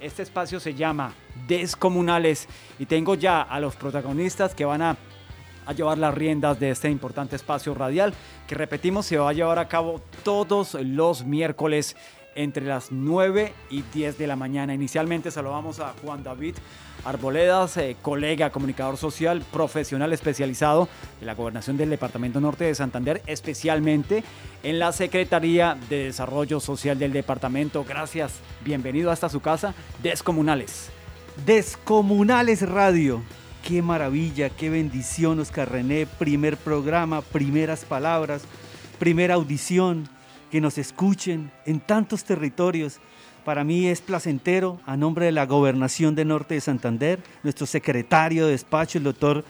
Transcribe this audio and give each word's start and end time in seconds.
Este 0.00 0.22
espacio 0.22 0.60
se 0.60 0.72
llama 0.72 1.12
Descomunales 1.46 2.48
y 2.78 2.86
tengo 2.86 3.16
ya 3.16 3.42
a 3.42 3.60
los 3.60 3.76
protagonistas 3.76 4.54
que 4.54 4.64
van 4.64 4.80
a, 4.80 4.96
llevar 5.76 5.98
las 5.98 6.14
riendas 6.14 6.58
de 6.58 6.70
este 6.70 6.88
importante 6.88 7.36
espacio 7.36 7.74
radial 7.74 8.14
que 8.46 8.54
repetimos 8.54 9.04
se 9.04 9.18
va 9.18 9.28
a 9.28 9.34
llevar 9.34 9.58
a 9.58 9.68
cabo 9.68 10.00
todos 10.24 10.72
los 10.72 11.26
miércoles 11.26 11.96
entre 12.34 12.66
las 12.66 12.92
9 12.92 13.52
y 13.70 13.82
10 13.94 14.18
de 14.18 14.26
la 14.26 14.36
mañana. 14.36 14.74
Inicialmente 14.74 15.30
saludamos 15.30 15.80
a 15.80 15.94
Juan 16.02 16.22
David 16.22 16.56
Arboledas, 17.04 17.76
eh, 17.78 17.96
colega, 18.00 18.50
comunicador 18.50 18.96
social, 18.96 19.42
profesional 19.52 20.12
especializado 20.12 20.88
de 21.18 21.26
la 21.26 21.34
Gobernación 21.34 21.76
del 21.76 21.90
Departamento 21.90 22.40
Norte 22.40 22.64
de 22.64 22.74
Santander, 22.76 23.22
especialmente 23.26 24.22
en 24.62 24.78
la 24.78 24.92
Secretaría 24.92 25.76
de 25.90 26.04
Desarrollo 26.04 26.60
Social 26.60 27.00
del 27.00 27.12
Departamento. 27.12 27.84
Gracias, 27.84 28.34
bienvenido 28.64 29.10
hasta 29.10 29.28
su 29.28 29.40
casa, 29.40 29.74
Descomunales. 30.00 30.90
Descomunales 31.44 32.68
Radio. 32.68 33.22
Qué 33.66 33.82
maravilla, 33.82 34.50
qué 34.50 34.70
bendición, 34.70 35.40
Oscar 35.40 35.72
René. 35.72 36.06
Primer 36.06 36.56
programa, 36.56 37.20
primeras 37.22 37.84
palabras, 37.84 38.42
primera 39.00 39.34
audición 39.34 40.08
que 40.52 40.60
nos 40.60 40.76
escuchen 40.76 41.50
en 41.64 41.80
tantos 41.80 42.24
territorios. 42.24 43.00
Para 43.42 43.64
mí 43.64 43.86
es 43.86 44.02
placentero, 44.02 44.78
a 44.84 44.98
nombre 44.98 45.24
de 45.24 45.32
la 45.32 45.46
Gobernación 45.46 46.14
de 46.14 46.26
Norte 46.26 46.52
de 46.52 46.60
Santander, 46.60 47.20
nuestro 47.42 47.64
secretario 47.64 48.44
de 48.44 48.52
despacho, 48.52 48.98
el 48.98 49.04
doctor 49.04 49.46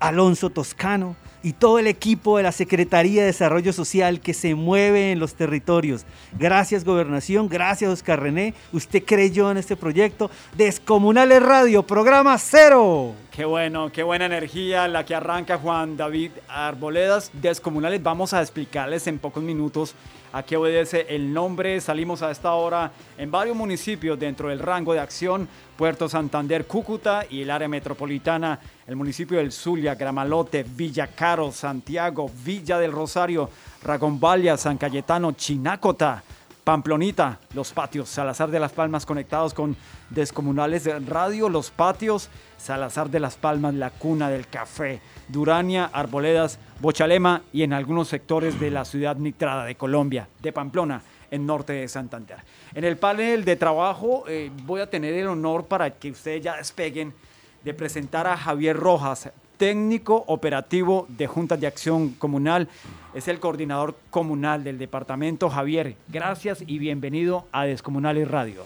Alonso 0.00 0.48
Toscano, 0.48 1.14
y 1.46 1.52
todo 1.52 1.78
el 1.78 1.86
equipo 1.86 2.38
de 2.38 2.42
la 2.42 2.50
Secretaría 2.50 3.20
de 3.20 3.28
Desarrollo 3.28 3.72
Social 3.72 4.18
que 4.18 4.34
se 4.34 4.56
mueve 4.56 5.12
en 5.12 5.20
los 5.20 5.34
territorios. 5.34 6.04
Gracias 6.36 6.84
Gobernación, 6.84 7.48
gracias 7.48 7.88
Oscar 7.88 8.20
René, 8.20 8.52
usted 8.72 9.04
creyó 9.04 9.52
en 9.52 9.56
este 9.56 9.76
proyecto. 9.76 10.28
Descomunales 10.56 11.40
Radio, 11.40 11.84
programa 11.84 12.36
cero. 12.38 13.14
Qué 13.30 13.44
bueno, 13.44 13.92
qué 13.92 14.02
buena 14.02 14.26
energía 14.26 14.88
la 14.88 15.04
que 15.04 15.14
arranca 15.14 15.58
Juan 15.58 15.96
David 15.96 16.32
Arboledas. 16.48 17.30
Descomunales, 17.34 18.02
vamos 18.02 18.32
a 18.32 18.40
explicarles 18.40 19.06
en 19.06 19.20
pocos 19.20 19.44
minutos 19.44 19.94
a 20.32 20.42
qué 20.42 20.56
obedece 20.56 21.06
el 21.10 21.32
nombre. 21.32 21.80
Salimos 21.80 22.22
a 22.22 22.30
esta 22.30 22.52
hora 22.54 22.92
en 23.16 23.30
varios 23.30 23.56
municipios 23.56 24.18
dentro 24.18 24.48
del 24.48 24.58
rango 24.58 24.92
de 24.92 25.00
acción, 25.00 25.48
Puerto 25.76 26.08
Santander, 26.08 26.66
Cúcuta 26.66 27.24
y 27.28 27.42
el 27.42 27.50
área 27.50 27.68
metropolitana, 27.68 28.58
el 28.86 28.96
municipio 28.96 29.38
del 29.38 29.52
Zulia, 29.52 29.94
Gramalote, 29.94 30.64
Villa 30.64 31.08
Santiago, 31.52 32.30
Villa 32.44 32.78
del 32.78 32.92
Rosario, 32.92 33.50
Ragombalia, 33.82 34.56
San 34.56 34.78
Cayetano, 34.78 35.32
Chinácota. 35.32 36.22
Pamplonita, 36.66 37.38
Los 37.54 37.72
Patios, 37.72 38.08
Salazar 38.08 38.50
de 38.50 38.58
las 38.58 38.72
Palmas 38.72 39.06
conectados 39.06 39.54
con 39.54 39.76
Descomunales 40.10 40.82
de 40.82 40.98
Radio, 40.98 41.48
Los 41.48 41.70
Patios, 41.70 42.28
Salazar 42.58 43.08
de 43.08 43.20
las 43.20 43.36
Palmas, 43.36 43.72
La 43.72 43.90
Cuna 43.90 44.28
del 44.30 44.48
Café, 44.48 45.00
Durania, 45.28 45.88
Arboledas, 45.92 46.58
Bochalema 46.80 47.42
y 47.52 47.62
en 47.62 47.72
algunos 47.72 48.08
sectores 48.08 48.58
de 48.58 48.72
la 48.72 48.84
ciudad 48.84 49.14
nitrada 49.14 49.64
de 49.64 49.76
Colombia, 49.76 50.28
de 50.42 50.52
Pamplona, 50.52 51.02
en 51.30 51.46
norte 51.46 51.72
de 51.72 51.86
Santander. 51.86 52.38
En 52.74 52.82
el 52.82 52.96
panel 52.96 53.44
de 53.44 53.54
trabajo 53.54 54.24
eh, 54.26 54.50
voy 54.64 54.80
a 54.80 54.90
tener 54.90 55.14
el 55.14 55.28
honor 55.28 55.66
para 55.66 55.90
que 55.90 56.10
ustedes 56.10 56.42
ya 56.42 56.56
despeguen 56.56 57.14
de 57.62 57.74
presentar 57.74 58.26
a 58.26 58.36
Javier 58.36 58.76
Rojas, 58.76 59.30
técnico 59.56 60.24
operativo 60.26 61.06
de 61.08 61.26
Juntas 61.26 61.60
de 61.60 61.66
Acción 61.66 62.10
Comunal. 62.10 62.68
Es 63.14 63.28
el 63.28 63.40
coordinador 63.40 63.96
comunal 64.10 64.64
del 64.64 64.78
departamento. 64.78 65.48
Javier, 65.48 65.96
gracias 66.08 66.62
y 66.66 66.78
bienvenido 66.78 67.46
a 67.52 67.64
Descomunales 67.64 68.28
Radio. 68.30 68.64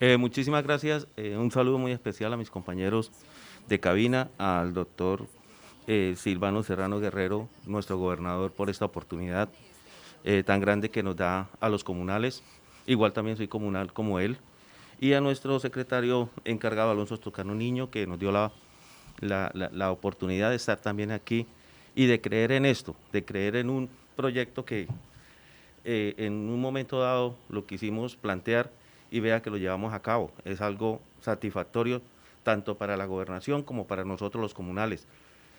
Eh, 0.00 0.16
muchísimas 0.16 0.64
gracias. 0.64 1.06
Eh, 1.16 1.36
un 1.36 1.50
saludo 1.50 1.78
muy 1.78 1.92
especial 1.92 2.32
a 2.32 2.36
mis 2.36 2.50
compañeros 2.50 3.12
de 3.68 3.80
cabina, 3.80 4.28
al 4.38 4.74
doctor 4.74 5.26
eh, 5.86 6.14
Silvano 6.16 6.62
Serrano 6.62 6.98
Guerrero, 6.98 7.48
nuestro 7.66 7.96
gobernador, 7.96 8.52
por 8.52 8.70
esta 8.70 8.84
oportunidad 8.84 9.48
tan 10.46 10.58
grande 10.58 10.88
que 10.88 11.02
nos 11.02 11.16
da 11.16 11.50
a 11.60 11.68
los 11.68 11.84
comunales. 11.84 12.42
Igual 12.86 13.12
también 13.12 13.36
soy 13.36 13.46
comunal 13.46 13.92
como 13.92 14.20
él. 14.20 14.38
Y 14.98 15.12
a 15.12 15.20
nuestro 15.20 15.60
secretario 15.60 16.30
encargado, 16.46 16.90
Alonso 16.90 17.18
Tocano 17.18 17.54
Niño, 17.54 17.90
que 17.90 18.06
nos 18.06 18.18
dio 18.18 18.32
la 18.32 18.50
la, 19.20 19.90
oportunidad 19.90 20.50
de 20.50 20.56
estar 20.56 20.78
también 20.78 21.10
aquí 21.10 21.46
y 21.94 22.06
de 22.06 22.20
creer 22.20 22.52
en 22.52 22.66
esto, 22.66 22.96
de 23.12 23.24
creer 23.24 23.56
en 23.56 23.70
un 23.70 23.88
proyecto 24.16 24.64
que 24.64 24.88
eh, 25.84 26.14
en 26.18 26.32
un 26.32 26.60
momento 26.60 27.00
dado 27.00 27.36
lo 27.48 27.66
quisimos 27.66 28.16
plantear 28.16 28.70
y 29.10 29.20
vea 29.20 29.42
que 29.42 29.50
lo 29.50 29.56
llevamos 29.56 29.92
a 29.92 30.00
cabo. 30.00 30.32
Es 30.44 30.60
algo 30.60 31.00
satisfactorio 31.20 32.02
tanto 32.42 32.76
para 32.76 32.96
la 32.96 33.06
gobernación 33.06 33.62
como 33.62 33.86
para 33.86 34.04
nosotros 34.04 34.42
los 34.42 34.54
comunales. 34.54 35.06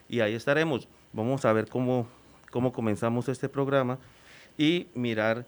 Y 0.10 0.20
ahí 0.20 0.34
estaremos. 0.34 0.88
Vamos 1.14 1.46
a 1.46 1.54
ver 1.54 1.68
cómo, 1.68 2.08
cómo 2.52 2.74
comenzamos 2.74 3.30
este 3.30 3.50
programa 3.50 3.98
y 4.58 4.88
mirar 4.94 5.46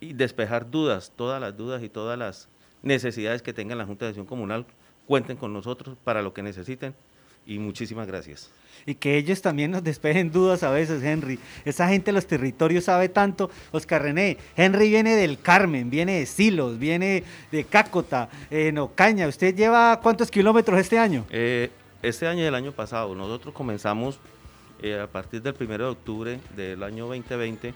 y 0.00 0.14
despejar 0.14 0.70
dudas, 0.70 1.12
todas 1.14 1.40
las 1.40 1.56
dudas 1.56 1.82
y 1.82 1.88
todas 1.88 2.18
las 2.18 2.48
necesidades 2.82 3.42
que 3.42 3.52
tenga 3.52 3.74
la 3.74 3.84
Junta 3.84 4.06
de 4.06 4.10
Acción 4.10 4.26
Comunal. 4.26 4.64
Cuenten 5.06 5.36
con 5.36 5.52
nosotros 5.52 5.96
para 6.04 6.22
lo 6.22 6.32
que 6.32 6.42
necesiten 6.42 6.94
y 7.46 7.58
muchísimas 7.58 8.06
gracias. 8.06 8.50
Y 8.86 8.94
que 8.94 9.16
ellos 9.16 9.42
también 9.42 9.70
nos 9.70 9.84
despejen 9.84 10.32
dudas 10.32 10.62
a 10.62 10.70
veces, 10.70 11.02
Henry. 11.02 11.38
Esa 11.64 11.88
gente 11.88 12.06
de 12.06 12.12
los 12.12 12.26
territorios 12.26 12.84
sabe 12.84 13.08
tanto. 13.08 13.50
Oscar 13.72 14.02
René, 14.02 14.38
Henry 14.56 14.88
viene 14.88 15.16
del 15.16 15.38
Carmen, 15.38 15.90
viene 15.90 16.20
de 16.20 16.26
Silos, 16.26 16.78
viene 16.78 17.24
de 17.52 17.64
Cácota, 17.64 18.28
en 18.50 18.78
Ocaña. 18.78 19.28
¿Usted 19.28 19.54
lleva 19.54 20.00
cuántos 20.00 20.30
kilómetros 20.30 20.78
este 20.78 20.98
año? 20.98 21.26
Eh, 21.30 21.70
este 22.02 22.26
año 22.26 22.42
y 22.42 22.46
el 22.46 22.54
año 22.54 22.72
pasado. 22.72 23.14
Nosotros 23.14 23.54
comenzamos 23.54 24.18
eh, 24.82 24.98
a 24.98 25.06
partir 25.06 25.42
del 25.42 25.54
1 25.58 25.78
de 25.78 25.84
octubre 25.84 26.40
del 26.56 26.82
año 26.82 27.06
2020 27.06 27.74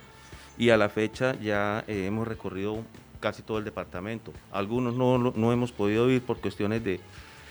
y 0.57 0.69
a 0.69 0.77
la 0.77 0.89
fecha 0.89 1.35
ya 1.39 1.83
eh, 1.87 2.05
hemos 2.07 2.27
recorrido 2.27 2.83
casi 3.19 3.43
todo 3.43 3.59
el 3.59 3.65
departamento. 3.65 4.33
Algunos 4.51 4.95
no, 4.95 5.17
no 5.17 5.53
hemos 5.53 5.71
podido 5.71 6.09
ir 6.09 6.21
por 6.21 6.39
cuestiones 6.39 6.83
de, 6.83 6.99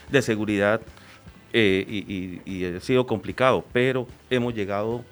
de 0.09 0.21
seguridad 0.21 0.81
eh, 1.57 2.41
y, 2.45 2.65
ha 2.65 2.81
sido 2.81 3.07
complicado, 3.07 3.63
pero 3.71 4.09
hemos 4.29 4.53
llegado 4.53 5.05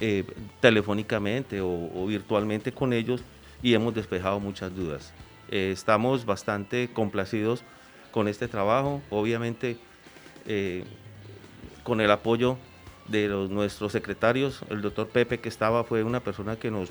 eh, 0.00 0.22
telefónicamente 0.60 1.60
o, 1.60 2.06
virtualmente 2.06 2.70
con 2.70 2.92
ellos 2.92 3.24
y 3.64 3.74
hemos 3.74 3.92
despejado 3.92 4.38
muchas 4.38 4.72
dudas. 4.76 5.12
Eh, 5.50 5.72
estamos 5.72 6.24
bastante 6.24 6.88
complacidos 6.92 7.64
con 8.12 8.28
este 8.28 8.46
trabajo, 8.46 9.02
obviamente 9.10 9.76
con 11.82 12.00
el 12.00 12.10
apoyo 12.12 12.58
de 13.08 13.26
nuestros 13.50 13.90
secretarios, 13.90 14.60
el 14.70 14.82
doctor 14.82 15.08
Pepe 15.08 15.40
que 15.40 15.48
estaba 15.48 15.82
fue 15.82 16.04
una 16.04 16.20
persona 16.20 16.54
que 16.54 16.70
nos 16.70 16.90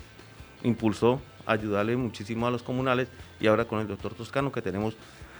impulsó 0.63 1.21
a 1.45 1.53
ayudarle 1.53 1.95
muchísimo 1.95 2.45
a 2.45 2.51
los 2.51 2.61
comunales 2.61 3.07
y 3.39 3.47
ahora 3.47 3.63
con 3.63 3.79
el 3.79 3.87
doctor 3.87 4.15
Toscano 4.15 4.51
que 4.51 4.61
tenemos 4.61 4.97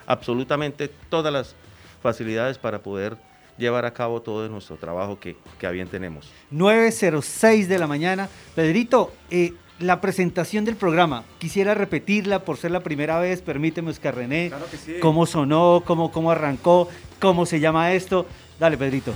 absolutamente 0.07 0.87
todas 1.09 1.33
las 1.33 1.55
facilidades 2.01 2.57
para 2.57 2.79
poder 2.79 3.17
llevar 3.61 3.85
a 3.85 3.93
cabo 3.93 4.21
todo 4.21 4.49
nuestro 4.49 4.75
trabajo 4.75 5.19
que, 5.19 5.37
que 5.57 5.67
a 5.67 5.71
bien 5.71 5.87
tenemos. 5.87 6.29
9.06 6.51 7.67
de 7.67 7.79
la 7.79 7.87
mañana. 7.87 8.27
Pedrito, 8.55 9.13
eh, 9.29 9.53
la 9.79 10.01
presentación 10.01 10.65
del 10.65 10.75
programa, 10.75 11.23
quisiera 11.39 11.73
repetirla 11.73 12.43
por 12.43 12.57
ser 12.57 12.71
la 12.71 12.81
primera 12.81 13.19
vez, 13.19 13.41
permíteme 13.41 13.91
Oscar 13.91 14.15
René, 14.15 14.49
claro 14.49 14.65
que 14.69 14.77
sí. 14.77 14.95
cómo 15.01 15.25
sonó, 15.25 15.83
cómo, 15.85 16.11
cómo 16.11 16.31
arrancó, 16.31 16.89
cómo 17.19 17.45
se 17.45 17.59
llama 17.59 17.93
esto. 17.93 18.25
Dale, 18.59 18.77
Pedrito. 18.77 19.13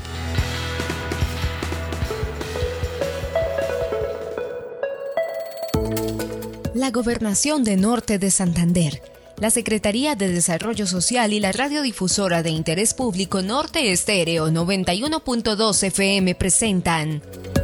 La 6.74 6.92
gobernación 6.92 7.64
de 7.64 7.78
Norte 7.78 8.20
de 8.20 8.32
Santander 8.32 9.15
la 9.40 9.50
Secretaría 9.50 10.16
de 10.16 10.32
Desarrollo 10.32 10.88
Social 10.88 11.34
y 11.34 11.40
la 11.40 11.52
radiodifusora 11.52 12.42
de 12.44 12.52
interés 12.52 12.94
público 12.94 13.42
Norte 13.42 13.92
Estéreo 13.92 14.50
91.2 14.50 15.84
FM 15.84 16.36
presentan 16.36 17.22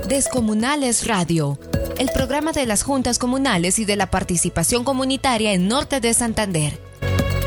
Descomunales 0.08 1.08
Radio, 1.08 1.58
el 1.98 2.10
programa 2.10 2.52
de 2.52 2.66
las 2.66 2.84
juntas 2.84 3.20
comunales 3.20 3.80
y 3.80 3.86
de 3.86 3.96
la 3.96 4.12
participación 4.12 4.84
comunitaria 4.84 5.54
en 5.54 5.68
Norte 5.68 6.02
de 6.02 6.14
Santander. 6.14 6.78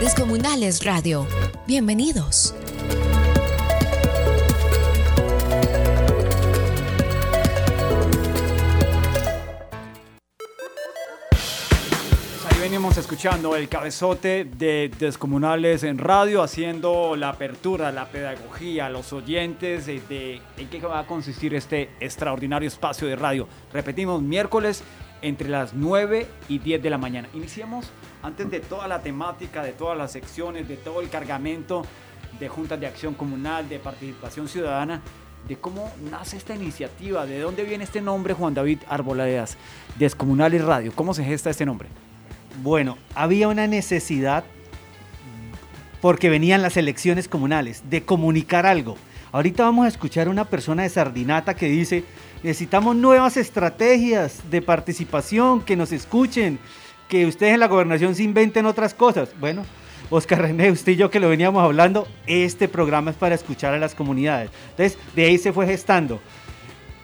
Descomunales 0.00 0.84
Radio, 0.84 1.26
bienvenidos. 1.66 2.54
Venimos 12.84 12.98
escuchando 12.98 13.56
el 13.56 13.66
cabezote 13.70 14.44
de 14.44 14.90
Descomunales 14.98 15.84
en 15.84 15.96
radio, 15.96 16.42
haciendo 16.42 17.16
la 17.16 17.30
apertura, 17.30 17.90
la 17.90 18.10
pedagogía, 18.10 18.90
los 18.90 19.10
oyentes 19.14 19.86
de, 19.86 20.42
en 20.58 20.68
qué 20.68 20.80
va 20.80 20.98
a 20.98 21.06
consistir 21.06 21.54
este 21.54 21.88
extraordinario 21.98 22.68
espacio 22.68 23.08
de 23.08 23.16
radio. 23.16 23.48
Repetimos, 23.72 24.20
miércoles 24.20 24.84
entre 25.22 25.48
las 25.48 25.72
9 25.72 26.26
y 26.50 26.58
10 26.58 26.82
de 26.82 26.90
la 26.90 26.98
mañana. 26.98 27.26
Iniciamos 27.32 27.90
antes 28.22 28.50
de 28.50 28.60
toda 28.60 28.86
la 28.86 29.00
temática, 29.00 29.62
de 29.62 29.72
todas 29.72 29.96
las 29.96 30.12
secciones, 30.12 30.68
de 30.68 30.76
todo 30.76 31.00
el 31.00 31.08
cargamento 31.08 31.86
de 32.38 32.50
juntas 32.50 32.78
de 32.78 32.86
acción 32.86 33.14
comunal, 33.14 33.66
de 33.66 33.78
participación 33.78 34.46
ciudadana, 34.46 35.00
de 35.48 35.56
cómo 35.56 35.90
nace 36.10 36.36
esta 36.36 36.54
iniciativa, 36.54 37.24
de 37.24 37.40
dónde 37.40 37.64
viene 37.64 37.84
este 37.84 38.02
nombre 38.02 38.34
Juan 38.34 38.52
David 38.52 38.80
Arboladeas, 38.90 39.56
Descomunales 39.98 40.62
Radio, 40.62 40.92
cómo 40.94 41.14
se 41.14 41.24
gesta 41.24 41.48
este 41.48 41.64
nombre. 41.64 41.88
Bueno, 42.62 42.98
había 43.14 43.48
una 43.48 43.66
necesidad 43.66 44.44
porque 46.00 46.28
venían 46.28 46.62
las 46.62 46.76
elecciones 46.76 47.28
comunales 47.28 47.82
de 47.88 48.02
comunicar 48.02 48.66
algo. 48.66 48.96
Ahorita 49.32 49.64
vamos 49.64 49.86
a 49.86 49.88
escuchar 49.88 50.28
a 50.28 50.30
una 50.30 50.44
persona 50.44 50.84
de 50.84 50.88
Sardinata 50.88 51.54
que 51.54 51.66
dice, 51.66 52.04
necesitamos 52.42 52.94
nuevas 52.94 53.36
estrategias 53.36 54.42
de 54.50 54.62
participación, 54.62 55.62
que 55.62 55.76
nos 55.76 55.92
escuchen, 55.92 56.58
que 57.08 57.26
ustedes 57.26 57.54
en 57.54 57.60
la 57.60 57.68
gobernación 57.68 58.14
se 58.14 58.22
inventen 58.22 58.66
otras 58.66 58.94
cosas. 58.94 59.30
Bueno, 59.40 59.64
Oscar 60.10 60.42
René, 60.42 60.70
usted 60.70 60.92
y 60.92 60.96
yo 60.96 61.10
que 61.10 61.20
lo 61.20 61.28
veníamos 61.28 61.64
hablando, 61.64 62.06
este 62.26 62.68
programa 62.68 63.10
es 63.10 63.16
para 63.16 63.34
escuchar 63.34 63.74
a 63.74 63.78
las 63.78 63.94
comunidades. 63.94 64.50
Entonces, 64.70 64.98
de 65.16 65.24
ahí 65.24 65.38
se 65.38 65.52
fue 65.52 65.66
gestando. 65.66 66.20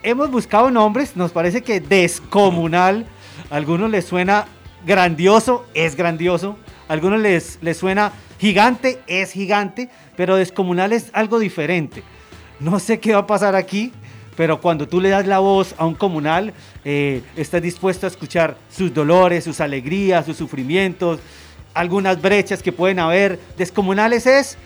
Hemos 0.03 0.31
buscado 0.31 0.71
nombres, 0.71 1.17
nos 1.17 1.33
parece 1.33 1.63
que 1.63 1.81
descomunal, 1.81 3.07
a 3.51 3.57
algunos 3.57 3.91
les 3.91 4.05
suena 4.05 4.47
grandioso, 4.87 5.67
es 5.75 5.97
grandioso, 5.97 6.57
a 6.89 6.93
algunos 6.93 7.21
les, 7.21 7.59
les 7.63 7.77
suena 7.77 8.13
gigante, 8.39 9.01
es 9.07 9.33
gigante, 9.33 9.89
pero 10.17 10.37
descomunal 10.37 10.93
es 10.93 11.11
algo 11.13 11.39
diferente. 11.39 12.03
No 12.59 12.79
sé 12.79 13.01
qué 13.01 13.13
va 13.13 13.21
a 13.21 13.27
pasar 13.27 13.57
aquí, 13.57 13.93
pero 14.37 14.61
cuando 14.61 14.89
tú 14.89 15.01
le 15.01 15.11
das 15.11 15.27
la 15.27 15.39
voz 15.39 15.75
a 15.77 15.85
un 15.85 15.95
comunal, 15.95 16.55
eh, 16.85 17.23
estás 17.37 17.61
dispuesto 17.61 18.07
a 18.07 18.09
escuchar 18.09 18.57
sus 18.71 18.93
dolores, 18.93 19.45
sus 19.45 19.61
alegrías, 19.61 20.25
sus 20.25 20.37
sufrimientos, 20.37 21.21
algunas 21.75 22.21
brechas 22.21 22.63
que 22.63 22.73
pueden 22.73 22.99
haber. 22.99 23.39
Descomunales 23.57 24.27
es 24.27 24.57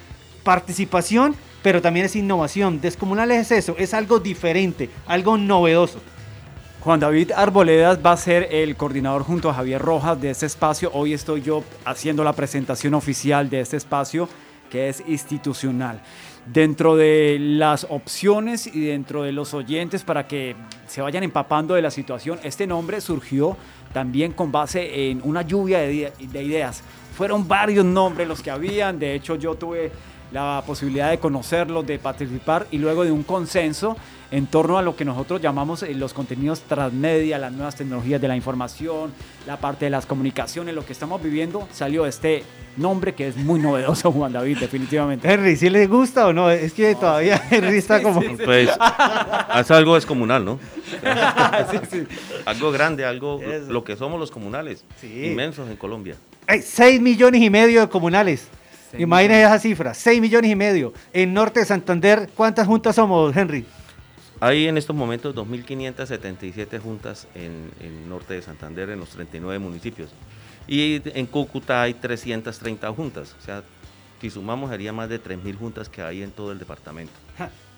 participación, 0.44 1.34
pero 1.62 1.82
también 1.82 2.06
es 2.06 2.14
innovación. 2.14 2.80
Descomunales 2.80 3.50
es 3.50 3.64
eso, 3.64 3.76
es 3.78 3.94
algo 3.94 4.20
diferente, 4.20 4.90
algo 5.06 5.36
novedoso. 5.36 6.00
Juan 6.84 7.00
David 7.00 7.32
Arboledas 7.34 7.98
va 8.04 8.12
a 8.12 8.16
ser 8.18 8.48
el 8.50 8.76
coordinador 8.76 9.22
junto 9.22 9.48
a 9.48 9.54
Javier 9.54 9.80
Rojas 9.80 10.20
de 10.20 10.28
este 10.28 10.44
espacio. 10.44 10.90
Hoy 10.92 11.14
estoy 11.14 11.40
yo 11.40 11.64
haciendo 11.86 12.22
la 12.22 12.34
presentación 12.34 12.92
oficial 12.92 13.48
de 13.48 13.60
este 13.60 13.78
espacio 13.78 14.28
que 14.68 14.90
es 14.90 15.02
institucional. 15.06 16.02
Dentro 16.44 16.94
de 16.94 17.38
las 17.40 17.86
opciones 17.88 18.66
y 18.66 18.84
dentro 18.84 19.22
de 19.22 19.32
los 19.32 19.54
oyentes 19.54 20.04
para 20.04 20.28
que 20.28 20.56
se 20.86 21.00
vayan 21.00 21.22
empapando 21.22 21.72
de 21.72 21.80
la 21.80 21.90
situación, 21.90 22.38
este 22.44 22.66
nombre 22.66 23.00
surgió 23.00 23.56
también 23.94 24.32
con 24.32 24.52
base 24.52 25.08
en 25.08 25.22
una 25.24 25.40
lluvia 25.40 25.78
de, 25.78 26.12
de 26.18 26.42
ideas. 26.42 26.82
Fueron 27.16 27.48
varios 27.48 27.86
nombres 27.86 28.28
los 28.28 28.42
que 28.42 28.50
habían, 28.50 28.98
de 28.98 29.14
hecho 29.14 29.36
yo 29.36 29.54
tuve 29.54 29.90
la 30.32 30.62
posibilidad 30.66 31.10
de 31.10 31.18
conocerlos, 31.18 31.86
de 31.86 31.98
participar 31.98 32.66
y 32.70 32.76
luego 32.76 33.04
de 33.04 33.12
un 33.12 33.22
consenso 33.22 33.96
en 34.34 34.48
torno 34.48 34.78
a 34.78 34.82
lo 34.82 34.96
que 34.96 35.04
nosotros 35.04 35.40
llamamos 35.40 35.84
eh, 35.84 35.94
los 35.94 36.12
contenidos 36.12 36.62
transmedia, 36.62 37.38
las 37.38 37.52
nuevas 37.52 37.76
tecnologías 37.76 38.20
de 38.20 38.26
la 38.26 38.34
información, 38.34 39.12
la 39.46 39.58
parte 39.58 39.84
de 39.84 39.92
las 39.92 40.06
comunicaciones, 40.06 40.74
lo 40.74 40.84
que 40.84 40.92
estamos 40.92 41.22
viviendo, 41.22 41.68
salió 41.70 42.04
este 42.04 42.42
nombre 42.76 43.14
que 43.14 43.28
es 43.28 43.36
muy 43.36 43.60
novedoso, 43.60 44.10
Juan 44.12 44.32
David, 44.32 44.58
definitivamente. 44.58 45.32
Henry, 45.32 45.54
¿sí 45.54 45.70
le 45.70 45.86
gusta 45.86 46.26
o 46.26 46.32
no? 46.32 46.50
Es 46.50 46.72
que 46.72 46.96
todavía 46.96 47.40
Henry 47.48 47.78
está 47.78 48.02
como... 48.02 48.20
Pues 48.44 48.70
es 49.56 49.70
algo 49.70 49.94
descomunal, 49.94 50.44
¿no? 50.44 50.58
Algo 52.44 52.72
grande, 52.72 53.04
algo, 53.04 53.40
lo 53.68 53.84
que 53.84 53.96
somos 53.96 54.18
los 54.18 54.30
comunales, 54.30 54.84
inmensos 55.02 55.68
en 55.70 55.76
Colombia. 55.76 56.16
Hay 56.46 56.60
6 56.62 57.00
millones 57.00 57.40
y 57.40 57.50
medio 57.50 57.82
de 57.82 57.88
comunales. 57.88 58.48
Imagínense 58.98 59.44
esa 59.44 59.58
cifra, 59.58 59.94
6 59.94 60.20
millones 60.20 60.50
y 60.50 60.56
medio. 60.56 60.92
En 61.12 61.32
Norte 61.32 61.60
de 61.60 61.66
Santander, 61.66 62.28
¿cuántas 62.34 62.66
juntas 62.66 62.96
somos, 62.96 63.36
Henry? 63.36 63.64
Hay 64.44 64.68
en 64.68 64.76
estos 64.76 64.94
momentos 64.94 65.34
2.577 65.34 66.78
juntas 66.78 67.26
en 67.34 67.70
el 67.80 68.06
norte 68.06 68.34
de 68.34 68.42
Santander, 68.42 68.90
en 68.90 69.00
los 69.00 69.08
39 69.08 69.58
municipios. 69.58 70.10
Y 70.68 71.00
en 71.18 71.24
Cúcuta 71.24 71.80
hay 71.80 71.94
330 71.94 72.92
juntas. 72.92 73.34
O 73.40 73.42
sea, 73.42 73.62
si 74.20 74.28
sumamos, 74.28 74.68
sería 74.68 74.92
más 74.92 75.08
de 75.08 75.18
3.000 75.18 75.56
juntas 75.56 75.88
que 75.88 76.02
hay 76.02 76.22
en 76.22 76.30
todo 76.30 76.52
el 76.52 76.58
departamento. 76.58 77.14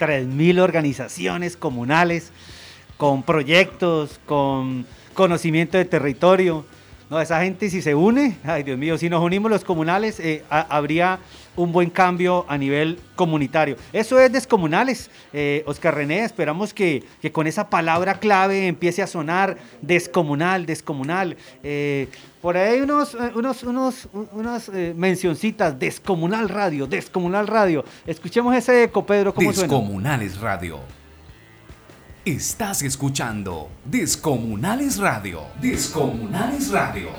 3.000 0.00 0.58
organizaciones 0.58 1.56
comunales 1.56 2.32
con 2.96 3.22
proyectos, 3.22 4.18
con 4.26 4.86
conocimiento 5.14 5.78
de 5.78 5.84
territorio. 5.84 6.66
No, 7.08 7.20
esa 7.20 7.40
gente 7.40 7.70
si 7.70 7.82
se 7.82 7.94
une, 7.94 8.36
ay 8.42 8.64
Dios 8.64 8.76
mío, 8.76 8.98
si 8.98 9.08
nos 9.08 9.22
unimos 9.22 9.48
los 9.48 9.62
comunales, 9.62 10.18
eh, 10.18 10.42
habría 10.50 11.20
un 11.54 11.70
buen 11.70 11.88
cambio 11.88 12.44
a 12.48 12.58
nivel 12.58 12.98
comunitario. 13.14 13.76
Eso 13.92 14.18
es 14.18 14.32
descomunales, 14.32 15.08
eh, 15.32 15.62
Oscar 15.66 15.94
René, 15.94 16.24
esperamos 16.24 16.74
que, 16.74 17.04
con 17.32 17.46
esa 17.46 17.70
palabra 17.70 18.18
clave 18.18 18.66
empiece 18.66 19.02
a 19.02 19.06
sonar 19.06 19.56
descomunal, 19.80 20.66
descomunal. 20.66 21.36
Eh, 21.62 22.08
por 22.42 22.56
ahí 22.56 22.80
unos, 22.80 23.16
unos, 23.34 23.62
unos, 23.62 24.08
unas 24.32 24.68
mencioncitas, 24.68 25.78
descomunal 25.78 26.48
radio, 26.48 26.88
descomunal 26.88 27.46
radio. 27.46 27.84
Escuchemos 28.04 28.54
ese 28.56 28.82
eco, 28.82 29.06
Pedro, 29.06 29.32
¿cómo 29.32 29.52
Descomunales 29.52 30.40
radio. 30.40 30.80
Estás 32.26 32.82
escuchando 32.82 33.70
Descomunales 33.84 34.99
Radio. 34.99 35.43
Descomunales 35.62 36.73
Radio. 36.73 37.11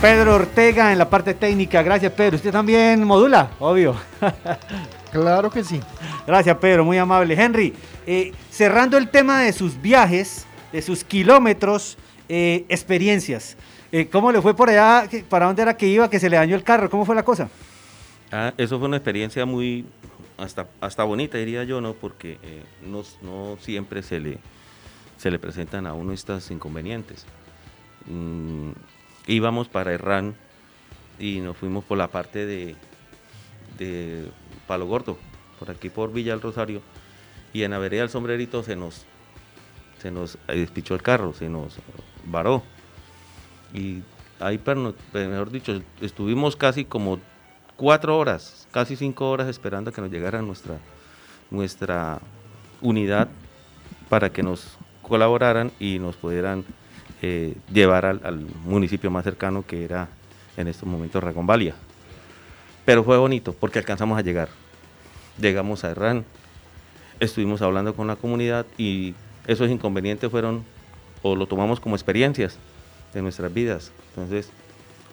Pedro 0.00 0.34
Ortega 0.34 0.90
en 0.90 0.98
la 0.98 1.08
parte 1.08 1.32
técnica. 1.32 1.84
Gracias, 1.84 2.10
Pedro. 2.14 2.34
¿Usted 2.34 2.50
también 2.50 3.04
modula? 3.04 3.52
Obvio. 3.60 3.94
Claro 5.12 5.50
que 5.52 5.62
sí. 5.62 5.78
Gracias, 6.26 6.56
Pedro. 6.56 6.84
Muy 6.84 6.98
amable. 6.98 7.40
Henry, 7.40 7.72
eh, 8.08 8.32
cerrando 8.50 8.96
el 8.98 9.08
tema 9.08 9.42
de 9.42 9.52
sus 9.52 9.80
viajes, 9.80 10.44
de 10.72 10.82
sus 10.82 11.04
kilómetros, 11.04 11.98
eh, 12.28 12.64
experiencias. 12.68 13.56
Eh, 13.92 14.08
¿Cómo 14.10 14.32
le 14.32 14.42
fue 14.42 14.56
por 14.56 14.68
allá? 14.68 15.06
¿Para 15.28 15.46
dónde 15.46 15.62
era 15.62 15.76
que 15.76 15.86
iba? 15.86 16.10
Que 16.10 16.18
se 16.18 16.28
le 16.28 16.38
dañó 16.38 16.56
el 16.56 16.64
carro. 16.64 16.90
¿Cómo 16.90 17.04
fue 17.04 17.14
la 17.14 17.22
cosa? 17.22 17.48
Ah, 18.32 18.52
eso 18.56 18.78
fue 18.78 18.88
una 18.88 18.96
experiencia 18.96 19.44
muy, 19.44 19.84
hasta, 20.42 20.68
hasta 20.80 21.04
bonita, 21.04 21.38
diría 21.38 21.64
yo, 21.64 21.80
¿no? 21.80 21.94
Porque 21.94 22.38
eh, 22.42 22.64
no, 22.82 23.56
siempre 23.60 24.02
se 24.02 24.20
le, 24.20 24.38
se 25.16 25.30
le 25.30 25.38
presentan 25.38 25.86
a 25.86 25.94
uno 25.94 26.12
estos 26.12 26.50
inconvenientes. 26.50 27.24
Mm, 28.06 28.72
íbamos 29.28 29.68
para 29.68 29.92
Herrán 29.92 30.34
y 31.18 31.40
nos 31.40 31.56
fuimos 31.56 31.84
por 31.84 31.96
la 31.96 32.08
parte 32.08 32.44
de, 32.44 32.74
de 33.78 34.28
Palo 34.66 34.86
Gordo, 34.86 35.16
por 35.58 35.70
aquí 35.70 35.88
por 35.88 36.12
Villa 36.12 36.32
del 36.32 36.40
Rosario, 36.40 36.82
y 37.52 37.62
en 37.62 37.70
la 37.70 37.78
vereda 37.78 38.02
del 38.02 38.10
sombrerito 38.10 38.64
se 38.64 38.74
nos, 38.74 39.04
se 40.00 40.10
nos 40.10 40.38
despichó 40.48 40.94
el 40.94 41.02
carro, 41.02 41.32
se 41.32 41.48
nos 41.48 41.76
varó. 42.24 42.64
Y 43.72 44.02
ahí, 44.40 44.60
mejor 45.12 45.50
dicho, 45.50 45.80
estuvimos 46.00 46.56
casi 46.56 46.84
como 46.84 47.20
cuatro 47.82 48.16
horas, 48.16 48.68
casi 48.70 48.94
cinco 48.94 49.28
horas 49.28 49.48
esperando 49.48 49.90
a 49.90 49.92
que 49.92 50.00
nos 50.00 50.08
llegara 50.08 50.40
nuestra, 50.40 50.78
nuestra 51.50 52.20
unidad 52.80 53.26
para 54.08 54.30
que 54.30 54.44
nos 54.44 54.78
colaboraran 55.02 55.72
y 55.80 55.98
nos 55.98 56.14
pudieran 56.14 56.64
eh, 57.22 57.56
llevar 57.72 58.06
al, 58.06 58.46
municipio 58.64 59.10
más 59.10 59.24
cercano 59.24 59.66
que 59.66 59.84
era 59.84 60.06
en 60.56 60.68
estos 60.68 60.88
momentos 60.88 61.24
Ragombalia. 61.24 61.74
Pero 62.84 63.02
fue 63.02 63.18
bonito 63.18 63.52
porque 63.52 63.80
alcanzamos 63.80 64.16
a 64.16 64.22
llegar. 64.22 64.48
Llegamos 65.40 65.82
a 65.82 65.90
Herrán, 65.90 66.24
estuvimos 67.18 67.62
hablando 67.62 67.96
con 67.96 68.06
la 68.06 68.14
comunidad 68.14 68.64
y 68.78 69.16
esos 69.48 69.68
inconvenientes 69.68 70.30
fueron 70.30 70.62
o 71.22 71.34
lo 71.34 71.48
tomamos 71.48 71.80
como 71.80 71.96
experiencias 71.96 72.58
de 73.12 73.22
nuestras 73.22 73.52
vidas. 73.52 73.90
Entonces 74.10 74.52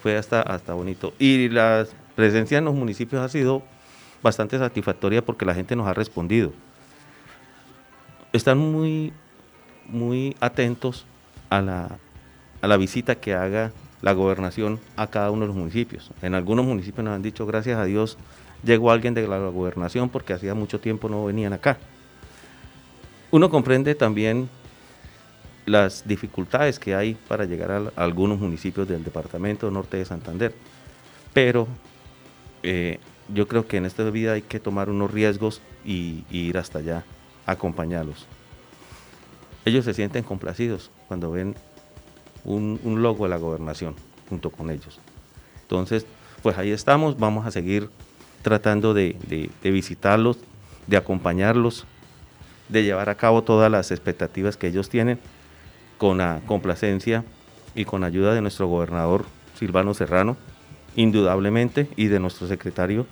fue 0.04 0.18
hasta, 0.18 0.44
hasta 0.44 0.76
bonito. 0.76 1.16
Y 1.18 1.50
las 1.50 1.96
presencia 2.20 2.58
en 2.58 2.66
los 2.66 2.76
municipios 2.76 3.22
ha 3.22 3.30
sido 3.30 3.64
bastante 4.22 4.60
satisfactoria 4.60 5.24
porque 5.24 5.46
la 5.46 5.56
gente 5.56 5.74
nos 5.78 5.88
ha 5.88 5.94
respondido. 5.94 6.52
Están 8.34 8.58
muy, 8.58 9.14
muy 9.88 10.36
atentos 10.42 11.06
a 11.50 11.62
la, 11.62 11.98
a 12.62 12.68
la 12.68 12.76
visita 12.76 13.16
que 13.16 13.36
haga 13.36 13.72
la 14.02 14.12
gobernación 14.12 14.82
a 14.98 15.08
cada 15.08 15.32
uno 15.32 15.44
de 15.44 15.48
los 15.48 15.56
municipios. 15.56 16.12
En 16.22 16.36
algunos 16.36 16.66
municipios 16.66 17.06
nos 17.06 17.16
han 17.16 17.22
dicho, 17.22 17.46
gracias 17.46 17.80
a 17.80 17.86
Dios, 17.86 18.18
llegó 18.66 18.92
alguien 18.92 19.14
de 19.14 19.26
la 19.26 19.38
gobernación 19.38 20.10
porque 20.10 20.34
hacía 20.34 20.54
mucho 20.54 20.82
tiempo 20.82 21.08
no 21.08 21.24
venían 21.24 21.54
acá. 21.54 21.78
Uno 23.32 23.50
comprende 23.50 23.96
también 23.96 24.50
las 25.66 26.06
dificultades 26.06 26.80
que 26.80 26.96
hay 26.96 27.14
para 27.30 27.46
llegar 27.46 27.72
a, 27.72 28.04
algunos 28.04 28.40
municipios 28.40 28.90
del 28.90 29.06
departamento 29.06 29.72
norte 29.72 29.96
de 29.96 30.04
Santander, 30.04 30.54
pero 31.32 31.66
eh, 32.63 33.00
yo 33.34 33.48
creo 33.48 33.68
que 33.68 33.78
en 33.78 33.86
esta 33.86 34.04
vida 34.10 34.34
hay 34.34 34.42
que 34.42 34.60
tomar 34.60 34.89
unos 34.89 35.12
riesgos 35.12 35.62
y, 35.86 36.25
ir 36.30 36.58
hasta 36.58 36.80
allá, 36.80 37.04
acompañarlos. 37.46 38.28
Ellos 39.66 39.86
se 39.86 39.94
sienten 39.94 40.24
complacidos 40.24 40.89
cuando 41.08 41.32
ven 41.32 41.56
un, 42.44 42.80
logo 43.01 43.25
de 43.25 43.30
la 43.30 43.38
gobernación 43.38 43.96
junto 44.30 44.50
con 44.50 44.70
ellos. 44.70 45.00
Entonces, 45.62 46.06
pues 46.42 46.58
ahí 46.58 46.72
estamos, 46.72 47.18
vamos 47.20 47.46
a 47.46 47.51
seguir 47.51 47.89
tratando 48.42 48.94
de, 48.94 49.16
de, 49.28 49.72
visitarlos, 49.72 50.38
de 50.88 50.98
acompañarlos, 50.98 51.86
de 52.70 52.84
llevar 52.84 53.10
a 53.10 53.16
cabo 53.16 53.44
todas 53.44 53.70
las 53.70 53.92
expectativas 53.92 54.58
que 54.58 54.68
ellos 54.68 54.89
tienen 54.89 55.20
con 55.98 56.20
la 56.20 56.42
complacencia 56.46 57.24
y 57.75 57.86
con 57.86 58.04
ayuda 58.04 58.34
de 58.34 58.42
nuestro 58.42 58.68
gobernador 58.68 59.25
Silvano 59.58 59.94
Serrano, 59.94 60.38
indudablemente, 60.96 61.88
y 61.96 62.08
de 62.08 62.19
nuestro 62.19 62.48
secretario 62.48 63.05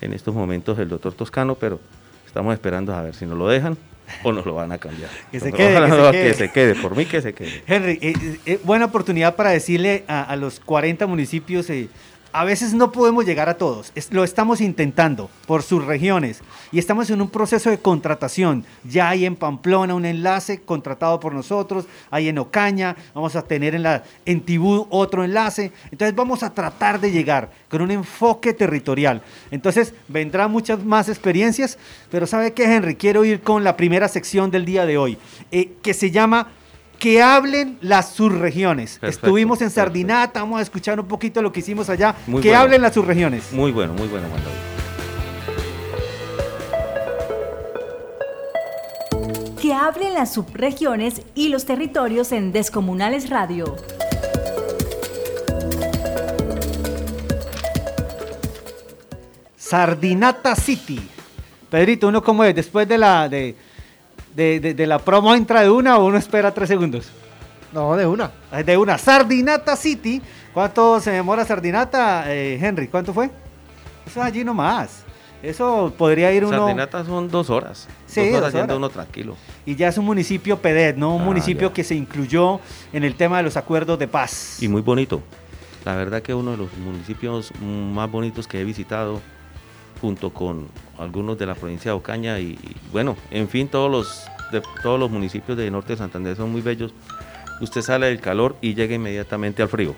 en 0.00 0.12
estos 0.12 0.34
momentos, 0.34 0.78
el 0.78 0.88
doctor 0.88 1.12
Toscano, 1.12 1.56
pero 1.56 1.80
estamos 2.26 2.54
esperando 2.54 2.94
a 2.94 3.02
ver 3.02 3.14
si 3.14 3.26
nos 3.26 3.36
lo 3.36 3.48
dejan 3.48 3.76
o 4.22 4.32
nos 4.32 4.46
lo 4.46 4.54
van 4.54 4.72
a 4.72 4.78
cambiar. 4.78 5.10
que, 5.30 5.40
se 5.40 5.52
quede, 5.52 6.12
que, 6.12 6.34
se 6.34 6.50
quede. 6.50 6.74
por 6.76 6.96
mí 6.96 7.04
que 7.04 7.20
se 7.20 7.34
quede. 7.34 7.62
Henry, 7.66 7.98
eh, 8.00 8.38
eh, 8.46 8.60
buena 8.64 8.86
oportunidad 8.86 9.36
para 9.36 9.50
decirle 9.50 10.04
a, 10.08 10.22
a 10.22 10.36
los 10.36 10.60
40 10.60 11.06
municipios 11.06 11.68
eh, 11.70 11.88
a 12.32 12.44
veces 12.44 12.74
no 12.74 12.92
podemos 12.92 13.24
llegar 13.24 13.48
a 13.48 13.56
todos, 13.56 13.92
lo 14.10 14.24
estamos 14.24 14.60
intentando 14.60 15.30
por 15.46 15.62
sus 15.62 15.84
regiones 15.84 16.40
y 16.72 16.78
estamos 16.78 17.08
en 17.10 17.20
un 17.20 17.30
proceso 17.30 17.70
de 17.70 17.78
contratación. 17.78 18.64
Ya 18.84 19.08
hay 19.08 19.24
en 19.24 19.36
Pamplona 19.36 19.94
un 19.94 20.04
enlace 20.04 20.60
contratado 20.60 21.18
por 21.20 21.34
nosotros, 21.34 21.86
hay 22.10 22.28
en 22.28 22.38
Ocaña, 22.38 22.96
vamos 23.14 23.36
a 23.36 23.42
tener 23.42 23.74
en, 23.74 23.82
la, 23.82 24.02
Tibú 24.44 24.86
otro 24.90 25.24
enlace. 25.24 25.72
Entonces 25.90 26.14
vamos 26.14 26.42
a 26.42 26.52
tratar 26.52 27.00
de 27.00 27.10
llegar 27.10 27.50
con 27.70 27.82
un 27.82 27.90
enfoque 27.90 28.52
territorial. 28.52 29.22
Entonces 29.50 29.94
vendrán 30.08 30.50
muchas 30.50 30.84
más 30.84 31.08
experiencias, 31.08 31.78
pero 32.10 32.26
¿sabe 32.26 32.52
qué, 32.52 32.64
Henry? 32.64 32.96
Quiero 32.96 33.24
ir 33.24 33.40
con 33.40 33.64
la 33.64 33.76
primera 33.76 34.08
sección 34.08 34.50
del 34.50 34.64
día 34.64 34.86
de 34.86 34.98
hoy, 34.98 35.18
eh, 35.50 35.72
que 35.82 35.94
se 35.94 36.10
llama 36.10 36.48
que 36.98 37.22
hablen 37.22 37.78
las 37.80 38.10
subregiones. 38.12 38.98
Estuvimos 39.02 39.62
en 39.62 39.70
Sardinata, 39.70 40.40
vamos 40.40 40.58
a 40.58 40.62
escuchar 40.62 40.98
un 40.98 41.06
poquito 41.06 41.40
lo 41.40 41.52
que 41.52 41.60
hicimos 41.60 41.88
allá. 41.88 42.14
que 42.42 42.54
hablen 42.54 42.82
las 42.82 42.94
subregiones. 42.94 43.52
Muy 43.52 43.70
bueno, 43.72 43.92
muy 43.94 44.08
bueno, 44.08 44.28
Manuel. 44.28 44.54
Que 49.60 49.72
hablen 49.72 50.14
las 50.14 50.34
subregiones 50.34 51.22
y 51.34 51.48
los 51.50 51.64
territorios 51.64 52.32
en 52.32 52.52
Descomunales 52.52 53.30
Radio. 53.30 53.76
Sardinata 59.56 60.56
City. 60.56 61.00
Pedrito, 61.70 62.08
¿uno 62.08 62.22
cómo 62.22 62.42
es? 62.44 62.54
Después 62.54 62.88
de 62.88 62.96
la, 62.96 63.28
de, 63.28 63.54
de, 64.34 64.86
la 64.86 64.98
promo 64.98 65.34
entra 65.34 65.62
de 65.62 65.70
una 65.70 65.98
o 65.98 66.06
uno 66.06 66.18
espera 66.18 66.52
tres 66.52 66.68
segundos? 66.68 67.08
No, 67.72 67.96
de 67.96 68.06
una. 68.06 68.30
De 68.64 68.76
una. 68.76 68.98
Sardinata 68.98 69.76
City. 69.76 70.22
¿Cuánto 70.54 71.00
se 71.00 71.10
demora 71.10 71.44
Sardinata, 71.44 72.24
eh, 72.32 72.58
Henry? 72.60 72.88
¿Cuánto 72.88 73.12
fue? 73.12 73.26
Eso 74.06 74.20
es 74.20 74.26
allí 74.26 74.44
nomás. 74.44 75.04
Eso 75.42 75.92
podría 75.96 76.32
ir 76.32 76.44
uno. 76.44 76.58
Sardinata 76.58 77.04
son 77.04 77.28
dos 77.28 77.50
horas. 77.50 77.86
Sí, 78.06 78.30
dos 78.30 78.54
horas, 78.54 78.76
uno 78.76 78.88
tranquilo. 78.88 79.36
Y 79.66 79.76
ya 79.76 79.88
es 79.88 79.98
un 79.98 80.06
municipio 80.06 80.58
PEDET, 80.58 80.96
¿no? 80.96 81.14
Un 81.14 81.22
ah, 81.22 81.24
municipio 81.26 81.72
que 81.72 81.84
se 81.84 81.94
incluyó 81.94 82.60
en 82.92 83.04
el 83.04 83.14
tema 83.14 83.36
de 83.36 83.44
los 83.44 83.56
acuerdos 83.56 83.98
de 83.98 84.08
paz. 84.08 84.62
Y 84.62 84.68
muy 84.68 84.82
bonito. 84.82 85.22
La 85.84 85.94
verdad 85.94 86.22
que 86.22 86.34
uno 86.34 86.52
de 86.52 86.56
los 86.56 86.76
municipios 86.78 87.52
más 87.60 88.10
bonitos 88.10 88.48
que 88.48 88.60
he 88.60 88.64
visitado 88.64 89.20
junto 90.00 90.32
con 90.32 90.68
algunos 90.98 91.38
de 91.38 91.46
la 91.46 91.54
provincia 91.54 91.90
de 91.90 91.96
Ocaña 91.96 92.38
y, 92.38 92.58
bueno, 92.92 93.16
en 93.30 93.48
fin, 93.48 93.68
todos 93.68 93.90
los, 93.90 94.62
todos 94.82 94.98
los 94.98 95.10
municipios 95.10 95.56
de 95.56 95.70
Norte 95.70 95.94
de 95.94 95.98
Santander 95.98 96.36
son 96.36 96.50
muy 96.50 96.60
bellos. 96.60 96.92
Usted 97.60 97.82
sale 97.82 98.06
del 98.06 98.20
calor 98.20 98.56
y 98.60 98.74
llega 98.74 98.94
inmediatamente 98.94 99.62
al 99.62 99.68
frío. 99.68 99.94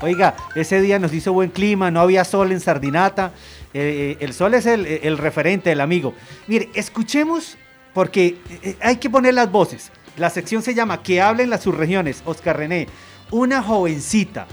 Oiga, 0.00 0.34
ese 0.54 0.80
día 0.80 0.98
nos 0.98 1.12
hizo 1.12 1.32
buen 1.32 1.50
clima, 1.50 1.90
no 1.90 2.00
había 2.00 2.24
sol 2.24 2.52
en 2.52 2.60
Sardinata. 2.60 3.32
Eh, 3.72 4.16
el 4.20 4.32
sol 4.32 4.54
es 4.54 4.66
el, 4.66 4.86
el, 4.86 5.18
referente, 5.18 5.70
el 5.72 5.80
amigo. 5.80 6.14
Mire, 6.46 6.70
escuchemos, 6.74 7.56
porque 7.92 8.38
eh, 8.62 8.76
hay 8.80 8.96
que 8.96 9.08
poner 9.08 9.34
las 9.34 9.50
voces. 9.50 9.90
La 10.16 10.30
sección 10.30 10.62
se 10.62 10.74
llama 10.74 11.02
Que 11.02 11.20
hablen 11.20 11.50
las 11.50 11.62
subregiones. 11.62 12.22
Oscar 12.24 12.56
René, 12.56 12.88
una 13.30 13.62
jovencita. 13.62 14.46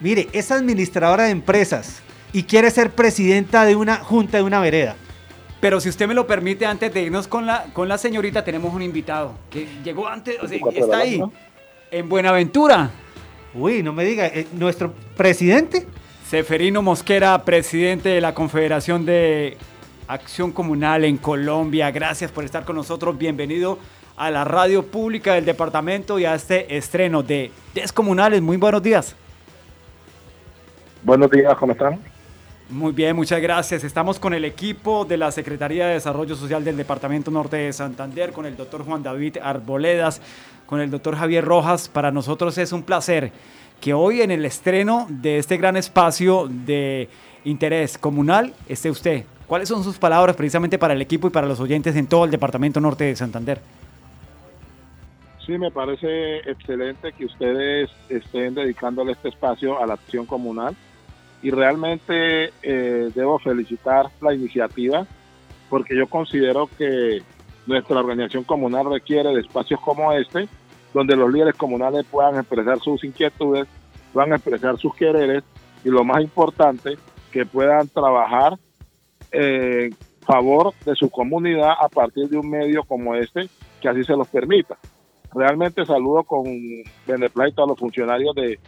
Mire, 0.00 0.28
es 0.32 0.50
administradora 0.50 1.24
de 1.24 1.30
empresas, 1.30 2.02
y 2.32 2.44
quiere 2.44 2.70
ser 2.70 2.90
presidenta 2.90 3.64
de 3.64 3.76
una 3.76 3.96
junta 3.96 4.38
de 4.38 4.42
una 4.42 4.60
vereda. 4.60 4.96
Pero 5.62 5.80
si 5.80 5.88
usted 5.88 6.08
me 6.08 6.14
lo 6.14 6.26
permite, 6.26 6.66
antes 6.66 6.92
de 6.92 7.02
irnos 7.02 7.28
con 7.28 7.46
la, 7.46 7.66
con 7.72 7.88
la 7.88 7.96
señorita, 7.96 8.42
tenemos 8.42 8.74
un 8.74 8.82
invitado 8.82 9.34
que 9.48 9.68
llegó 9.84 10.08
antes, 10.08 10.42
o 10.42 10.48
sea, 10.48 10.58
está 10.74 10.98
ahí, 10.98 11.22
en 11.92 12.08
Buenaventura. 12.08 12.90
Uy, 13.54 13.80
no 13.80 13.92
me 13.92 14.04
diga, 14.04 14.26
eh, 14.26 14.48
¿nuestro 14.54 14.92
presidente? 15.16 15.86
Seferino 16.28 16.82
Mosquera, 16.82 17.44
presidente 17.44 18.08
de 18.08 18.20
la 18.20 18.34
Confederación 18.34 19.06
de 19.06 19.56
Acción 20.08 20.50
Comunal 20.50 21.04
en 21.04 21.16
Colombia. 21.16 21.92
Gracias 21.92 22.32
por 22.32 22.42
estar 22.42 22.64
con 22.64 22.74
nosotros. 22.74 23.16
Bienvenido 23.16 23.78
a 24.16 24.32
la 24.32 24.42
radio 24.42 24.84
pública 24.84 25.34
del 25.34 25.44
departamento 25.44 26.18
y 26.18 26.24
a 26.24 26.34
este 26.34 26.76
estreno 26.76 27.22
de 27.22 27.52
Descomunales. 27.72 28.42
Muy 28.42 28.56
buenos 28.56 28.82
días. 28.82 29.14
Buenos 31.04 31.30
días, 31.30 31.56
¿cómo 31.56 31.70
están? 31.70 32.00
Muy 32.72 32.92
bien, 32.92 33.14
muchas 33.14 33.42
gracias. 33.42 33.84
Estamos 33.84 34.18
con 34.18 34.32
el 34.32 34.46
equipo 34.46 35.04
de 35.04 35.18
la 35.18 35.30
Secretaría 35.30 35.88
de 35.88 35.92
Desarrollo 35.92 36.34
Social 36.34 36.64
del 36.64 36.78
Departamento 36.78 37.30
Norte 37.30 37.58
de 37.58 37.70
Santander, 37.70 38.32
con 38.32 38.46
el 38.46 38.56
doctor 38.56 38.82
Juan 38.82 39.02
David 39.02 39.36
Arboledas, 39.42 40.22
con 40.64 40.80
el 40.80 40.90
doctor 40.90 41.14
Javier 41.14 41.44
Rojas. 41.44 41.90
Para 41.90 42.10
nosotros 42.10 42.56
es 42.56 42.72
un 42.72 42.82
placer 42.82 43.30
que 43.78 43.92
hoy 43.92 44.22
en 44.22 44.30
el 44.30 44.46
estreno 44.46 45.06
de 45.10 45.36
este 45.36 45.58
gran 45.58 45.76
espacio 45.76 46.48
de 46.48 47.10
interés 47.44 47.98
comunal 47.98 48.54
esté 48.66 48.88
usted. 48.88 49.26
¿Cuáles 49.46 49.68
son 49.68 49.84
sus 49.84 49.98
palabras 49.98 50.34
precisamente 50.34 50.78
para 50.78 50.94
el 50.94 51.02
equipo 51.02 51.28
y 51.28 51.30
para 51.30 51.46
los 51.46 51.60
oyentes 51.60 51.94
en 51.94 52.06
todo 52.06 52.24
el 52.24 52.30
Departamento 52.30 52.80
Norte 52.80 53.04
de 53.04 53.16
Santander? 53.16 53.60
Sí, 55.44 55.58
me 55.58 55.70
parece 55.70 56.38
excelente 56.50 57.12
que 57.12 57.26
ustedes 57.26 57.90
estén 58.08 58.54
dedicándole 58.54 59.12
este 59.12 59.28
espacio 59.28 59.78
a 59.78 59.86
la 59.86 59.92
acción 59.92 60.24
comunal 60.24 60.74
y 61.42 61.50
realmente 61.50 62.52
eh, 62.62 63.10
debo 63.14 63.38
felicitar 63.38 64.06
la 64.20 64.32
iniciativa 64.32 65.06
porque 65.68 65.96
yo 65.96 66.06
considero 66.06 66.68
que 66.78 67.22
nuestra 67.66 67.98
organización 67.98 68.44
comunal 68.44 68.90
requiere 68.90 69.34
de 69.34 69.40
espacios 69.40 69.80
como 69.80 70.12
este, 70.12 70.48
donde 70.92 71.16
los 71.16 71.32
líderes 71.32 71.56
comunales 71.56 72.04
puedan 72.10 72.36
expresar 72.36 72.78
sus 72.80 73.02
inquietudes, 73.04 73.66
puedan 74.12 74.32
expresar 74.32 74.76
sus 74.78 74.94
quereres 74.94 75.42
y 75.84 75.88
lo 75.88 76.04
más 76.04 76.20
importante, 76.22 76.98
que 77.30 77.46
puedan 77.46 77.88
trabajar 77.88 78.58
en 79.30 79.96
favor 80.20 80.74
de 80.84 80.94
su 80.94 81.08
comunidad 81.08 81.72
a 81.80 81.88
partir 81.88 82.28
de 82.28 82.36
un 82.36 82.50
medio 82.50 82.84
como 82.84 83.14
este, 83.14 83.48
que 83.80 83.88
así 83.88 84.04
se 84.04 84.14
los 84.14 84.28
permita. 84.28 84.76
Realmente 85.34 85.86
saludo 85.86 86.22
con 86.24 86.44
beneplácito 87.06 87.64
a 87.64 87.66
los 87.66 87.78
funcionarios 87.78 88.34
de 88.34 88.60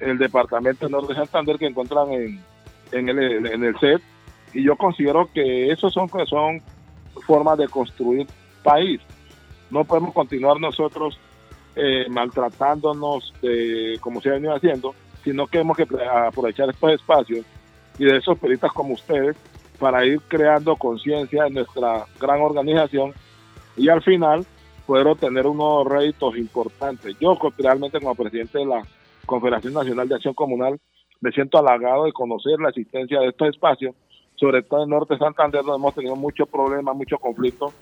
el 0.00 0.18
departamento 0.18 0.88
norte 0.88 1.12
de 1.12 1.18
Santander 1.18 1.58
que 1.58 1.66
encuentran 1.66 2.12
en, 2.12 2.40
en, 2.92 3.08
el, 3.08 3.46
en 3.46 3.64
el 3.64 3.78
set 3.78 4.02
y 4.52 4.62
yo 4.64 4.76
considero 4.76 5.28
que 5.32 5.70
eso 5.70 5.90
son, 5.90 6.08
son 6.26 6.62
formas 7.26 7.58
de 7.58 7.68
construir 7.68 8.26
país. 8.62 9.00
No 9.70 9.84
podemos 9.84 10.14
continuar 10.14 10.60
nosotros 10.60 11.18
eh, 11.76 12.06
maltratándonos 12.08 13.34
de, 13.42 13.98
como 14.00 14.20
se 14.20 14.30
ha 14.30 14.32
venido 14.32 14.54
haciendo, 14.54 14.94
sino 15.22 15.46
que 15.46 15.60
hemos 15.60 15.76
que 15.76 15.86
aprovechar 16.10 16.70
estos 16.70 16.92
espacios 16.92 17.44
y 17.98 18.04
de 18.04 18.16
esos 18.16 18.38
periodistas 18.38 18.72
como 18.72 18.94
ustedes 18.94 19.36
para 19.78 20.04
ir 20.04 20.20
creando 20.28 20.76
conciencia 20.76 21.46
en 21.46 21.54
nuestra 21.54 22.06
gran 22.18 22.40
organización 22.40 23.12
y 23.76 23.88
al 23.88 24.02
final 24.02 24.46
poder 24.86 25.06
obtener 25.06 25.46
unos 25.46 25.86
réditos 25.86 26.36
importantes. 26.36 27.14
Yo 27.20 27.38
realmente 27.58 28.00
como 28.00 28.14
presidente 28.14 28.58
de 28.58 28.66
la 28.66 28.82
Confederación 29.28 29.74
Nacional 29.74 30.08
de 30.08 30.16
Acción 30.16 30.34
Comunal, 30.34 30.80
me 31.20 31.30
siento 31.30 31.58
halagado 31.58 32.06
de 32.06 32.12
conocer 32.12 32.58
la 32.58 32.70
existencia 32.70 33.20
de 33.20 33.28
estos 33.28 33.48
espacios, 33.50 33.94
sobre 34.34 34.62
todo 34.62 34.82
en 34.82 34.90
Norte 34.90 35.14
de 35.14 35.20
Santander, 35.20 35.62
donde 35.62 35.78
hemos 35.78 35.94
tenido 35.94 36.16
muchos 36.16 36.48
problemas, 36.48 36.96
muchos 36.96 37.20
conflictos 37.20 37.72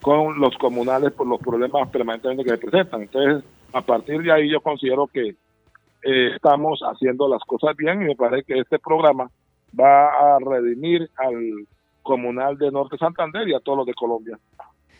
con 0.00 0.38
los 0.38 0.56
comunales 0.58 1.12
por 1.12 1.26
los 1.26 1.40
problemas 1.40 1.88
permanentemente 1.90 2.44
que 2.44 2.50
se 2.50 2.58
presentan. 2.58 3.02
Entonces, 3.02 3.44
a 3.72 3.80
partir 3.82 4.22
de 4.22 4.32
ahí 4.32 4.50
yo 4.50 4.60
considero 4.60 5.06
que 5.06 5.28
eh, 5.28 6.34
estamos 6.34 6.80
haciendo 6.82 7.28
las 7.28 7.42
cosas 7.44 7.76
bien 7.76 8.02
y 8.02 8.06
me 8.06 8.16
parece 8.16 8.44
que 8.44 8.58
este 8.58 8.78
programa 8.78 9.30
va 9.78 10.34
a 10.34 10.38
redimir 10.40 11.08
al 11.16 11.66
comunal 12.02 12.58
de 12.58 12.70
Norte 12.70 12.96
Santander 12.98 13.48
y 13.48 13.54
a 13.54 13.60
todos 13.60 13.78
los 13.78 13.86
de 13.86 13.94
Colombia. 13.94 14.38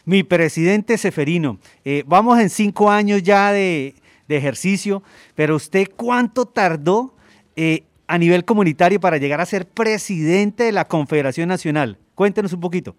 Mi 0.04 0.22
presidente 0.22 0.98
Seferino, 0.98 1.58
eh, 1.84 2.02
vamos 2.06 2.38
en 2.40 2.50
cinco 2.50 2.90
años 2.90 3.22
ya 3.22 3.52
de, 3.52 3.94
de 4.32 4.38
ejercicio, 4.38 5.02
pero 5.34 5.56
usted 5.56 5.86
cuánto 5.96 6.46
tardó 6.46 7.14
eh, 7.56 7.84
a 8.06 8.18
nivel 8.18 8.44
comunitario 8.44 9.00
para 9.00 9.18
llegar 9.18 9.40
a 9.40 9.46
ser 9.46 9.66
presidente 9.66 10.64
de 10.64 10.72
la 10.72 10.86
Confederación 10.86 11.48
Nacional. 11.48 11.98
Cuéntenos 12.14 12.52
un 12.52 12.60
poquito. 12.60 12.94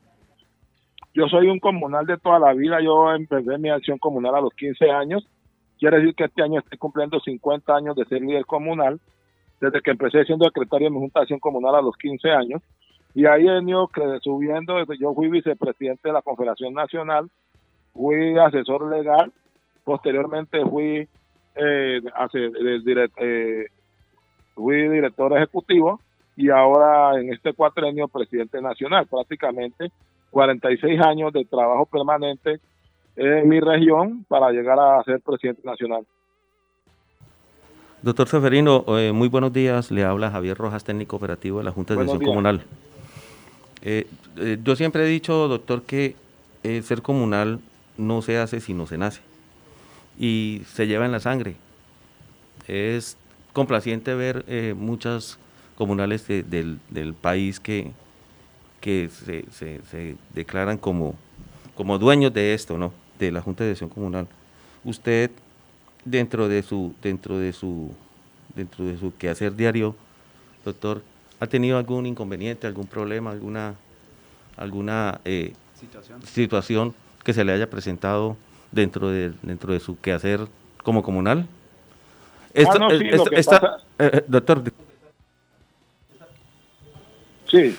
Yo 1.13 1.27
soy 1.27 1.47
un 1.47 1.59
comunal 1.59 2.05
de 2.07 2.17
toda 2.17 2.39
la 2.39 2.53
vida, 2.53 2.81
yo 2.81 3.13
empecé 3.13 3.57
mi 3.59 3.69
acción 3.69 3.99
comunal 3.99 4.35
a 4.35 4.41
los 4.41 4.53
15 4.55 4.89
años. 4.89 5.27
Quiere 5.77 5.97
decir 5.97 6.15
que 6.15 6.23
este 6.23 6.41
año 6.41 6.59
estoy 6.59 6.77
cumpliendo 6.77 7.19
50 7.19 7.75
años 7.75 7.95
de 7.95 8.05
ser 8.05 8.21
líder 8.21 8.45
comunal, 8.45 8.99
desde 9.61 9.81
que 9.81 9.91
empecé 9.91 10.23
siendo 10.25 10.45
secretario 10.45 10.87
de 10.87 10.91
mi 10.91 10.99
Junta 10.99 11.19
de 11.19 11.23
Acción 11.23 11.39
Comunal 11.39 11.75
a 11.75 11.81
los 11.81 11.95
15 11.97 12.31
años, 12.31 12.61
y 13.13 13.27
ahí 13.27 13.47
he 13.47 13.51
venido 13.51 13.89
subiendo, 14.21 14.83
yo 14.99 15.13
fui 15.13 15.29
vicepresidente 15.29 16.09
de 16.09 16.13
la 16.13 16.23
Confederación 16.23 16.73
Nacional, 16.73 17.29
fui 17.93 18.37
asesor 18.39 18.89
legal, 18.89 19.31
posteriormente 19.83 20.61
fui, 20.65 21.07
eh, 21.55 22.01
eh, 23.17 23.65
fui 24.55 24.88
director 24.89 25.38
ejecutivo 25.38 26.00
y 26.36 26.50
ahora 26.50 27.19
en 27.19 27.31
este 27.31 27.53
cuatrenio 27.53 28.07
presidente 28.07 28.62
nacional, 28.62 29.05
prácticamente 29.07 29.91
46 30.31 31.00
años 31.01 31.31
de 31.31 31.45
trabajo 31.45 31.86
permanente 31.86 32.60
en 33.15 33.48
mi 33.48 33.60
región 33.60 34.25
para 34.27 34.51
llegar 34.51 34.79
a 34.79 35.03
ser 35.03 35.22
presidente 35.22 35.62
nacional. 35.63 36.05
Doctor 38.01 38.27
Seferino, 38.27 38.83
eh, 39.00 39.12
muy 39.13 39.29
buenos 39.29 39.53
días. 39.53 39.91
Le 39.91 40.03
habla 40.03 40.31
Javier 40.31 40.57
Rojas, 40.57 40.83
técnico 40.83 41.15
operativo 41.15 41.60
de 41.60 41.63
la 41.63 41.72
Junta 41.72 41.93
de 41.95 42.01
Acción 42.01 42.22
Comunal. 42.22 42.63
Eh, 43.81 44.07
eh, 44.38 44.57
yo 44.62 44.75
siempre 44.75 45.03
he 45.03 45.07
dicho, 45.07 45.48
doctor, 45.48 45.83
que 45.83 46.15
ser 46.63 47.01
comunal 47.01 47.60
no 47.98 48.22
se 48.22 48.38
hace 48.38 48.62
si 48.62 48.74
no 48.74 48.88
se 48.88 48.98
nace 48.98 49.22
y 50.17 50.62
se 50.74 50.88
lleva 50.88 51.05
en 51.05 51.12
la 51.12 51.20
sangre. 51.20 51.55
Es 52.67 53.17
complaciente 53.53 54.13
ver 54.15 54.46
muchas 54.75 55.38
comunales 55.75 56.27
del, 56.27 57.15
país 57.20 57.60
que, 57.60 57.91
que 58.82 59.10
se, 59.10 59.46
se, 59.51 60.15
declaran 60.34 60.77
como, 60.77 61.15
como 61.75 61.98
dueños 61.98 62.34
de 62.34 62.53
esto, 62.53 62.77
¿no? 62.77 62.93
De 63.20 63.32
la 63.32 63.41
Junta 63.41 63.63
de 63.63 63.72
Acción 63.72 63.89
Comunal. 63.89 64.27
Usted 64.84 65.32
dentro 66.05 66.48
de 66.48 66.63
su 66.63 66.93
dentro 67.01 67.39
de 67.39 67.53
su 67.53 67.91
dentro 68.55 68.86
de 68.86 68.98
su 68.98 69.15
quehacer 69.15 69.55
diario, 69.55 69.96
doctor, 70.65 71.01
ha 71.39 71.48
tenido 71.48 71.77
algún 71.77 72.05
inconveniente, 72.05 72.67
algún 72.67 72.88
problema, 72.88 73.32
alguna 73.32 73.75
alguna 74.58 75.22
eh, 75.25 75.53
situación. 76.25 76.93
que 77.24 77.34
se 77.34 77.43
le 77.43 77.53
haya 77.53 77.70
presentado 77.70 78.38
dentro 78.74 79.10
de 79.10 79.32
dentro 79.42 79.72
de 79.74 79.80
su 79.80 80.00
quehacer 80.00 80.42
como 80.84 81.01
comunal? 81.01 81.48
doctor, 84.27 84.63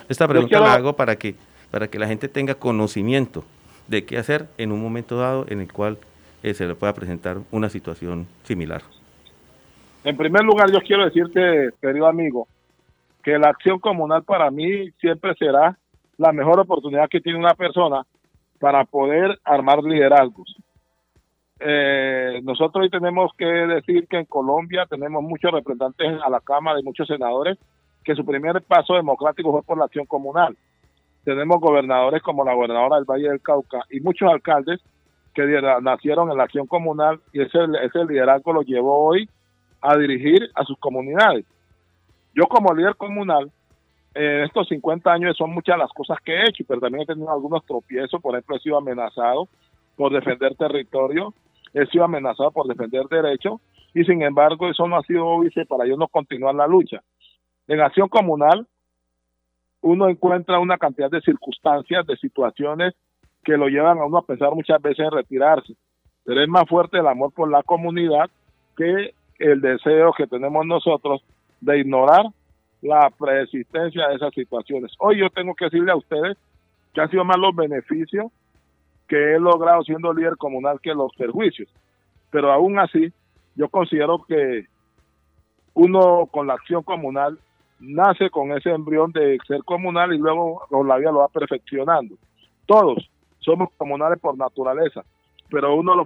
esta 0.09 0.29
pregunta 0.29 0.61
la 0.61 0.75
hago 0.75 0.95
para 0.95 1.17
que, 1.17 1.35
para 1.71 1.89
que 1.89 1.99
la 1.99 2.07
gente 2.07 2.29
tenga 2.29 2.55
conocimiento 2.55 3.45
de 3.89 4.05
qué 4.05 4.19
hacer 4.19 4.47
en 4.59 4.73
un 4.73 4.83
momento 4.83 5.19
dado 5.19 5.47
en 5.49 5.61
el 5.61 5.73
cual 5.73 5.99
eh, 6.43 6.55
se 6.55 6.67
le 6.67 6.75
pueda 6.75 6.93
presentar 6.93 7.39
una 7.51 7.69
situación 7.69 8.27
similar. 8.45 8.83
En 10.05 10.17
primer 10.17 10.45
lugar, 10.45 10.71
yo 10.71 10.81
quiero 10.81 11.05
decirte, 11.05 11.71
querido 11.81 12.07
amigo, 12.07 12.47
que 13.23 13.39
la 13.39 13.49
acción 13.49 13.79
comunal 13.79 14.23
para 14.23 14.51
mí 14.51 14.91
siempre 15.01 15.35
será 15.39 15.79
la 16.19 16.33
mejor 16.33 16.61
oportunidad 16.61 17.09
que 17.09 17.21
tiene 17.21 17.39
una 17.39 17.55
persona 17.55 18.03
para 18.61 18.85
poder 18.85 19.39
armar 19.45 19.83
liderazgos. 19.83 20.57
Eh, 21.61 22.41
nosotros 22.43 22.83
hoy 22.83 22.91
tenemos 22.91 23.31
que 23.39 23.47
decir 23.47 24.09
que 24.09 24.19
en 24.19 24.25
Colombia 24.25 24.87
tenemos 24.89 25.23
muchos 25.23 25.53
representantes 25.53 26.21
a 26.23 26.29
la 26.29 26.41
Cámara 26.41 26.81
y 26.81 26.83
muchos 26.83 27.07
senadores 27.07 27.59
que 28.03 28.15
su 28.15 28.25
primer 28.25 28.61
paso 28.63 28.95
democrático 28.95 29.53
fue 29.53 29.63
por 29.63 29.79
la 29.79 29.85
acción 29.85 30.07
comunal. 30.07 30.57
Tenemos 31.25 31.61
gobernadores 31.61 32.23
como 32.23 32.45
la 32.45 32.55
gobernadora 32.55 32.97
del 32.97 33.05
Valle 33.07 33.31
del 33.31 33.41
Cauca 33.41 33.81
y 33.91 34.01
muchos 34.01 34.31
alcaldes 34.31 34.81
que 35.33 35.43
nacieron 35.83 36.31
en 36.31 36.37
la 36.37 36.45
acción 36.45 36.67
comunal 36.67 37.21
y 37.33 37.41
ese, 37.41 37.59
liderazgo 38.09 38.53
lo 38.53 38.63
llevó 38.63 39.07
hoy 39.07 39.29
a 39.81 39.97
dirigir 39.97 40.51
a 40.55 40.65
sus 40.65 40.79
comunidades. 40.79 41.45
Yo 42.35 42.45
como 42.47 42.75
líder 42.75 42.97
comunal, 42.97 43.51
en 44.15 44.45
estos 44.45 44.69
50 44.69 45.11
años 45.11 45.37
son 45.37 45.51
muchas 45.51 45.79
las 45.79 45.91
cosas 45.93 46.19
que 46.25 46.35
he 46.35 46.49
hecho, 46.49 46.65
pero 46.69 46.81
también 46.81 47.03
he 47.03 47.07
tenido 47.07 47.33
algunos 47.33 47.65
tropiezos, 47.65 48.21
por 48.21 48.35
ejemplo, 48.35 48.57
he 48.57 48.61
sido 48.61 48.77
amenazado 48.77 49.49
por 49.97 50.13
defender 50.13 50.55
territorio, 50.57 51.35
he 51.73 51.87
sido 51.87 52.05
amenazado 52.05 52.51
por 52.51 52.67
defender 52.67 53.07
derechos, 53.07 53.61
y 53.95 54.05
sin 54.05 54.23
embargo 54.23 54.69
eso 54.69 54.87
no 54.87 54.97
ha 54.97 55.03
sido 55.03 55.27
obvio 55.27 55.51
para 55.69 55.87
yo 55.87 55.97
no 55.97 56.09
continuar 56.09 56.55
la 56.55 56.67
lucha. 56.67 57.03
En 57.67 57.81
acción 57.81 58.09
comunal, 58.09 58.67
uno 59.81 60.09
encuentra 60.09 60.59
una 60.59 60.79
cantidad 60.79 61.11
de 61.11 61.21
circunstancias, 61.21 62.07
de 62.07 62.17
situaciones 62.17 62.95
que 63.45 63.57
lo 63.57 63.69
llevan 63.69 63.99
a 63.99 64.07
uno 64.07 64.19
a 64.19 64.27
pensar 64.27 64.55
muchas 64.55 64.81
veces 64.81 65.05
en 65.05 65.13
retirarse. 65.13 65.75
Pero 66.25 66.43
es 66.43 66.49
más 66.49 66.65
fuerte 66.67 66.99
el 66.99 67.07
amor 67.07 67.33
por 67.33 67.51
la 67.51 67.63
comunidad 67.63 68.31
que 68.77 69.15
el 69.39 69.61
deseo 69.61 70.13
que 70.17 70.27
tenemos 70.27 70.65
nosotros 70.67 71.23
de 71.61 71.81
ignorar 71.81 72.25
la 72.81 73.11
preexistencia 73.11 74.09
de 74.09 74.17
esas 74.17 74.33
situaciones. 74.35 74.93
Hoy 74.99 75.19
yo 75.19 75.31
tengo 75.31 75.55
que 75.55 75.67
decirle 75.67 75.93
a 75.93 75.97
ustedes 75.97 76.37
que 76.93 77.01
han 77.01 77.11
sido 77.11 77.25
más 77.25 77.39
los 77.39 77.55
beneficios 77.55 78.33
que 79.09 79.35
he 79.35 79.39
logrado 79.39 79.83
siendo 79.83 80.13
líder 80.13 80.37
comunal 80.37 80.81
que 80.81 80.95
los 80.95 81.13
perjuicios. 81.17 81.69
Pero 82.31 82.53
aún 82.53 82.79
así, 82.79 83.13
yo 83.55 83.69
considero 83.69 84.25
que 84.27 84.67
uno 85.75 86.27
con 86.27 86.47
la 86.47 86.55
acción 86.55 86.83
comunal 86.83 87.39
nace 87.81 88.31
con 88.31 88.53
ese 88.53 88.71
embrión 88.71 89.13
de 89.13 89.39
ser 89.47 89.63
comunal 89.65 90.15
y 90.15 90.19
luego 90.19 90.63
la 90.87 90.97
vida 90.97 91.13
lo 91.13 91.19
va 91.19 91.29
perfeccionando. 91.29 92.17
Todos 92.67 93.11
somos 93.41 93.69
comunales 93.77 94.19
por 94.21 94.37
naturaleza, 94.39 95.05
pero 95.51 95.75
uno 95.75 95.95
lo, 95.95 96.05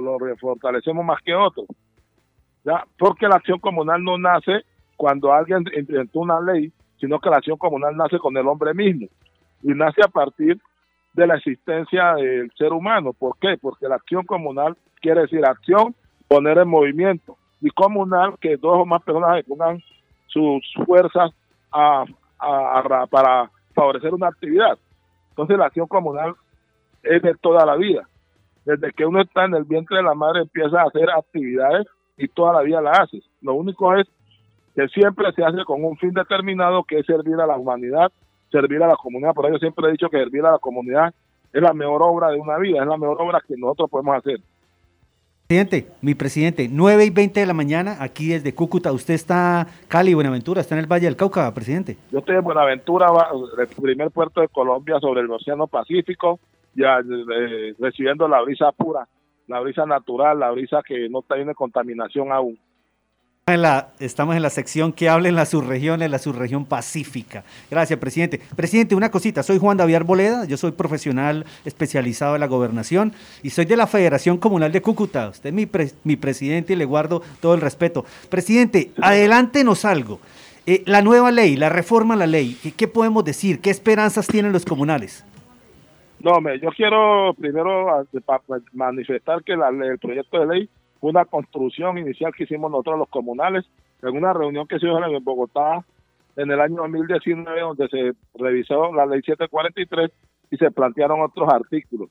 lo, 0.00 0.36
fortalecemos 0.36 1.04
más 1.04 1.22
que 1.22 1.34
otro. 1.34 1.64
¿ya? 2.64 2.84
Porque 2.98 3.28
la 3.28 3.36
acción 3.36 3.60
comunal 3.60 4.02
no 4.02 4.18
nace 4.18 4.64
cuando 4.96 5.32
alguien 5.32 5.64
inventó 5.76 6.20
una 6.20 6.40
ley, 6.40 6.72
sino 6.98 7.20
que 7.20 7.30
la 7.30 7.36
acción 7.36 7.58
comunal 7.58 7.96
nace 7.96 8.18
con 8.18 8.36
el 8.36 8.46
hombre 8.46 8.74
mismo 8.74 9.06
y 9.62 9.68
nace 9.68 10.02
a 10.02 10.08
partir 10.08 10.60
de 11.14 11.26
la 11.26 11.36
existencia 11.36 12.14
del 12.14 12.50
ser 12.56 12.72
humano. 12.72 13.12
¿Por 13.12 13.38
qué? 13.38 13.56
Porque 13.60 13.88
la 13.88 13.96
acción 13.96 14.24
comunal 14.26 14.76
quiere 15.00 15.22
decir 15.22 15.44
acción, 15.46 15.94
poner 16.28 16.58
en 16.58 16.68
movimiento 16.68 17.36
y 17.60 17.70
comunal 17.70 18.34
que 18.40 18.56
dos 18.56 18.80
o 18.80 18.86
más 18.86 19.02
personas 19.02 19.42
pongan 19.44 19.82
sus 20.26 20.62
fuerzas 20.84 21.30
a, 21.72 22.04
para 23.10 23.50
favorecer 23.74 24.12
una 24.12 24.28
actividad. 24.28 24.78
Entonces 25.30 25.56
la 25.56 25.66
acción 25.66 25.86
comunal 25.86 26.34
es 27.02 27.22
de 27.22 27.34
toda 27.34 27.64
la 27.64 27.76
vida. 27.76 28.08
Desde 28.64 28.92
que 28.92 29.04
uno 29.04 29.20
está 29.20 29.44
en 29.44 29.54
el 29.54 29.64
vientre 29.64 29.98
de 29.98 30.02
la 30.02 30.14
madre 30.14 30.42
empieza 30.42 30.80
a 30.80 30.86
hacer 30.86 31.10
actividades 31.10 31.86
y 32.16 32.28
toda 32.28 32.52
la 32.52 32.62
vida 32.62 32.80
la 32.80 32.92
hace. 32.92 33.22
Lo 33.40 33.54
único 33.54 33.94
es 33.94 34.06
que 34.74 34.88
siempre 34.88 35.32
se 35.32 35.44
hace 35.44 35.64
con 35.64 35.84
un 35.84 35.96
fin 35.96 36.12
determinado 36.12 36.82
que 36.84 36.98
es 36.98 37.06
servir 37.06 37.40
a 37.40 37.46
la 37.46 37.56
humanidad, 37.56 38.10
servir 38.54 38.82
a 38.82 38.86
la 38.86 38.96
comunidad. 38.96 39.34
Por 39.34 39.46
eso 39.46 39.58
siempre 39.58 39.88
he 39.88 39.92
dicho 39.92 40.08
que 40.08 40.18
servir 40.18 40.44
a 40.44 40.52
la 40.52 40.58
comunidad 40.58 41.12
es 41.52 41.62
la 41.62 41.72
mejor 41.72 42.02
obra 42.02 42.30
de 42.30 42.38
una 42.38 42.56
vida, 42.58 42.80
es 42.80 42.86
la 42.86 42.96
mejor 42.96 43.20
obra 43.20 43.42
que 43.46 43.56
nosotros 43.56 43.90
podemos 43.90 44.16
hacer. 44.16 44.40
Presidente, 45.46 45.88
mi 46.00 46.14
presidente, 46.14 46.68
9 46.70 47.04
y 47.04 47.10
20 47.10 47.40
de 47.40 47.46
la 47.46 47.52
mañana, 47.52 47.96
aquí 48.00 48.28
desde 48.28 48.54
Cúcuta. 48.54 48.92
¿Usted 48.92 49.14
está, 49.14 49.66
Cali, 49.88 50.14
Buenaventura, 50.14 50.60
está 50.60 50.74
en 50.74 50.80
el 50.80 50.86
Valle 50.90 51.04
del 51.04 51.16
Cauca, 51.16 51.52
presidente? 51.52 51.98
Yo 52.10 52.20
estoy 52.20 52.36
en 52.36 52.44
Buenaventura, 52.44 53.08
el 53.58 53.66
primer 53.68 54.10
puerto 54.10 54.40
de 54.40 54.48
Colombia 54.48 54.98
sobre 55.00 55.20
el 55.20 55.30
Océano 55.30 55.66
Pacífico, 55.66 56.40
ya 56.74 56.98
eh, 57.00 57.74
recibiendo 57.78 58.26
la 58.26 58.40
brisa 58.40 58.72
pura, 58.72 59.06
la 59.46 59.60
brisa 59.60 59.84
natural, 59.84 60.38
la 60.38 60.50
brisa 60.50 60.80
que 60.86 61.08
no 61.10 61.22
tiene 61.22 61.54
contaminación 61.54 62.32
aún 62.32 62.58
estamos 63.98 64.36
en 64.36 64.40
la 64.40 64.48
sección 64.48 64.90
que 64.90 65.10
habla 65.10 65.28
en 65.28 65.34
la 65.34 65.44
subregión, 65.44 66.00
en 66.00 66.10
la 66.10 66.18
subregión 66.18 66.64
pacífica. 66.64 67.44
Gracias, 67.70 67.98
presidente. 67.98 68.40
Presidente, 68.56 68.94
una 68.94 69.10
cosita, 69.10 69.42
soy 69.42 69.58
Juan 69.58 69.76
David 69.76 69.96
Arboleda, 69.96 70.46
yo 70.46 70.56
soy 70.56 70.72
profesional 70.72 71.44
especializado 71.66 72.36
en 72.36 72.40
la 72.40 72.46
gobernación 72.46 73.12
y 73.42 73.50
soy 73.50 73.66
de 73.66 73.76
la 73.76 73.86
Federación 73.86 74.38
Comunal 74.38 74.72
de 74.72 74.80
Cúcuta. 74.80 75.28
Usted 75.28 75.50
es 75.50 75.54
mi, 75.54 75.68
mi 76.04 76.16
presidente 76.16 76.72
y 76.72 76.76
le 76.76 76.86
guardo 76.86 77.20
todo 77.42 77.52
el 77.52 77.60
respeto. 77.60 78.06
Presidente, 78.30 78.92
adelántenos 79.02 79.84
algo. 79.84 80.20
Eh, 80.64 80.82
la 80.86 81.02
nueva 81.02 81.30
ley, 81.30 81.56
la 81.56 81.68
reforma 81.68 82.14
a 82.14 82.16
la 82.16 82.26
ley, 82.26 82.56
¿qué, 82.74 82.88
podemos 82.88 83.26
decir? 83.26 83.60
¿Qué 83.60 83.68
esperanzas 83.68 84.26
tienen 84.26 84.52
los 84.52 84.64
comunales? 84.64 85.22
No, 86.20 86.40
yo 86.54 86.70
quiero 86.70 87.34
primero 87.38 88.06
manifestar 88.72 89.44
que 89.44 89.52
el 89.52 89.98
proyecto 89.98 90.40
de 90.40 90.46
ley 90.46 90.70
una 91.08 91.24
construcción 91.24 91.98
inicial 91.98 92.32
que 92.34 92.44
hicimos 92.44 92.70
nosotros 92.70 92.98
los 92.98 93.08
comunales 93.08 93.64
en 94.02 94.16
una 94.16 94.32
reunión 94.32 94.66
que 94.66 94.78
se 94.78 94.86
hizo 94.86 95.04
en 95.04 95.24
Bogotá 95.24 95.84
en 96.36 96.50
el 96.50 96.60
año 96.60 96.76
2019 96.76 97.60
donde 97.60 97.88
se 97.88 98.12
revisó 98.34 98.92
la 98.92 99.06
ley 99.06 99.20
743 99.20 100.10
y 100.50 100.56
se 100.56 100.70
plantearon 100.70 101.20
otros 101.20 101.48
artículos. 101.52 102.10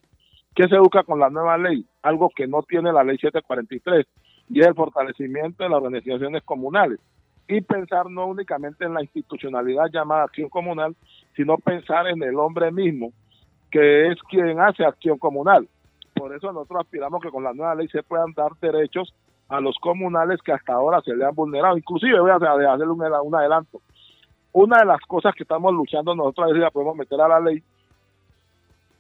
¿Qué 0.56 0.68
se 0.68 0.78
busca 0.78 1.04
con 1.04 1.20
la 1.20 1.30
nueva 1.30 1.58
ley? 1.58 1.86
Algo 2.04 2.30
que 2.30 2.48
no 2.48 2.62
tiene 2.64 2.94
la 2.94 3.04
ley 3.04 3.18
743 3.18 4.06
y 4.50 4.62
es 4.62 4.68
el 4.68 4.76
fortalecimiento 4.76 5.64
de 5.64 5.70
las 5.70 5.78
organizaciones 5.78 6.44
comunales 6.44 7.00
y 7.48 7.62
pensar 7.62 8.10
no 8.10 8.28
únicamente 8.28 8.86
en 8.86 8.94
la 8.94 9.02
institucionalidad 9.02 9.86
llamada 9.92 10.24
acción 10.24 10.50
comunal, 10.50 10.96
sino 11.36 11.58
pensar 11.58 12.08
en 12.08 12.22
el 12.24 12.36
hombre 12.36 12.72
mismo, 12.72 13.12
que 13.72 14.12
es 14.12 14.22
quien 14.30 14.60
hace 14.60 14.86
acción 14.86 15.18
comunal. 15.18 15.68
Por 16.14 16.36
eso 16.36 16.52
nosotros 16.52 16.82
aspiramos 16.82 17.22
que 17.22 17.30
con 17.30 17.44
la 17.44 17.54
nueva 17.54 17.76
ley 17.76 17.88
se 17.88 18.04
puedan 18.04 18.34
dar 18.34 18.52
derechos 18.62 19.14
a 19.50 19.60
los 19.60 19.78
comunales 19.80 20.42
que 20.42 20.52
hasta 20.52 20.74
ahora 20.74 21.02
se 21.02 21.16
le 21.16 21.26
han 21.26 21.36
vulnerado. 21.36 21.78
Inclusive 21.78 22.20
voy 22.20 22.32
a 22.32 22.36
hacer 22.36 22.88
un, 22.88 23.36
adelanto. 23.36 23.82
Una 24.52 24.80
de 24.80 24.86
las 24.86 25.02
cosas 25.02 25.34
que 25.36 25.44
estamos 25.44 25.74
luchando 25.74 26.16
nosotros, 26.16 26.52
a 26.52 26.54
si 26.54 26.60
la 26.60 26.72
podemos 26.72 26.96
meter 26.96 27.20
a 27.20 27.28
la 27.28 27.40
ley, 27.40 27.64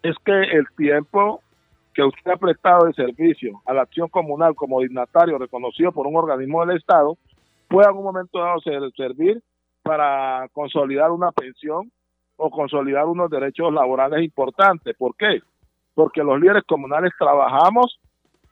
es 0.02 0.15
que 0.26 0.34
el 0.34 0.65
tiempo 0.76 1.41
que 1.93 2.04
usted 2.04 2.32
ha 2.32 2.38
prestado 2.38 2.86
de 2.88 2.93
servicio 2.93 3.62
a 3.65 3.73
la 3.73 3.84
acción 3.84 4.10
comunal 4.10 4.56
como 4.56 4.82
dignatario 4.82 5.38
reconocido 5.38 5.91
por 5.91 6.08
un 6.08 6.15
organismo 6.15 6.65
del 6.65 6.78
Estado 6.78 7.17
pueda 7.67 7.89
en 7.89 7.97
un 7.97 8.04
momento 8.04 8.39
dado 8.39 8.60
servir 8.60 9.41
para 9.84 10.47
consolidar 10.54 11.12
una 11.12 11.32
pensión 11.32 11.91
o 12.36 12.49
consolidar 12.49 13.06
unos 13.06 13.30
derechos 13.30 13.71
laborales 13.71 14.23
importantes. 14.23 14.95
¿Por 14.97 15.15
qué? 15.15 15.41
Porque 15.93 16.23
los 16.23 16.39
líderes 16.39 16.63
comunales 16.65 17.12
trabajamos 17.17 17.99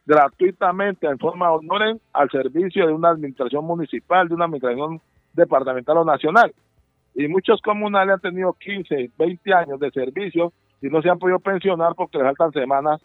gratuitamente 0.06 1.08
en 1.08 1.17
forma 1.17 1.51
honor 1.51 1.99
al 2.13 2.30
servicio 2.30 2.88
de 2.88 2.93
una 2.93 3.10
administración 3.10 3.65
municipal, 3.65 4.27
de 4.27 4.36
una 4.36 4.45
administración 4.45 5.01
departamental 5.34 5.97
o 5.97 6.06
nacional. 6.06 6.54
Y 7.13 7.27
muchos 7.27 7.62
comunales 7.62 8.15
han 8.15 8.21
tenido 8.21 8.54
15, 8.54 9.12
20 9.17 9.54
años 9.54 9.80
de 9.80 9.91
servicio 9.91 10.54
y 10.82 10.88
no 10.88 11.01
se 11.01 11.10
han 11.10 11.19
podido 11.19 11.39
pensionar 11.39 11.93
porque 11.95 12.17
les 12.17 12.27
faltan 12.27 12.51
semanas 12.51 13.01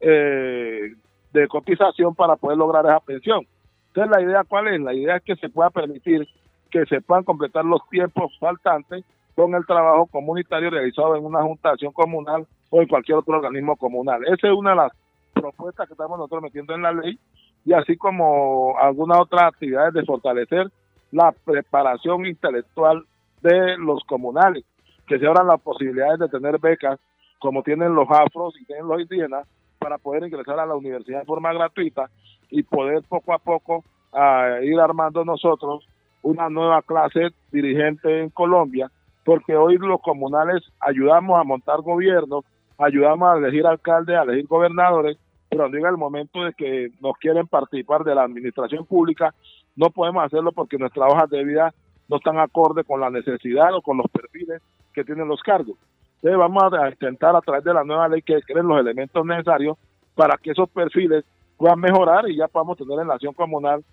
eh, 0.00 0.94
de 1.32 1.48
cotización 1.48 2.14
para 2.14 2.36
poder 2.36 2.58
lograr 2.58 2.84
esa 2.84 3.00
pensión. 3.00 3.46
Entonces, 3.88 4.10
la 4.10 4.22
idea 4.22 4.44
cuál 4.44 4.68
es? 4.68 4.80
La 4.80 4.94
idea 4.94 5.16
es 5.16 5.22
que 5.22 5.36
se 5.36 5.48
pueda 5.48 5.70
permitir 5.70 6.26
que 6.70 6.86
se 6.86 7.00
puedan 7.02 7.24
completar 7.24 7.64
los 7.64 7.86
tiempos 7.90 8.36
faltantes 8.38 9.04
con 9.34 9.54
el 9.54 9.66
trabajo 9.66 10.06
comunitario 10.06 10.70
realizado 10.70 11.16
en 11.16 11.24
una 11.24 11.42
juntación 11.42 11.92
comunal 11.92 12.46
o 12.70 12.82
en 12.82 12.88
cualquier 12.88 13.18
otro 13.18 13.36
organismo 13.36 13.76
comunal. 13.76 14.22
Esa 14.24 14.48
es 14.48 14.54
una 14.54 14.70
de 14.70 14.76
las 14.76 14.92
propuestas 15.32 15.86
que 15.86 15.94
estamos 15.94 16.18
nosotros 16.18 16.42
metiendo 16.42 16.74
en 16.74 16.82
la 16.82 16.92
ley 16.92 17.18
y 17.64 17.72
así 17.72 17.96
como 17.96 18.76
algunas 18.78 19.20
otras 19.20 19.42
actividades 19.44 19.94
de 19.94 20.04
fortalecer 20.04 20.70
la 21.10 21.32
preparación 21.44 22.26
intelectual 22.26 23.04
de 23.42 23.76
los 23.78 24.02
comunales, 24.04 24.64
que 25.06 25.18
se 25.18 25.26
abran 25.26 25.46
las 25.46 25.60
posibilidades 25.60 26.18
de 26.18 26.28
tener 26.28 26.58
becas 26.58 26.98
como 27.38 27.62
tienen 27.62 27.94
los 27.94 28.08
afros 28.08 28.54
y 28.60 28.64
tienen 28.64 28.86
los 28.86 29.00
indígenas 29.00 29.46
para 29.78 29.98
poder 29.98 30.24
ingresar 30.24 30.60
a 30.60 30.66
la 30.66 30.76
universidad 30.76 31.20
de 31.20 31.26
forma 31.26 31.52
gratuita 31.52 32.08
y 32.50 32.62
poder 32.62 33.02
poco 33.08 33.32
a 33.32 33.38
poco 33.38 33.84
ah, 34.12 34.58
ir 34.62 34.78
armando 34.78 35.24
nosotros 35.24 35.86
una 36.22 36.48
nueva 36.48 36.82
clase 36.82 37.30
dirigente 37.50 38.20
en 38.20 38.30
Colombia, 38.30 38.90
porque 39.24 39.56
hoy 39.56 39.78
los 39.78 40.00
comunales 40.00 40.62
ayudamos 40.80 41.40
a 41.40 41.44
montar 41.44 41.80
gobiernos, 41.80 42.44
ayudamos 42.78 43.28
a 43.28 43.38
elegir 43.38 43.66
alcaldes, 43.66 44.16
a 44.16 44.22
elegir 44.22 44.46
gobernadores, 44.46 45.16
pero 45.48 45.68
llega 45.68 45.90
el 45.90 45.96
momento 45.96 46.44
de 46.44 46.52
que 46.54 46.90
nos 47.00 47.16
quieren 47.18 47.46
participar 47.46 48.04
de 48.04 48.14
la 48.14 48.24
administración 48.24 48.86
pública, 48.86 49.34
no 49.76 49.90
podemos 49.90 50.24
hacerlo 50.24 50.52
porque 50.52 50.78
nuestras 50.78 51.12
hojas 51.12 51.30
de 51.30 51.44
vida 51.44 51.74
no 52.08 52.16
están 52.16 52.38
acorde 52.38 52.84
con 52.84 53.00
la 53.00 53.10
necesidad 53.10 53.74
o 53.74 53.82
con 53.82 53.96
los 53.96 54.10
perfiles 54.10 54.60
que 54.92 55.04
tienen 55.04 55.28
los 55.28 55.42
cargos. 55.42 55.76
Entonces 56.16 56.38
vamos 56.38 56.72
a 56.72 56.88
intentar 56.88 57.34
a 57.34 57.40
través 57.40 57.64
de 57.64 57.74
la 57.74 57.84
nueva 57.84 58.08
ley 58.08 58.22
que 58.22 58.40
creen 58.42 58.68
los 58.68 58.80
elementos 58.80 59.24
necesarios 59.24 59.76
para 60.14 60.36
que 60.36 60.50
esos 60.50 60.68
perfiles 60.68 61.24
puedan 61.56 61.80
mejorar 61.80 62.28
y 62.28 62.36
ya 62.36 62.48
podamos 62.48 62.76
tener 62.76 63.00
en 63.00 63.08
la 63.08 63.14
acción 63.14 63.34
comunal 63.34 63.84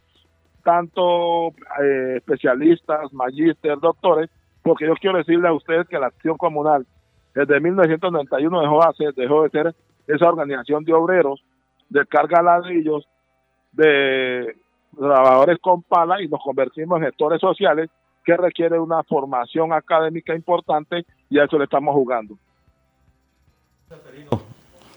tanto 0.63 1.49
eh, 1.81 2.17
especialistas, 2.17 3.11
magíster, 3.13 3.79
doctores, 3.79 4.29
porque 4.61 4.85
yo 4.85 4.93
quiero 4.95 5.17
decirle 5.17 5.47
a 5.47 5.53
ustedes 5.53 5.87
que 5.87 5.99
la 5.99 6.07
acción 6.07 6.37
comunal 6.37 6.85
desde 7.33 7.59
1991 7.59 8.61
dejó 8.61 8.79
de, 8.79 8.93
ser, 8.95 9.13
dejó 9.13 9.43
de 9.43 9.49
ser 9.49 9.75
esa 10.07 10.27
organización 10.27 10.83
de 10.83 10.93
obreros, 10.93 11.43
de 11.89 12.05
carga 12.05 12.41
ladrillos, 12.41 13.07
de 13.71 14.55
trabajadores 14.97 15.57
con 15.61 15.83
pala 15.83 16.21
y 16.21 16.27
nos 16.27 16.41
convertimos 16.43 16.99
en 16.99 17.05
gestores 17.05 17.39
sociales 17.39 17.89
que 18.25 18.35
requiere 18.35 18.79
una 18.79 19.03
formación 19.03 19.71
académica 19.73 20.35
importante 20.35 21.05
y 21.29 21.39
a 21.39 21.45
eso 21.45 21.57
le 21.57 21.65
estamos 21.65 21.93
jugando. 21.93 22.35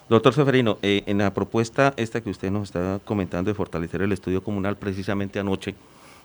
Doctor 0.08 0.34
Seferino, 0.34 0.76
eh, 0.82 1.02
en 1.06 1.18
la 1.18 1.32
propuesta 1.32 1.94
esta 1.96 2.20
que 2.20 2.30
usted 2.30 2.50
nos 2.50 2.64
está 2.64 2.98
comentando 3.04 3.50
de 3.50 3.54
fortalecer 3.54 4.02
el 4.02 4.12
estudio 4.12 4.42
comunal, 4.42 4.76
precisamente 4.76 5.38
anoche 5.38 5.74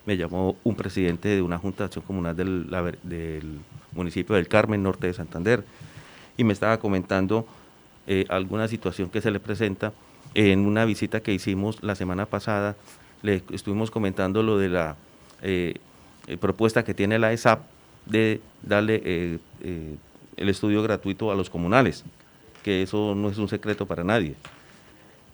me 0.07 0.17
llamó 0.17 0.55
un 0.63 0.75
presidente 0.75 1.29
de 1.29 1.43
una 1.43 1.59
junta 1.59 1.83
de 1.83 1.85
acción 1.85 2.05
comunal 2.05 2.35
del, 2.35 3.59
municipio 3.91 4.35
del 4.35 4.47
Carmen, 4.47 4.81
norte 4.81 5.05
de 5.05 5.13
Santander, 5.13 5.63
y 6.35 6.43
me 6.43 6.53
estaba 6.53 6.79
comentando 6.79 7.45
eh, 8.07 8.25
alguna 8.29 8.67
situación 8.67 9.11
que 9.11 9.21
se 9.21 9.29
le 9.29 9.39
presenta 9.39 9.93
en 10.33 10.65
una 10.65 10.85
visita 10.85 11.21
que 11.21 11.33
hicimos 11.33 11.83
la 11.83 11.93
semana 11.93 12.25
pasada. 12.25 12.75
Le 13.21 13.43
estuvimos 13.51 13.91
comentando 13.91 14.41
lo 14.41 14.57
de 14.57 14.69
la 14.69 14.95
eh, 15.43 15.75
propuesta 16.39 16.83
que 16.83 16.95
tiene 16.95 17.19
la 17.19 17.31
ESAP 17.33 17.61
de 18.07 18.41
darle 18.63 19.39
el 20.37 20.49
estudio 20.49 20.81
gratuito 20.81 21.31
a 21.31 21.35
los 21.35 21.49
comunales 21.49 22.03
que 22.67 22.81
eso 22.81 23.15
no 23.15 23.29
es 23.29 23.37
un 23.37 23.47
secreto 23.47 23.85
para 23.85 24.03
nadie. 24.03 24.35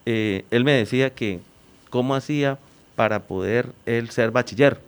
Eh, 0.06 0.46
él 0.52 0.64
me 0.64 0.74
decía 0.74 1.10
que 1.10 1.40
cómo 1.90 2.14
hacía 2.14 2.60
para 2.96 3.24
poder 3.24 3.70
él 3.86 4.10
ser 4.10 4.32
bachiller, 4.32 4.80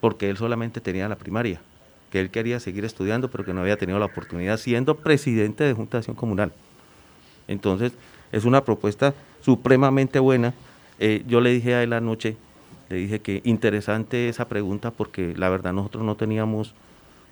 porque 0.00 0.30
él 0.30 0.36
solamente 0.36 0.80
tenía 0.80 1.08
la 1.08 1.16
primaria, 1.16 1.60
que 2.10 2.20
él 2.20 2.30
quería 2.30 2.60
seguir 2.60 2.84
estudiando, 2.84 3.30
pero 3.30 3.44
que 3.44 3.52
no 3.52 3.60
había 3.60 3.76
tenido 3.76 3.98
la 3.98 4.06
oportunidad 4.06 4.56
siendo 4.56 4.96
presidente 4.96 5.64
de 5.64 5.72
Junta 5.72 5.96
de 5.96 5.98
Acción 6.00 6.16
Comunal. 6.16 6.52
Entonces, 7.46 7.92
es 8.32 8.44
una 8.44 8.64
propuesta 8.64 9.14
supremamente 9.40 10.18
buena. 10.18 10.54
Eh, 10.98 11.24
yo 11.26 11.40
le 11.40 11.50
dije 11.50 11.74
a 11.74 11.82
él 11.82 11.92
anoche, 11.92 12.36
le 12.90 12.96
dije 12.96 13.20
que 13.20 13.40
interesante 13.44 14.28
esa 14.28 14.48
pregunta 14.48 14.90
porque 14.90 15.34
la 15.36 15.48
verdad 15.48 15.72
nosotros 15.72 16.04
no 16.04 16.16
teníamos 16.16 16.74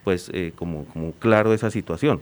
pues 0.05 0.31
eh, 0.33 0.53
como, 0.55 0.85
como 0.87 1.13
claro 1.13 1.53
esa 1.53 1.71
situación. 1.71 2.21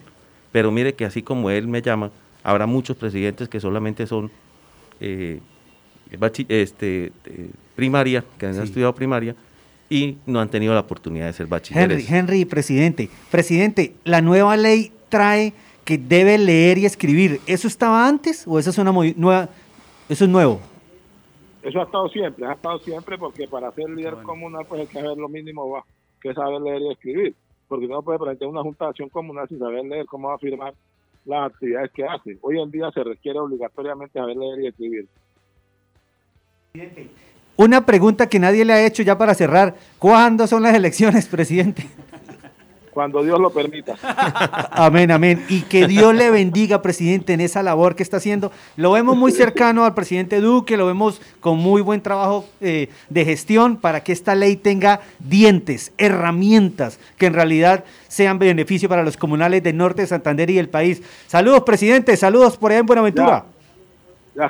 Pero 0.52 0.70
mire 0.70 0.94
que 0.94 1.04
así 1.04 1.22
como 1.22 1.50
él 1.50 1.68
me 1.68 1.82
llama, 1.82 2.10
Habrá 2.44 2.66
muchos 2.66 2.98
presidentes 2.98 3.48
que 3.48 3.58
solamente 3.58 4.06
son 4.06 4.30
eh, 5.00 5.40
este, 6.48 7.10
eh, 7.24 7.50
primaria, 7.74 8.24
que 8.38 8.46
han 8.46 8.62
estudiado 8.62 8.94
primaria 8.94 9.34
y 9.88 10.18
no 10.26 10.40
han 10.40 10.48
tenido 10.48 10.74
la 10.74 10.80
oportunidad 10.80 11.26
de 11.26 11.32
ser 11.32 11.46
bachilleres. 11.46 12.08
Henry, 12.08 12.18
Henry, 12.18 12.44
presidente. 12.44 13.08
Presidente, 13.30 13.94
la 14.04 14.20
nueva 14.20 14.56
ley 14.56 14.92
trae 15.08 15.52
que 15.84 15.98
debe 15.98 16.38
leer 16.38 16.78
y 16.78 16.86
escribir. 16.86 17.40
¿Eso 17.46 17.68
estaba 17.68 18.06
antes 18.08 18.44
o 18.46 18.58
eso 18.58 18.70
es 18.70 18.78
una 18.78 18.92
nueva? 18.92 19.48
Eso 20.08 20.24
es 20.24 20.30
nuevo. 20.30 20.60
Eso 21.62 21.80
ha 21.80 21.84
estado 21.84 22.08
siempre, 22.08 22.46
ha 22.46 22.52
estado 22.52 22.78
siempre 22.80 23.16
porque 23.16 23.48
para 23.48 23.70
ser 23.72 23.88
líder 23.88 24.14
comunal 24.22 24.66
pues 24.68 24.82
hay 24.82 24.86
que 24.86 25.00
saber 25.00 25.16
lo 25.16 25.28
mínimo 25.28 25.82
que 26.20 26.30
es 26.30 26.34
saber 26.34 26.60
leer 26.60 26.82
y 26.82 26.92
escribir. 26.92 27.34
Porque 27.68 27.86
no 27.86 28.02
puede 28.02 28.18
presentar 28.18 28.48
una 28.48 28.62
juntación 28.62 29.08
comunal 29.08 29.48
sin 29.48 29.58
saber 29.58 29.84
leer, 29.84 30.06
¿cómo 30.06 30.28
va 30.28 30.34
a 30.34 30.38
firmar 30.38 30.74
las 31.24 31.52
actividades 31.52 31.90
que 31.92 32.04
hace. 32.04 32.38
Hoy 32.42 32.60
en 32.60 32.70
día 32.70 32.90
se 32.92 33.02
requiere 33.02 33.38
obligatoriamente 33.38 34.18
saber 34.18 34.36
leer 34.36 34.60
y 34.60 34.66
escribir. 34.68 35.08
Una 37.56 37.86
pregunta 37.86 38.28
que 38.28 38.38
nadie 38.38 38.64
le 38.64 38.72
ha 38.72 38.84
hecho 38.84 39.02
ya 39.02 39.16
para 39.16 39.34
cerrar. 39.34 39.76
¿Cuándo 39.98 40.46
son 40.46 40.62
las 40.62 40.74
elecciones, 40.74 41.26
presidente? 41.26 41.86
cuando 42.94 43.22
Dios 43.22 43.38
lo 43.40 43.50
permita. 43.50 43.96
amén, 44.70 45.10
amén. 45.10 45.44
Y 45.48 45.62
que 45.62 45.86
Dios 45.86 46.14
le 46.14 46.30
bendiga, 46.30 46.80
presidente, 46.80 47.34
en 47.34 47.40
esa 47.40 47.62
labor 47.62 47.96
que 47.96 48.04
está 48.04 48.18
haciendo. 48.18 48.52
Lo 48.76 48.92
vemos 48.92 49.16
muy 49.16 49.32
cercano 49.32 49.84
al 49.84 49.94
presidente 49.94 50.40
Duque, 50.40 50.76
lo 50.76 50.86
vemos 50.86 51.20
con 51.40 51.58
muy 51.58 51.82
buen 51.82 52.00
trabajo 52.00 52.46
eh, 52.60 52.88
de 53.10 53.24
gestión 53.24 53.76
para 53.76 54.04
que 54.04 54.12
esta 54.12 54.34
ley 54.34 54.56
tenga 54.56 55.00
dientes, 55.18 55.92
herramientas 55.98 57.00
que 57.18 57.26
en 57.26 57.34
realidad 57.34 57.84
sean 58.06 58.38
beneficio 58.38 58.88
para 58.88 59.02
los 59.02 59.16
comunales 59.16 59.62
del 59.62 59.76
norte 59.76 60.02
de 60.02 60.08
Santander 60.08 60.48
y 60.48 60.58
el 60.58 60.68
país. 60.68 61.02
Saludos, 61.26 61.64
presidente, 61.64 62.16
saludos 62.16 62.56
por 62.56 62.70
allá 62.70 62.80
en 62.80 62.86
Buenaventura. 62.86 63.44
Ya, 63.44 63.53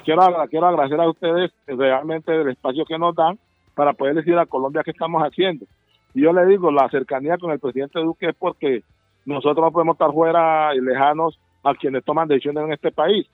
quiero, 0.05 0.23
quiero 0.51 0.67
agradecer 0.67 1.01
a 1.01 1.09
ustedes 1.09 1.53
realmente 1.67 2.35
el 2.35 2.49
espacio 2.49 2.85
que 2.85 2.99
nos 2.99 3.15
dan 3.15 3.39
para 3.75 3.93
poder 3.93 4.15
decir 4.15 4.39
a 4.39 4.47
Colombia 4.47 4.83
qué 4.85 4.93
estamos 4.93 5.23
haciendo. 5.23 5.67
Y 6.15 6.23
yo 6.23 6.33
le 6.33 6.47
digo, 6.47 6.71
la 6.71 6.89
cercanía 6.91 7.39
con 7.39 7.51
el 7.51 7.59
presidente 7.59 8.01
Duque 8.01 8.29
es 8.29 8.37
porque 8.37 8.83
nosotros 9.27 9.65
no 9.65 9.73
podemos 9.73 9.95
estar 9.95 10.13
fuera 10.13 10.75
y 10.75 10.81
lejanos 10.81 11.39
a 11.63 11.75
quienes 11.75 12.05
toman 12.05 12.29
decisiones 12.29 12.65
en 12.65 12.73
este 12.73 12.93
país, 12.93 13.27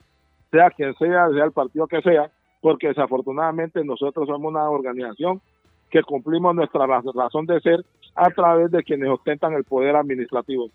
sea 0.49 0.69
quien 0.71 0.95
sea, 0.95 1.29
sea 1.29 1.43
el 1.45 1.51
partido 1.51 1.87
que 1.87 2.01
sea, 2.01 2.31
porque 2.61 2.87
desafortunadamente 2.87 3.83
nosotros 3.83 4.27
somos 4.27 4.51
una 4.51 4.69
organización 4.69 5.41
que 5.89 6.01
cumplimos 6.03 6.55
nuestra 6.55 6.85
razón 6.87 7.45
de 7.45 7.59
ser 7.59 7.85
a 8.15 8.29
través 8.29 8.71
de 8.71 8.83
quienes 8.83 9.09
ostentan 9.09 9.53
el 9.53 9.65
poder 9.65 9.95
administrativo. 9.95 10.69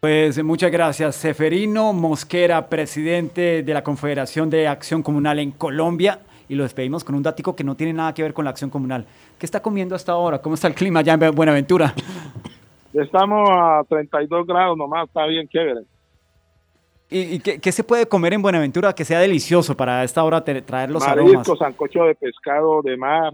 Pues 0.00 0.42
muchas 0.44 0.70
gracias. 0.70 1.16
Seferino 1.16 1.92
Mosquera, 1.92 2.68
presidente 2.68 3.62
de 3.62 3.74
la 3.74 3.82
Confederación 3.82 4.50
de 4.50 4.68
Acción 4.68 5.02
Comunal 5.02 5.38
en 5.38 5.52
Colombia 5.52 6.20
y 6.48 6.54
lo 6.54 6.62
despedimos 6.62 7.02
con 7.02 7.14
un 7.14 7.22
dático 7.22 7.56
que 7.56 7.64
no 7.64 7.76
tiene 7.76 7.92
nada 7.92 8.14
que 8.14 8.22
ver 8.22 8.34
con 8.34 8.44
la 8.44 8.50
acción 8.50 8.70
comunal. 8.70 9.06
¿Qué 9.38 9.46
está 9.46 9.60
comiendo 9.60 9.94
hasta 9.94 10.12
ahora? 10.12 10.40
¿Cómo 10.40 10.54
está 10.54 10.68
el 10.68 10.74
clima 10.74 11.00
allá 11.00 11.14
en 11.14 11.34
Buenaventura? 11.34 11.94
Estamos 12.92 13.48
a 13.50 13.82
32 13.88 14.46
grados 14.46 14.76
nomás, 14.76 15.06
está 15.06 15.26
bien 15.26 15.46
chévere. 15.48 15.82
¿Y, 17.08 17.38
qué, 17.40 17.72
se 17.72 17.84
puede 17.84 18.06
comer 18.06 18.32
en 18.32 18.42
Buenaventura 18.42 18.92
que 18.92 19.04
sea 19.04 19.20
delicioso 19.20 19.76
para 19.76 20.02
esta 20.02 20.24
hora 20.24 20.42
traer 20.42 20.90
los 20.90 21.06
Marisco, 21.06 21.52
aromas? 21.52 21.58
sancocho 21.58 22.04
de 22.04 22.14
pescado 22.16 22.82
de 22.82 22.96
mar, 22.96 23.32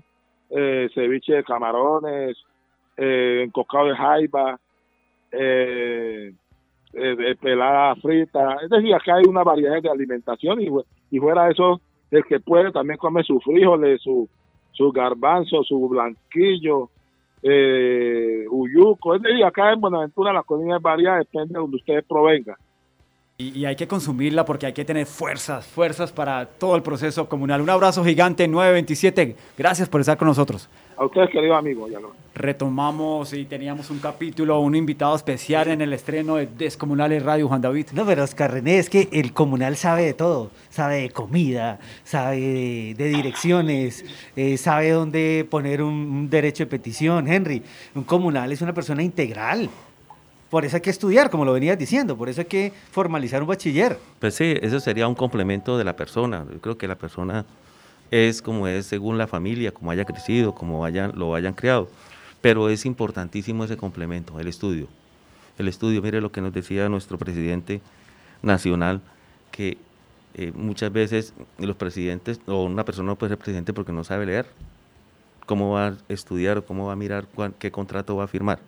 eh, 0.51 0.90
ceviche 0.94 1.35
de 1.35 1.44
camarones, 1.44 2.37
eh, 2.98 3.42
encocado 3.46 3.87
de 3.87 3.96
jaiba, 3.96 4.61
eh, 5.31 6.35
eh 6.95 7.37
pelada 7.41 7.95
frita. 7.97 8.57
Es 8.63 8.71
decir, 8.71 8.95
acá 8.95 9.17
hay 9.17 9.25
una 9.29 9.43
variedad 9.43 9.81
de 9.81 9.91
alimentación 9.91 10.61
y, 10.61 11.19
fuera 11.19 11.45
de 11.45 11.53
eso, 11.53 11.81
el 12.11 12.25
que 12.25 12.41
puede 12.41 12.71
también 12.73 12.99
come 12.99 13.23
sus 13.25 13.43
frijoles, 13.43 14.03
su, 14.03 14.29
su 14.73 14.93
garbanzo, 14.93 15.63
su 15.63 15.89
blanquillo, 15.89 16.91
eh, 17.43 18.45
uyuco. 18.51 19.15
Es 19.15 19.23
decir, 19.23 19.45
acá 19.45 19.73
en 19.73 19.81
Buenaventura 19.81 20.33
la 20.33 20.43
comida 20.43 20.77
es 20.77 20.83
variada, 20.83 21.19
depende 21.19 21.55
de 21.55 21.61
donde 21.61 21.77
ustedes 21.77 22.05
provengan. 22.05 22.57
Y, 23.39 23.65
hay 23.65 23.75
que 23.75 23.89
consumirla 23.89 24.45
porque 24.45 24.67
hay 24.67 24.73
que 24.73 24.85
tener 24.85 25.07
fuerzas, 25.07 25.67
fuerzas 25.67 26.13
para 26.13 26.47
todo 26.47 26.77
el 26.77 26.83
proceso 26.83 27.29
comunal. 27.29 27.61
Un 27.61 27.71
abrazo 27.71 28.05
gigante, 28.05 28.47
927. 28.47 29.37
Gracias 29.59 29.89
por 29.89 30.01
estar 30.01 30.17
con 30.17 30.29
nosotros. 30.29 30.69
A 31.03 31.07
ustedes, 31.07 31.31
querido 31.31 31.57
amigo. 31.57 31.88
Ya 31.88 31.99
lo... 31.99 32.12
Retomamos 32.33 33.33
y 33.33 33.45
teníamos 33.45 33.91
un 33.91 33.99
capítulo, 33.99 34.61
un 34.61 34.77
invitado 34.77 35.17
especial 35.17 35.67
en 35.67 35.81
el 35.81 35.93
estreno 35.93 36.37
de 36.37 36.47
Descomunales 36.47 37.25
Radio, 37.25 37.49
Juan 37.49 37.61
David. 37.61 37.88
No, 37.93 38.07
pero 38.07 38.23
Oscar 38.23 38.53
René, 38.53 38.79
es 38.79 38.88
que 38.88 39.09
el 39.11 39.33
comunal 39.33 39.75
sabe 39.75 40.05
de 40.05 40.15
todo. 40.15 40.53
Sabe 40.71 41.01
de 41.01 41.11
comida, 41.11 41.81
sabe 42.05 42.95
de, 42.97 43.09
direcciones, 43.09 44.05
eh, 44.37 44.57
sabe 44.57 44.91
dónde 44.91 45.45
poner 45.51 45.83
un 45.83 46.31
derecho 46.31 46.62
de 46.62 46.71
petición. 46.71 47.27
Henry, 47.27 47.65
un 47.97 48.05
comunal 48.05 48.53
es 48.53 48.62
una 48.62 48.73
persona 48.73 49.03
integral. 49.03 49.71
Por 50.51 50.65
eso 50.65 50.77
hay 50.77 50.83
que 50.83 50.91
estudiar, 50.91 51.31
como 51.31 51.45
lo 51.45 51.53
venías 51.53 51.77
diciendo, 51.77 52.17
por 52.17 52.29
eso 52.29 52.43
hay 52.43 52.47
que 52.47 52.73
formalizar 52.93 53.43
un 53.43 53.49
bachiller. 53.49 53.99
Pues 54.21 54.37
sí, 54.37 54.55
eso 54.62 54.79
sería 54.79 55.09
un 55.09 55.17
complemento 55.17 55.77
de 55.79 55.83
la 55.83 55.97
persona. 55.97 56.47
Yo 56.49 56.61
creo 56.61 56.79
que 56.79 56.87
la 56.87 56.95
persona 56.95 57.45
es 58.12 58.42
como 58.42 58.68
es 58.68 58.87
según 58.87 59.18
la 59.18 59.27
familia, 59.27 59.72
como 59.72 59.90
haya 59.90 60.05
crecido, 60.05 60.55
como 60.55 60.87
lo 60.88 61.35
hayan 61.35 61.55
creado. 61.55 61.88
Pero 62.40 62.68
es 62.68 62.87
importantísimo 62.87 63.64
ese 63.64 63.77
complemento, 63.77 64.38
el 64.38 64.46
estudio. 64.46 64.87
El 65.59 65.66
estudio, 65.66 66.01
mire 66.03 66.20
lo 66.20 66.31
que 66.31 66.40
nos 66.40 66.53
decía 66.53 66.88
nuestro 66.88 67.18
presidente 67.18 67.81
nacional, 68.42 69.01
que 69.51 69.79
eh, 70.35 70.53
muchas 70.55 70.92
veces 70.92 71.35
los 71.59 71.75
presidentes, 71.75 72.40
o 72.46 72.64
una 72.64 72.85
persona 72.85 73.09
no 73.09 73.16
puede 73.16 73.31
ser 73.31 73.38
presidente 73.38 73.72
porque 73.72 73.92
no 73.92 74.05
sabe 74.05 74.27
leer, 74.27 74.46
cómo 75.46 75.72
va 75.72 75.88
a 75.88 75.96
estudiar 76.09 76.59
o 76.59 76.64
cómo 76.64 76.87
va 76.87 76.92
a 76.92 76.96
mirar 76.96 77.27
qué 77.59 77.70
contrato 77.70 78.16
va 78.16 78.25
a 78.25 78.29
firmar 78.29 78.61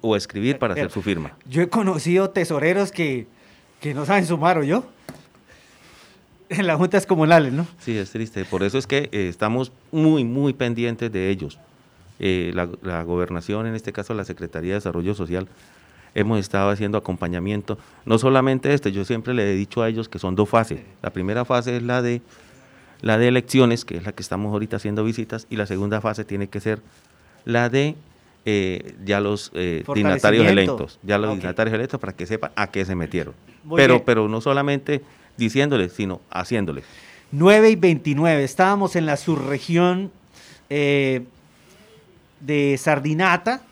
o 0.00 0.16
escribir 0.16 0.58
para 0.58 0.74
hacer 0.74 0.90
su 0.90 1.02
firma. 1.02 1.32
Yo 1.48 1.62
he 1.62 1.68
conocido 1.68 2.30
tesoreros 2.30 2.92
que, 2.92 3.26
no 3.94 4.06
saben 4.06 4.26
sumar, 4.26 4.58
¿o 4.58 4.62
yo? 4.62 4.84
En 6.58 6.66
las 6.66 6.76
juntas 6.76 7.06
comunales, 7.06 7.52
¿no? 7.52 7.66
Sí, 7.78 7.96
es 7.96 8.10
triste. 8.10 8.44
Por 8.44 8.62
eso 8.62 8.78
es 8.78 8.86
que 8.86 9.08
eh, 9.12 9.28
estamos 9.28 9.72
muy, 9.90 10.24
muy 10.24 10.52
pendientes 10.52 11.10
de 11.10 11.30
ellos. 11.30 11.58
Eh, 12.18 12.52
la, 12.54 13.02
gobernación, 13.02 13.66
en 13.66 13.74
este 13.74 13.92
caso 13.92 14.14
la 14.14 14.24
Secretaría 14.24 14.70
de 14.70 14.74
Desarrollo 14.76 15.14
Social, 15.14 15.48
hemos 16.14 16.38
estado 16.38 16.70
haciendo 16.70 16.98
acompañamiento. 16.98 17.78
No 18.04 18.18
solamente 18.18 18.74
este, 18.74 18.92
yo 18.92 19.04
siempre 19.04 19.34
le 19.34 19.50
he 19.50 19.54
dicho 19.54 19.82
a 19.82 19.88
ellos 19.88 20.08
que 20.08 20.18
son 20.18 20.34
dos 20.36 20.48
fases. 20.48 20.80
La 21.02 21.10
primera 21.10 21.44
fase 21.44 21.78
es 21.78 21.82
la 21.82 22.02
de, 22.02 22.22
la 23.00 23.18
de 23.18 23.28
elecciones, 23.28 23.84
que 23.84 23.96
es 23.96 24.04
la 24.04 24.12
que 24.12 24.22
estamos 24.22 24.52
ahorita 24.52 24.76
haciendo 24.76 25.04
visitas, 25.04 25.46
y 25.50 25.56
la 25.56 25.66
segunda 25.66 26.00
fase 26.00 26.24
tiene 26.24 26.48
que 26.48 26.60
ser 26.60 26.80
la 27.44 27.68
de 27.68 27.96
eh, 28.44 28.94
ya 29.04 29.20
los 29.20 29.50
eh, 29.54 29.82
dignatarios 29.94 30.46
electos, 30.46 31.00
ya 31.02 31.18
los 31.18 31.34
dignatarios 31.34 31.74
electos 31.74 31.98
para 31.98 32.12
que 32.12 32.26
sepan 32.26 32.52
a 32.54 32.70
qué 32.70 32.84
se 32.84 32.94
metieron. 32.94 33.34
pero, 33.74 34.04
pero 34.04 34.28
no 34.28 34.40
solamente 34.40 35.02
diciéndoles, 35.36 35.92
sino 35.92 36.20
haciéndoles. 36.30 36.84
9 37.30 37.70
y 37.70 37.76
29, 37.76 38.44
estábamos 38.44 38.96
en 38.96 39.06
la 39.06 39.16
subregión 39.16 40.10
eh, 40.68 41.22
de 42.40 42.76
Sardinata, 42.78 43.62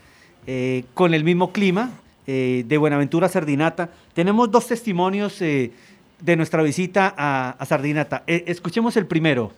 con 0.94 1.14
el 1.14 1.22
mismo 1.22 1.52
clima, 1.52 1.92
de 2.26 2.76
Buenaventura 2.76 3.28
Sardinata. 3.28 3.90
Tenemos 4.14 4.50
dos 4.50 4.66
testimonios 4.66 5.38
de 5.38 6.36
nuestra 6.36 6.62
visita 6.62 7.14
a 7.16 7.64
Sardinata. 7.66 8.24
escuchemos 8.26 8.96
el 8.96 9.06
primero. 9.06 9.52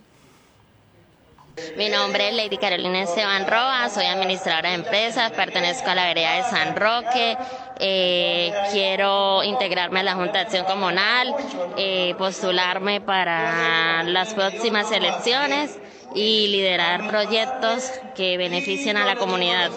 Mi 1.76 1.88
nombre 1.88 2.28
es 2.28 2.34
Lady 2.34 2.58
Carolina 2.58 3.02
Esteban 3.02 3.46
Roa, 3.46 3.88
soy 3.88 4.06
administradora 4.06 4.70
de 4.70 4.74
empresas, 4.76 5.32
pertenezco 5.32 5.90
a 5.90 5.94
la 5.94 6.06
vereda 6.06 6.36
de 6.36 6.42
San 6.44 6.76
Roque, 6.76 7.36
eh, 7.78 8.52
quiero 8.72 9.42
integrarme 9.42 10.00
a 10.00 10.02
la 10.02 10.14
Junta 10.14 10.32
de 10.32 10.38
Acción 10.40 10.64
Comunal, 10.66 11.34
eh, 11.76 12.14
postularme 12.18 13.00
para 13.00 14.02
las 14.02 14.34
próximas 14.34 14.92
elecciones 14.92 15.78
y 16.14 16.48
liderar 16.48 17.08
proyectos 17.08 17.90
que 18.14 18.36
beneficien 18.36 18.96
a 18.96 19.06
la 19.06 19.16
comunidad. 19.16 19.70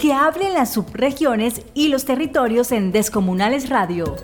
Que 0.00 0.12
hablen 0.12 0.54
las 0.54 0.72
subregiones 0.72 1.62
y 1.74 1.88
los 1.88 2.04
territorios 2.04 2.72
en 2.72 2.90
Descomunales 2.90 3.68
Radio. 3.68 4.16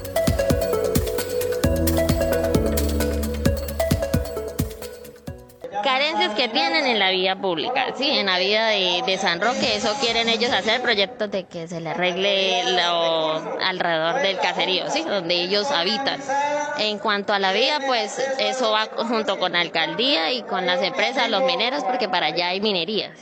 Tienen 6.48 6.87
en 6.87 6.98
la 6.98 7.11
vía 7.11 7.37
pública, 7.37 7.87
sí, 7.96 8.09
en 8.11 8.26
la 8.26 8.38
vida 8.38 8.68
de, 8.68 9.18
San 9.18 9.40
Roque, 9.40 9.76
eso 9.76 9.94
quieren 10.00 10.28
ellos 10.28 10.52
hacer 10.52 10.82
proyectos 10.82 11.30
de 11.30 11.44
que 11.44 11.68
se 11.68 11.80
le 11.80 11.90
arregle 11.90 12.72
lo 12.72 13.61
alrededor 13.62 14.20
del 14.20 14.38
caserío, 14.38 14.90
sí, 14.90 15.02
donde 15.02 15.35
ellos 15.35 15.70
habitan. 15.70 16.20
En 16.78 16.98
cuanto 16.98 17.32
a 17.32 17.38
la 17.38 17.52
vía, 17.52 17.80
pues 17.87 18.18
eso 18.38 18.70
va 18.72 18.87
junto 19.09 19.38
con 19.38 19.52
la 19.52 19.61
alcaldía 19.61 20.32
y 20.32 20.42
con 20.42 20.66
las 20.66 20.82
empresas, 20.82 21.30
los 21.30 21.42
mineros, 21.44 21.85
porque 21.85 22.09
para 22.09 22.26
allá 22.26 22.48
hay 22.48 22.61
minería. 22.61 23.12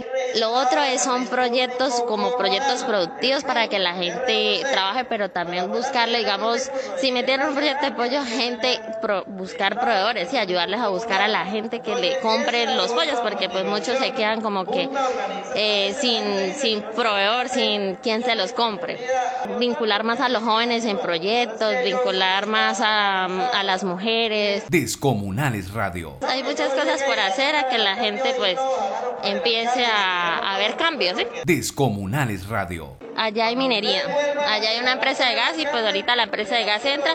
Lo 0.41 0.53
otro 0.53 0.83
es, 0.83 1.03
son 1.03 1.29
proyectos 1.29 2.03
como 2.09 2.37
proyectos 2.37 2.83
productivos 2.83 3.45
para 3.45 3.69
que 3.69 3.79
la 3.79 3.95
gente 3.95 4.63
trabaje, 4.73 5.05
pero 5.05 5.31
también 5.31 5.71
buscarle, 5.71 6.19
digamos, 6.19 6.71
si 6.97 7.13
metieron 7.13 7.51
un 7.51 7.55
proyecto 7.55 7.87
de 7.87 7.93
pollo, 7.93 8.25
gente, 8.25 8.81
buscar 9.27 9.79
proveedores 9.79 10.33
y 10.33 10.37
ayudarles 10.39 10.81
a 10.81 10.89
buscar 10.89 11.23
a 11.23 11.29
la 11.29 11.45
gente 11.47 11.81
que 11.81 11.95
le 11.95 12.19
compre 12.21 12.75
los 12.75 12.93
pollos, 12.93 13.14
porque 13.21 13.49
pues 13.49 13.65
muchos 13.65 13.99
se 13.99 14.13
quedan 14.13 14.41
como 14.41 14.65
que 14.65 14.89
eh, 15.55 15.95
sin, 16.01 16.55
sin 16.55 16.83
proveedor, 16.83 17.49
sin 17.49 17.97
quien 17.97 18.23
se 18.23 18.35
los 18.35 18.53
compre. 18.53 18.99
Vincular 19.59 20.05
más 20.05 20.21
a 20.21 20.29
los 20.29 20.43
jóvenes 20.43 20.85
en 20.85 20.99
proyectos, 20.99 21.75
vincular 21.85 22.47
más 22.47 22.81
a, 22.81 23.25
a 23.25 23.63
las 23.63 23.85
mujeres. 23.85 24.65
Descomunales 24.69 25.73
Radio. 25.73 26.17
Hay 26.29 26.43
muchas 26.43 26.73
cosas 26.73 27.03
por 27.03 27.19
hacer 27.19 27.57
a 27.57 27.69
que 27.69 27.79
la 27.79 27.97
gente 27.97 28.35
pues 28.37 28.59
empiece 29.23 29.85
a 29.85 30.15
a, 30.45 30.59
ver 30.59 30.77
cambios. 30.77 31.17
Descomunales 31.45 32.49
Radio. 32.49 32.97
Allá 33.17 33.47
hay 33.47 33.57
minería, 33.57 34.03
allá 34.49 34.71
hay 34.71 34.81
una 34.81 34.93
empresa 34.93 35.29
de 35.29 35.37
gas 35.37 35.53
y 35.57 35.65
pues 35.67 35.85
ahorita 35.85 36.17
la 36.17 36.25
empresa 36.25 36.57
de 36.57 36.65
gas 36.65 36.85
entra 36.85 37.15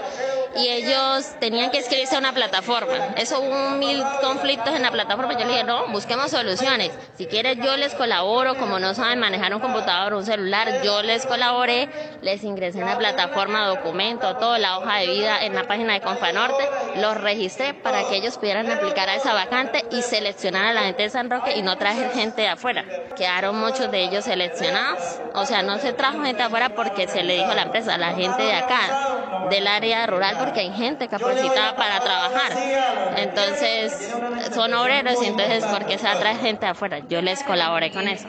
y 0.55 0.69
ellos 0.69 1.25
tenían 1.41 1.71
que 1.71 1.79
escribirse 1.79 2.15
a 2.15 2.19
una 2.19 2.31
plataforma. 2.33 2.93
Eso 3.17 3.41
hubo 3.41 3.71
mil 3.71 4.01
conflictos 4.21 4.73
en 4.73 4.81
la 4.81 4.91
plataforma. 4.91 5.33
Yo 5.33 5.45
le 5.45 5.51
dije, 5.51 5.63
no, 5.65 5.87
busquemos 5.91 6.31
soluciones. 6.31 6.91
Si 7.17 7.25
quieres 7.25 7.57
yo 7.57 7.75
les 7.77 7.93
colaboro, 7.95 8.55
como 8.57 8.79
no 8.79 8.93
saben 8.93 9.19
manejar 9.19 9.53
un 9.53 9.61
computador 9.61 10.13
o 10.13 10.17
un 10.19 10.25
celular, 10.25 10.81
yo 10.83 11.01
les 11.01 11.25
colaboré, 11.25 11.89
les 12.21 12.43
ingresé 12.43 12.79
en 12.79 12.85
la 12.85 12.97
plataforma, 12.97 13.67
documento, 13.67 14.35
todo, 14.37 14.57
la 14.57 14.77
hoja 14.77 14.97
de 14.97 15.07
vida 15.07 15.43
en 15.43 15.55
la 15.55 15.67
página 15.67 15.93
de 15.93 16.01
Confanorte, 16.01 16.63
los 16.97 17.17
registré 17.17 17.73
para 17.73 18.07
que 18.07 18.17
ellos 18.17 18.37
pudieran 18.37 18.69
aplicar 18.69 19.09
a 19.09 19.15
esa 19.15 19.33
vacante 19.33 19.85
y 19.91 20.01
seleccionar 20.01 20.65
a 20.65 20.73
la 20.73 20.81
gente 20.81 21.03
de 21.03 21.09
San 21.09 21.29
Roque 21.29 21.55
y 21.55 21.61
no 21.61 21.77
traer 21.77 22.11
gente 22.11 22.41
de 22.41 22.47
afuera. 22.49 22.85
Quedaron 23.15 23.59
muchos 23.59 23.91
de 23.91 24.03
ellos 24.03 24.25
seleccionados, 24.25 25.19
o 25.33 25.45
sea, 25.45 25.61
no 25.61 25.77
se 25.79 25.93
trajo 25.93 26.21
gente 26.23 26.37
de 26.37 26.43
afuera 26.43 26.69
porque 26.69 27.07
se 27.07 27.23
le 27.23 27.35
dijo 27.35 27.51
a 27.51 27.55
la 27.55 27.63
empresa, 27.63 27.97
la 27.97 28.13
gente 28.13 28.43
de 28.43 28.53
acá, 28.53 29.47
del 29.49 29.67
área 29.67 30.05
rural, 30.05 30.37
porque 30.39 30.61
hay 30.61 30.71
gente 30.71 31.07
capacitada 31.07 31.75
para 31.75 31.99
trabajar. 31.99 32.51
Entonces, 33.17 34.13
son 34.53 34.73
obreros 34.73 35.21
y 35.23 35.27
entonces, 35.27 35.63
¿por 35.69 35.85
qué 35.85 35.97
se 35.97 36.07
atrae 36.07 36.35
gente 36.35 36.65
de 36.65 36.71
afuera? 36.71 36.99
Yo 37.07 37.21
les 37.21 37.43
colaboré 37.43 37.91
con 37.91 38.07
eso. 38.07 38.27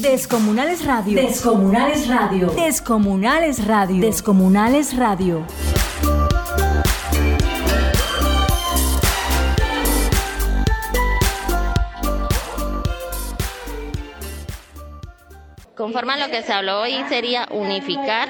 Descomunales 0.00 0.84
Radio. 0.84 1.14
Descomunales 1.14 2.08
Radio. 2.08 2.48
Descomunales 2.50 3.66
Radio. 3.66 4.00
Descomunales 4.00 4.96
Radio. 4.96 5.46
Conforme 15.76 16.12
a 16.12 16.16
lo 16.16 16.30
que 16.30 16.42
se 16.42 16.52
habló 16.52 16.82
hoy 16.82 17.04
sería 17.08 17.48
unificar, 17.50 18.28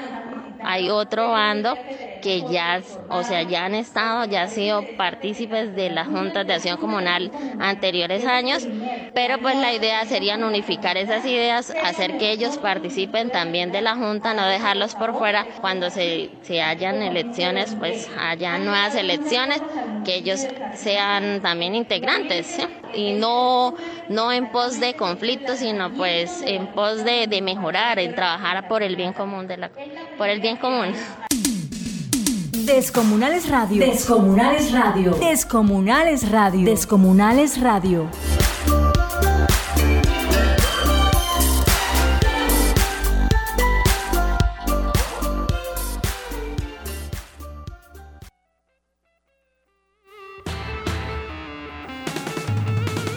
hay 0.63 0.89
otro 0.89 1.29
bando 1.29 1.75
que 2.23 2.43
ya, 2.45 2.81
o 3.09 3.23
sea, 3.23 3.43
ya 3.43 3.65
han 3.65 3.75
estado, 3.75 4.25
ya 4.25 4.43
han 4.43 4.49
sido 4.49 4.95
partícipes 4.95 5.75
de 5.75 5.89
las 5.89 6.07
juntas 6.07 6.47
de 6.47 6.53
acción 6.53 6.77
comunal 6.77 7.31
anteriores 7.59 8.25
años, 8.25 8.69
pero 9.13 9.39
pues 9.39 9.57
la 9.57 9.73
idea 9.73 10.05
sería 10.05 10.35
unificar 10.37 10.97
esas 10.97 11.25
ideas, 11.25 11.75
hacer 11.83 12.17
que 12.17 12.31
ellos 12.31 12.57
participen 12.57 13.29
también 13.29 13.71
de 13.71 13.81
la 13.81 13.95
junta, 13.95 14.33
no 14.33 14.45
dejarlos 14.47 14.95
por 14.95 15.15
fuera 15.15 15.45
cuando 15.61 15.89
se, 15.91 16.31
se 16.41 16.61
hayan 16.61 17.01
elecciones, 17.03 17.75
pues 17.75 18.09
haya 18.17 18.57
nuevas 18.57 18.95
elecciones, 18.95 19.61
que 20.03 20.15
ellos 20.15 20.47
sean 20.71 21.41
también 21.41 21.75
integrantes 21.75 22.57
y 22.93 23.13
no, 23.13 23.75
no 24.07 24.31
en 24.31 24.47
pos 24.47 24.79
de 24.79 24.95
conflictos, 24.95 25.59
sino 25.59 25.93
pues 25.93 26.41
en 26.41 26.67
pos 26.67 27.03
de, 27.03 27.27
de 27.27 27.41
mejorar, 27.41 27.99
en 27.99 28.13
trabajar 28.15 28.67
por 28.67 28.81
el 28.83 28.95
bien 28.95 29.13
común 29.13 29.47
de 29.47 29.57
la, 29.57 29.71
por 30.17 30.29
el 30.29 30.39
bien 30.39 30.57
común. 30.57 30.93
Descomunales 32.53 33.49
Radio. 33.49 33.83
Descomunales 33.83 34.71
Radio. 34.71 35.15
Descomunales 35.15 36.29
Radio. 36.29 36.65
Descomunales 36.65 37.59
Radio. 37.59 38.07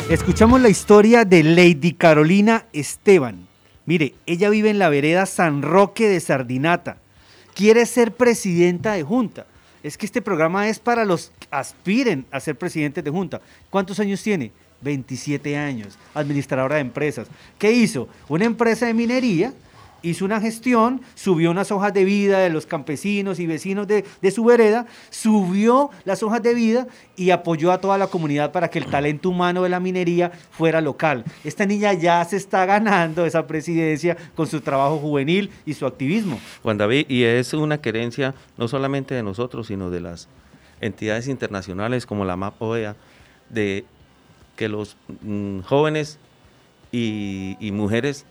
Escuchamos 0.08 0.62
la 0.62 0.70
historia 0.70 1.26
de 1.26 1.42
Lady 1.42 1.92
Carolina 1.92 2.64
Esteban. 2.72 3.46
Mire, 3.84 4.14
ella 4.24 4.48
vive 4.48 4.70
en 4.70 4.78
la 4.78 4.88
vereda 4.88 5.26
San 5.26 5.60
Roque 5.60 6.08
de 6.08 6.20
Sardinata. 6.20 7.02
Quiere 7.56 7.86
ser 7.86 8.12
presidenta 8.12 8.92
de 8.92 9.02
junta. 9.02 9.46
Es 9.82 9.96
que 9.96 10.04
este 10.04 10.20
programa 10.20 10.68
es 10.68 10.78
para 10.78 11.06
los 11.06 11.32
que 11.38 11.48
aspiren 11.50 12.26
a 12.30 12.38
ser 12.38 12.58
presidentes 12.58 13.02
de 13.02 13.10
junta. 13.10 13.40
¿Cuántos 13.70 13.98
años 13.98 14.22
tiene? 14.22 14.52
27 14.82 15.56
años, 15.56 15.98
administradora 16.12 16.74
de 16.74 16.82
empresas. 16.82 17.28
¿Qué 17.58 17.72
hizo? 17.72 18.10
Una 18.28 18.44
empresa 18.44 18.84
de 18.84 18.92
minería 18.92 19.54
hizo 20.02 20.24
una 20.24 20.40
gestión, 20.40 21.00
subió 21.14 21.50
unas 21.50 21.70
hojas 21.70 21.92
de 21.92 22.04
vida 22.04 22.38
de 22.38 22.50
los 22.50 22.66
campesinos 22.66 23.40
y 23.40 23.46
vecinos 23.46 23.86
de, 23.86 24.04
su 24.30 24.44
vereda, 24.44 24.86
subió 25.10 25.90
las 26.04 26.22
hojas 26.22 26.42
de 26.42 26.54
vida 26.54 26.86
y 27.16 27.30
apoyó 27.30 27.72
a 27.72 27.80
toda 27.80 27.98
la 27.98 28.06
comunidad 28.06 28.52
para 28.52 28.68
que 28.68 28.78
el 28.78 28.86
talento 28.86 29.30
humano 29.30 29.62
de 29.62 29.68
la 29.68 29.80
minería 29.80 30.30
fuera 30.50 30.80
local. 30.80 31.24
Esta 31.44 31.66
niña 31.66 31.92
ya 31.94 32.24
se 32.24 32.36
está 32.36 32.66
ganando 32.66 33.26
esa 33.26 33.46
presidencia 33.46 34.16
con 34.34 34.46
su 34.46 34.60
trabajo 34.60 34.98
juvenil 34.98 35.50
y 35.64 35.74
su 35.74 35.86
activismo. 35.86 36.38
Juan 36.62 36.78
David, 36.78 37.06
y 37.08 37.24
es 37.24 37.52
una 37.54 37.78
querencia 37.78 38.34
no 38.56 38.68
solamente 38.68 39.14
de 39.14 39.22
nosotros, 39.22 39.66
sino 39.66 39.90
de 39.90 40.00
las 40.00 40.28
entidades 40.80 41.28
internacionales 41.28 42.06
como 42.06 42.24
la 42.24 42.36
MAP 42.36 42.60
OEA, 42.60 42.96
de 43.48 43.84
que 44.56 44.68
los 44.68 44.96
mm, 45.22 45.60
jóvenes 45.60 46.18
y 46.92 47.70
mujeres 47.74 48.24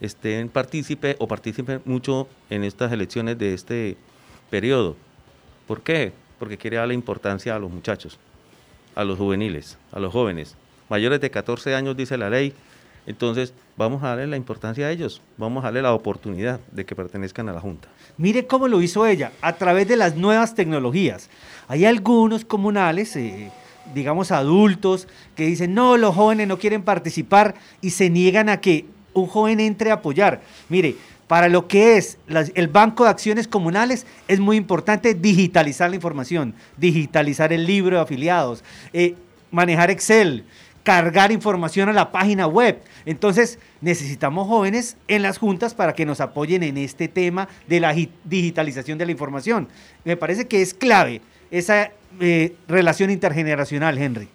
estén 0.00 0.48
partícipe 0.48 1.16
o 1.18 1.28
participen 1.28 1.82
mucho 1.84 2.28
en 2.48 2.64
estas 2.64 2.92
elecciones 2.92 3.38
de 3.38 3.54
este 3.54 3.96
periodo. 4.50 4.96
¿Por 5.66 5.82
qué? 5.82 6.12
Porque 6.38 6.58
quiere 6.58 6.78
darle 6.78 6.94
importancia 6.94 7.54
a 7.54 7.58
los 7.58 7.70
muchachos, 7.70 8.18
a 8.94 9.04
los 9.04 9.18
juveniles, 9.18 9.78
a 9.92 10.00
los 10.00 10.12
jóvenes. 10.12 10.56
Mayores 10.88 11.20
de 11.20 11.30
14 11.30 11.74
años 11.74 11.96
dice 11.96 12.16
la 12.16 12.30
ley, 12.30 12.54
entonces 13.06 13.54
vamos 13.76 14.02
a 14.02 14.08
darle 14.08 14.26
la 14.26 14.36
importancia 14.36 14.86
a 14.86 14.90
ellos, 14.90 15.22
vamos 15.36 15.62
a 15.62 15.68
darle 15.68 15.82
la 15.82 15.94
oportunidad 15.94 16.60
de 16.72 16.84
que 16.84 16.94
pertenezcan 16.94 17.48
a 17.48 17.52
la 17.52 17.60
Junta. 17.60 17.88
Mire 18.16 18.46
cómo 18.46 18.68
lo 18.68 18.82
hizo 18.82 19.06
ella, 19.06 19.32
a 19.40 19.54
través 19.54 19.88
de 19.88 19.96
las 19.96 20.16
nuevas 20.16 20.54
tecnologías. 20.54 21.30
Hay 21.68 21.84
algunos 21.84 22.44
comunales, 22.44 23.14
eh, 23.16 23.50
digamos 23.94 24.32
adultos, 24.32 25.08
que 25.34 25.46
dicen, 25.46 25.74
no, 25.74 25.96
los 25.96 26.14
jóvenes 26.14 26.48
no 26.48 26.58
quieren 26.58 26.82
participar 26.82 27.54
y 27.80 27.90
se 27.90 28.10
niegan 28.10 28.48
a 28.48 28.60
que 28.60 28.86
un 29.12 29.26
joven 29.26 29.60
entre 29.60 29.90
a 29.90 29.94
apoyar. 29.94 30.40
Mire, 30.68 30.96
para 31.26 31.48
lo 31.48 31.68
que 31.68 31.96
es 31.96 32.18
el 32.54 32.66
Banco 32.68 33.04
de 33.04 33.10
Acciones 33.10 33.46
Comunales 33.46 34.04
es 34.26 34.40
muy 34.40 34.56
importante 34.56 35.14
digitalizar 35.14 35.88
la 35.88 35.94
información, 35.94 36.54
digitalizar 36.76 37.52
el 37.52 37.66
libro 37.66 37.96
de 37.96 38.02
afiliados, 38.02 38.64
eh, 38.92 39.14
manejar 39.52 39.90
Excel, 39.92 40.44
cargar 40.82 41.30
información 41.30 41.88
a 41.88 41.92
la 41.92 42.10
página 42.10 42.48
web. 42.48 42.82
Entonces 43.06 43.60
necesitamos 43.80 44.48
jóvenes 44.48 44.96
en 45.06 45.22
las 45.22 45.38
juntas 45.38 45.72
para 45.72 45.94
que 45.94 46.04
nos 46.04 46.20
apoyen 46.20 46.62
en 46.64 46.76
este 46.78 47.06
tema 47.06 47.48
de 47.68 47.78
la 47.78 47.94
digitalización 48.24 48.98
de 48.98 49.06
la 49.06 49.12
información. 49.12 49.68
Me 50.04 50.16
parece 50.16 50.48
que 50.48 50.62
es 50.62 50.74
clave 50.74 51.20
esa 51.52 51.92
eh, 52.18 52.56
relación 52.66 53.08
intergeneracional, 53.10 53.98
Henry. 53.98 54.28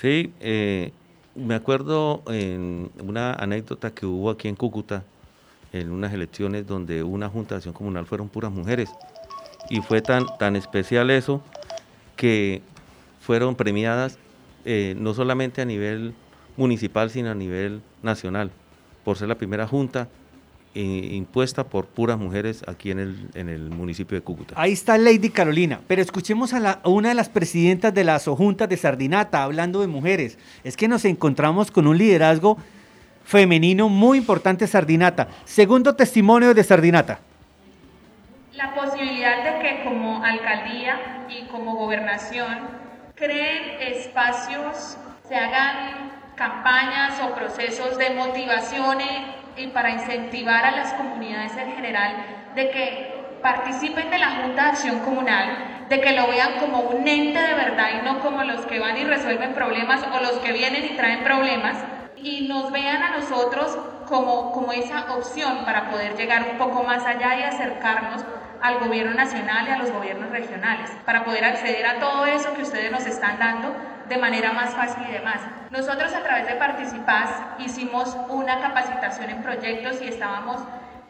Sí, 0.00 0.32
eh, 0.40 0.92
me 1.34 1.54
acuerdo 1.54 2.22
en 2.26 2.90
una 3.02 3.32
anécdota 3.34 3.92
que 3.92 4.06
hubo 4.06 4.30
aquí 4.30 4.48
en 4.48 4.56
Cúcuta, 4.56 5.04
en 5.72 5.90
unas 5.90 6.12
elecciones 6.12 6.66
donde 6.66 7.02
una 7.02 7.28
junta 7.28 7.54
de 7.54 7.56
acción 7.58 7.74
comunal 7.74 8.06
fueron 8.06 8.28
puras 8.28 8.52
mujeres. 8.52 8.90
Y 9.70 9.80
fue 9.80 10.02
tan, 10.02 10.24
tan 10.38 10.56
especial 10.56 11.10
eso 11.10 11.42
que 12.16 12.62
fueron 13.20 13.56
premiadas 13.56 14.18
eh, 14.64 14.94
no 14.98 15.14
solamente 15.14 15.62
a 15.62 15.64
nivel 15.64 16.14
municipal, 16.56 17.10
sino 17.10 17.30
a 17.30 17.34
nivel 17.34 17.82
nacional, 18.02 18.50
por 19.04 19.16
ser 19.16 19.28
la 19.28 19.34
primera 19.34 19.66
junta 19.66 20.08
impuesta 20.74 21.64
por 21.64 21.86
puras 21.86 22.18
mujeres 22.18 22.64
aquí 22.66 22.90
en 22.90 22.98
el, 22.98 23.28
en 23.34 23.48
el 23.48 23.70
municipio 23.70 24.16
de 24.16 24.22
Cúcuta. 24.22 24.54
Ahí 24.56 24.72
está 24.72 24.98
Lady 24.98 25.30
Carolina, 25.30 25.80
pero 25.86 26.02
escuchemos 26.02 26.52
a, 26.52 26.60
la, 26.60 26.80
a 26.82 26.88
una 26.88 27.10
de 27.10 27.14
las 27.14 27.28
presidentas 27.28 27.94
de 27.94 28.04
la 28.04 28.18
Sojunta 28.18 28.66
de 28.66 28.76
Sardinata 28.76 29.42
hablando 29.42 29.80
de 29.80 29.86
mujeres. 29.86 30.38
Es 30.64 30.76
que 30.76 30.88
nos 30.88 31.04
encontramos 31.04 31.70
con 31.70 31.86
un 31.86 31.96
liderazgo 31.96 32.58
femenino 33.24 33.88
muy 33.88 34.18
importante 34.18 34.66
Sardinata. 34.66 35.28
Segundo 35.44 35.94
testimonio 35.94 36.54
de 36.54 36.64
Sardinata. 36.64 37.20
La 38.54 38.74
posibilidad 38.74 39.44
de 39.44 39.62
que 39.62 39.84
como 39.84 40.22
alcaldía 40.22 41.26
y 41.28 41.46
como 41.48 41.74
gobernación 41.76 42.58
creen 43.14 43.80
espacios, 43.80 44.96
se 45.28 45.34
hagan 45.34 46.12
campañas 46.36 47.20
o 47.22 47.34
procesos 47.34 47.96
de 47.96 48.10
motivación 48.10 48.98
y 49.56 49.68
para 49.68 49.90
incentivar 49.90 50.64
a 50.64 50.70
las 50.72 50.92
comunidades 50.94 51.56
en 51.56 51.72
general 51.72 52.16
de 52.54 52.70
que 52.70 53.24
participen 53.42 54.10
de 54.10 54.18
la 54.18 54.30
Junta 54.30 54.64
de 54.64 54.68
Acción 54.70 55.00
Comunal, 55.00 55.86
de 55.88 56.00
que 56.00 56.12
lo 56.12 56.26
vean 56.28 56.54
como 56.58 56.80
un 56.80 57.06
ente 57.06 57.38
de 57.38 57.54
verdad 57.54 57.88
y 58.00 58.04
no 58.04 58.20
como 58.20 58.42
los 58.42 58.64
que 58.66 58.80
van 58.80 58.96
y 58.96 59.04
resuelven 59.04 59.52
problemas 59.52 60.02
o 60.12 60.20
los 60.20 60.38
que 60.38 60.52
vienen 60.52 60.84
y 60.84 60.96
traen 60.96 61.22
problemas, 61.22 61.76
y 62.16 62.48
nos 62.48 62.72
vean 62.72 63.02
a 63.02 63.10
nosotros 63.18 63.76
como, 64.06 64.52
como 64.52 64.72
esa 64.72 65.14
opción 65.14 65.64
para 65.66 65.90
poder 65.90 66.16
llegar 66.16 66.46
un 66.50 66.58
poco 66.58 66.82
más 66.84 67.04
allá 67.04 67.38
y 67.38 67.42
acercarnos 67.42 68.24
al 68.62 68.78
gobierno 68.78 69.12
nacional 69.12 69.68
y 69.68 69.72
a 69.72 69.78
los 69.78 69.90
gobiernos 69.90 70.30
regionales, 70.30 70.90
para 71.04 71.24
poder 71.24 71.44
acceder 71.44 71.84
a 71.84 72.00
todo 72.00 72.24
eso 72.24 72.54
que 72.54 72.62
ustedes 72.62 72.90
nos 72.90 73.04
están 73.04 73.38
dando 73.38 73.74
de 74.08 74.16
manera 74.18 74.52
más 74.52 74.70
fácil 74.74 75.02
y 75.08 75.12
demás. 75.12 75.40
Nosotros 75.70 76.12
a 76.14 76.22
través 76.22 76.46
de 76.46 76.54
Participaz 76.54 77.30
hicimos 77.58 78.16
una 78.28 78.60
capacitación 78.60 79.30
en 79.30 79.42
proyectos 79.42 80.00
y 80.02 80.08
estábamos 80.08 80.60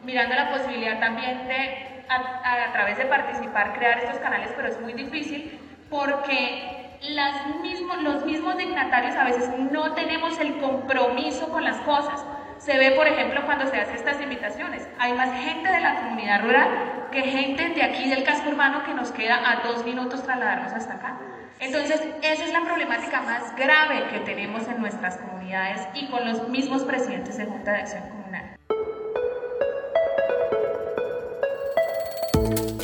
mirando 0.03 0.35
la 0.35 0.49
posibilidad 0.49 0.99
también 0.99 1.47
de, 1.47 2.05
a, 2.09 2.69
a 2.69 2.71
través 2.71 2.97
de 2.97 3.05
participar, 3.05 3.73
crear 3.73 3.99
estos 3.99 4.17
canales, 4.19 4.51
pero 4.55 4.69
es 4.69 4.79
muy 4.79 4.93
difícil 4.93 5.59
porque 5.89 6.97
las 7.09 7.47
mismos, 7.61 8.01
los 8.01 8.25
mismos 8.25 8.57
dignatarios 8.57 9.15
a 9.15 9.23
veces 9.25 9.49
no 9.71 9.93
tenemos 9.93 10.39
el 10.39 10.57
compromiso 10.57 11.49
con 11.49 11.63
las 11.63 11.77
cosas. 11.77 12.23
Se 12.57 12.77
ve, 12.77 12.91
por 12.91 13.07
ejemplo, 13.07 13.45
cuando 13.45 13.67
se 13.67 13.79
hacen 13.79 13.95
estas 13.95 14.21
invitaciones. 14.21 14.87
Hay 14.97 15.13
más 15.13 15.29
gente 15.43 15.69
de 15.69 15.81
la 15.81 15.95
comunidad 15.95 16.41
rural 16.41 16.67
que 17.11 17.21
gente 17.21 17.69
de 17.69 17.83
aquí 17.83 18.09
del 18.09 18.23
casco 18.23 18.49
urbano 18.49 18.83
que 18.83 18.93
nos 18.93 19.11
queda 19.11 19.39
a 19.45 19.67
dos 19.67 19.85
minutos 19.85 20.23
trasladarnos 20.23 20.73
hasta 20.73 20.93
acá. 20.93 21.17
Entonces, 21.59 22.01
esa 22.21 22.43
es 22.43 22.51
la 22.51 22.63
problemática 22.63 23.21
más 23.21 23.55
grave 23.55 24.07
que 24.11 24.19
tenemos 24.19 24.67
en 24.67 24.79
nuestras 24.81 25.17
comunidades 25.17 25.87
y 25.93 26.07
con 26.07 26.25
los 26.27 26.49
mismos 26.49 26.83
presidentes 26.83 27.37
de 27.37 27.45
Junta 27.45 27.71
de 27.71 27.77
Acción 27.77 28.03
Comunal. 28.09 28.55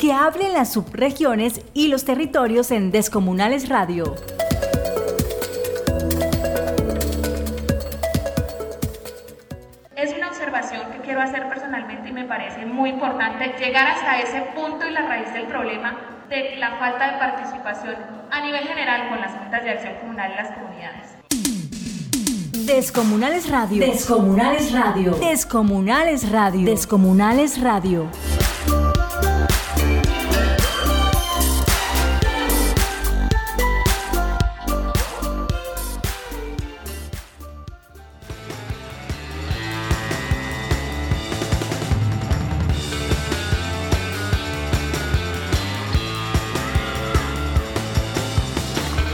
Que 0.00 0.12
hablen 0.12 0.54
las 0.54 0.72
subregiones 0.72 1.60
y 1.74 1.88
los 1.88 2.04
territorios 2.04 2.70
en 2.70 2.90
Descomunales 2.90 3.68
Radio. 3.68 4.16
Es 9.94 10.14
una 10.16 10.28
observación 10.28 10.90
que 10.92 10.98
quiero 11.02 11.20
hacer 11.20 11.46
personalmente 11.48 12.08
y 12.08 12.12
me 12.12 12.24
parece 12.24 12.64
muy 12.64 12.90
importante 12.90 13.54
llegar 13.58 13.86
hasta 13.86 14.18
ese 14.20 14.40
punto 14.56 14.88
y 14.88 14.92
la 14.92 15.02
raíz 15.02 15.32
del 15.34 15.46
problema 15.46 16.11
de 16.28 16.56
la 16.56 16.76
falta 16.78 17.12
de 17.12 17.18
participación 17.18 17.96
a 18.30 18.40
nivel 18.40 18.66
general 18.66 19.08
con 19.08 19.20
las 19.20 19.32
juntas 19.32 19.64
de 19.64 19.70
acción 19.70 19.94
comunal 20.00 20.30
en 20.30 20.36
las 20.36 20.52
comunidades. 20.52 21.22
Descomunales 22.66 23.50
Radio. 23.50 23.80
Descomunales 23.86 24.72
Radio. 24.72 25.14
Descomunales 25.16 26.30
Radio. 26.30 26.64
Descomunales 26.64 27.60
Radio. 27.60 28.08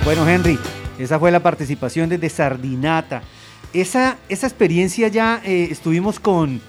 Bueno, 0.08 0.26
Henry, 0.26 0.58
esa 0.98 1.18
fue 1.18 1.30
la 1.30 1.40
participación 1.40 2.08
desde 2.08 2.30
Sardinata. 2.30 3.20
Esa, 3.74 4.16
esa 4.30 4.46
experiencia 4.46 5.08
ya 5.08 5.42
eh, 5.44 5.68
estuvimos 5.70 6.18
con 6.18 6.62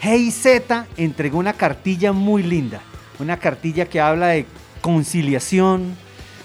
Hey 0.00 0.30
Z, 0.30 0.86
entregó 0.96 1.38
una 1.38 1.52
cartilla 1.52 2.12
muy 2.14 2.42
linda. 2.42 2.80
Una 3.18 3.38
cartilla 3.38 3.84
que 3.84 4.00
habla 4.00 4.28
de 4.28 4.46
conciliación, 4.80 5.94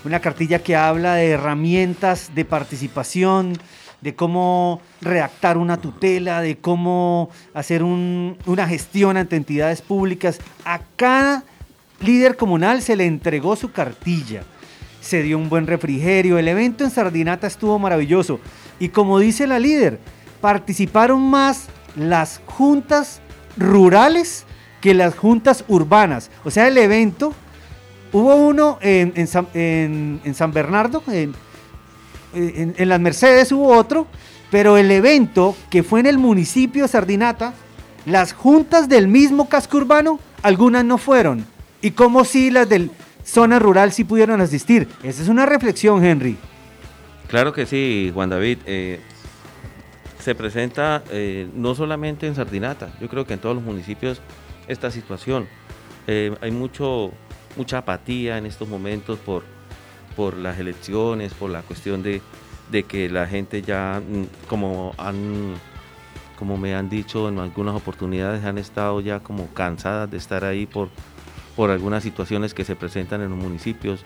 una 0.03 0.19
cartilla 0.19 0.59
que 0.59 0.75
habla 0.75 1.15
de 1.15 1.29
herramientas 1.29 2.35
de 2.35 2.43
participación, 2.43 3.57
de 4.01 4.13
cómo 4.13 4.81
redactar 4.99 5.57
una 5.57 5.77
tutela, 5.77 6.41
de 6.41 6.57
cómo 6.57 7.29
hacer 7.53 7.81
una 7.81 8.67
gestión 8.67 9.15
ante 9.15 9.37
entidades 9.37 9.81
públicas. 9.81 10.37
A 10.65 10.81
cada 10.97 11.45
líder 12.01 12.35
comunal 12.35 12.81
se 12.81 12.97
le 12.97 13.05
entregó 13.05 13.55
su 13.55 13.71
cartilla 13.71 14.43
se 15.01 15.23
dio 15.23 15.37
un 15.37 15.49
buen 15.49 15.67
refrigerio, 15.67 16.37
el 16.37 16.47
evento 16.47 16.85
en 16.85 16.91
Sardinata 16.91 17.47
estuvo 17.47 17.77
maravilloso 17.79 18.39
y 18.79 18.89
como 18.89 19.19
dice 19.19 19.47
la 19.47 19.59
líder, 19.59 19.99
participaron 20.39 21.21
más 21.21 21.65
las 21.95 22.41
juntas 22.45 23.21
rurales 23.57 24.45
que 24.79 24.93
las 24.93 25.15
juntas 25.15 25.65
urbanas. 25.67 26.31
O 26.43 26.51
sea, 26.51 26.67
el 26.67 26.77
evento, 26.77 27.33
hubo 28.11 28.35
uno 28.35 28.79
en, 28.81 29.27
San, 29.27 29.47
Bernardo, 30.53 31.03
en, 31.07 31.35
en 32.33 32.89
las 32.89 32.99
Mercedes 32.99 33.51
hubo 33.51 33.75
otro, 33.75 34.07
pero 34.49 34.77
el 34.77 34.89
evento 34.91 35.55
que 35.69 35.83
fue 35.83 35.99
en 35.99 36.07
el 36.07 36.17
municipio 36.17 36.83
de 36.83 36.89
Sardinata, 36.89 37.53
las 38.05 38.33
juntas 38.33 38.89
del 38.89 39.07
mismo 39.07 39.47
casco 39.47 39.77
urbano, 39.77 40.19
algunas 40.41 40.83
no 40.83 40.97
fueron. 40.97 41.45
Y 41.81 41.91
como 41.91 42.25
si 42.25 42.51
las 42.51 42.67
del 42.67 42.91
zona 43.23 43.59
rural 43.59 43.91
sí 43.91 44.03
pudieron 44.03 44.41
asistir. 44.41 44.87
Esa 45.03 45.21
es 45.21 45.27
una 45.27 45.45
reflexión, 45.45 46.03
Henry. 46.03 46.37
Claro 47.27 47.53
que 47.53 47.65
sí, 47.65 48.11
Juan 48.13 48.29
David. 48.29 48.59
Eh, 48.65 48.99
se 50.19 50.35
presenta 50.35 51.03
eh, 51.11 51.49
no 51.55 51.73
solamente 51.73 52.27
en 52.27 52.35
Sardinata, 52.35 52.93
yo 53.01 53.09
creo 53.09 53.25
que 53.25 53.33
en 53.33 53.39
todos 53.39 53.55
los 53.55 53.63
municipios 53.63 54.21
esta 54.67 54.91
situación. 54.91 55.47
Eh, 56.07 56.35
hay 56.41 56.51
mucho, 56.51 57.11
mucha 57.57 57.79
apatía 57.79 58.37
en 58.37 58.45
estos 58.45 58.67
momentos 58.67 59.17
por, 59.19 59.43
por 60.15 60.37
las 60.37 60.59
elecciones, 60.59 61.33
por 61.33 61.49
la 61.49 61.61
cuestión 61.61 62.03
de, 62.03 62.21
de 62.71 62.83
que 62.83 63.09
la 63.09 63.27
gente 63.27 63.61
ya, 63.61 64.01
mm, 64.01 64.47
como 64.47 64.93
han 64.97 65.55
como 66.37 66.57
me 66.57 66.73
han 66.73 66.89
dicho 66.89 67.29
en 67.29 67.37
algunas 67.37 67.75
oportunidades, 67.75 68.43
han 68.45 68.57
estado 68.57 68.99
ya 68.99 69.19
como 69.19 69.53
cansadas 69.53 70.09
de 70.09 70.17
estar 70.17 70.43
ahí 70.43 70.65
por, 70.65 70.89
por 71.55 71.69
algunas 71.69 72.03
situaciones 72.03 72.53
que 72.53 72.65
se 72.65 72.75
presentan 72.75 73.21
en 73.21 73.29
los 73.29 73.39
municipios. 73.39 74.03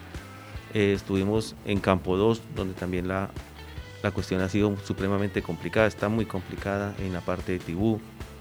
Eh, 0.74 0.93
estuvimos 0.93 1.56
en 1.66 1.80
Campo 1.80 2.18
2, 2.18 2.41
donde 2.56 2.74
también 2.74 3.08
la, 3.08 3.30
la 4.04 4.12
cuestión 4.12 4.41
ha 4.41 4.50
sido 4.50 4.76
supremamente 4.84 5.41
complicada, 5.41 5.88
está 5.88 6.10
muy 6.10 6.26
complicada 6.26 6.96
en 7.00 7.14
la 7.14 7.22
parte 7.22 7.54
de 7.54 7.60
Tibú, 7.60 8.00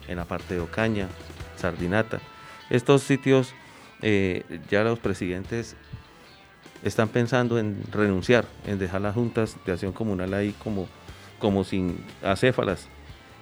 en 0.09 0.17
la 0.17 0.25
parte 0.25 0.55
de 0.55 0.61
Ocaña, 0.61 1.09
Sardinata. 1.57 2.21
Estos 2.71 3.03
sitios 3.03 3.55
eh, 4.03 4.43
ya 4.71 4.83
los 4.83 4.99
presidentes 4.99 5.77
están 6.83 7.09
pensando 7.09 7.59
en 7.59 7.83
renunciar, 7.91 8.45
en 8.67 8.79
dejar 8.79 9.01
las 9.01 9.15
juntas 9.15 9.57
de 9.65 9.73
acción 9.73 9.93
comunal 9.93 10.35
ahí 10.35 10.55
como, 10.63 10.89
como 11.39 11.65
sin 11.65 12.05
acéfalas. 12.23 12.89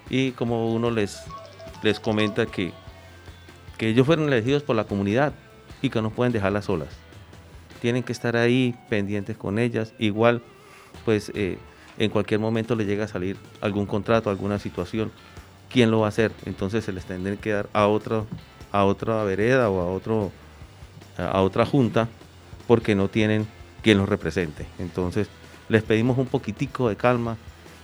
Y 0.08 0.32
como 0.32 0.72
uno 0.72 0.90
les, 0.90 1.22
les 1.82 1.98
comenta 1.98 2.46
que, 2.46 2.72
que 3.78 3.88
ellos 3.88 4.06
fueron 4.06 4.28
elegidos 4.28 4.62
por 4.62 4.76
la 4.76 4.84
comunidad, 4.84 5.32
y 5.82 5.90
que 5.90 6.00
no 6.00 6.10
pueden 6.10 6.32
dejarlas 6.32 6.66
solas. 6.66 6.88
Tienen 7.80 8.04
que 8.04 8.12
estar 8.12 8.36
ahí 8.36 8.74
pendientes 8.88 9.36
con 9.36 9.58
ellas. 9.58 9.92
Igual, 9.98 10.40
pues 11.04 11.32
eh, 11.34 11.58
en 11.98 12.10
cualquier 12.10 12.40
momento 12.40 12.74
le 12.76 12.86
llega 12.86 13.04
a 13.04 13.08
salir 13.08 13.36
algún 13.60 13.86
contrato, 13.86 14.30
alguna 14.30 14.58
situación. 14.58 15.10
¿Quién 15.68 15.90
lo 15.90 16.00
va 16.00 16.06
a 16.06 16.08
hacer? 16.10 16.32
Entonces 16.46 16.84
se 16.84 16.92
les 16.92 17.04
tendrá 17.04 17.34
que 17.36 17.50
dar 17.50 17.68
a 17.72 17.88
otra, 17.88 18.24
a 18.70 18.84
otra 18.84 19.24
vereda 19.24 19.68
o 19.68 19.80
a, 19.80 19.86
otro, 19.86 20.30
a 21.18 21.42
otra 21.42 21.66
junta 21.66 22.08
porque 22.68 22.94
no 22.94 23.08
tienen 23.08 23.46
quien 23.82 23.98
los 23.98 24.08
represente. 24.08 24.66
Entonces 24.78 25.28
les 25.68 25.82
pedimos 25.82 26.18
un 26.18 26.26
poquitico 26.26 26.88
de 26.88 26.96
calma, 26.96 27.36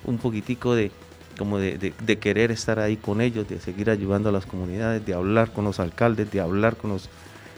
un 0.05 0.19
poquitico 0.19 0.75
de, 0.75 0.93
como 1.37 1.59
de, 1.59 1.77
de, 1.79 2.19
querer 2.19 2.51
estar 2.51 2.79
ahí 2.79 2.97
con 2.97 3.21
ellos, 3.21 3.49
de 3.49 3.61
seguir 3.61 3.91
ayudando 3.91 4.29
a 4.29 4.33
las 4.33 4.47
comunidades, 4.47 5.05
de 5.05 5.15
hablar 5.15 5.53
con 5.53 5.65
los 5.65 5.81
alcaldes, 5.81 6.31
de 6.31 6.41
hablar 6.41 6.77
con 6.77 6.91
los 6.91 7.09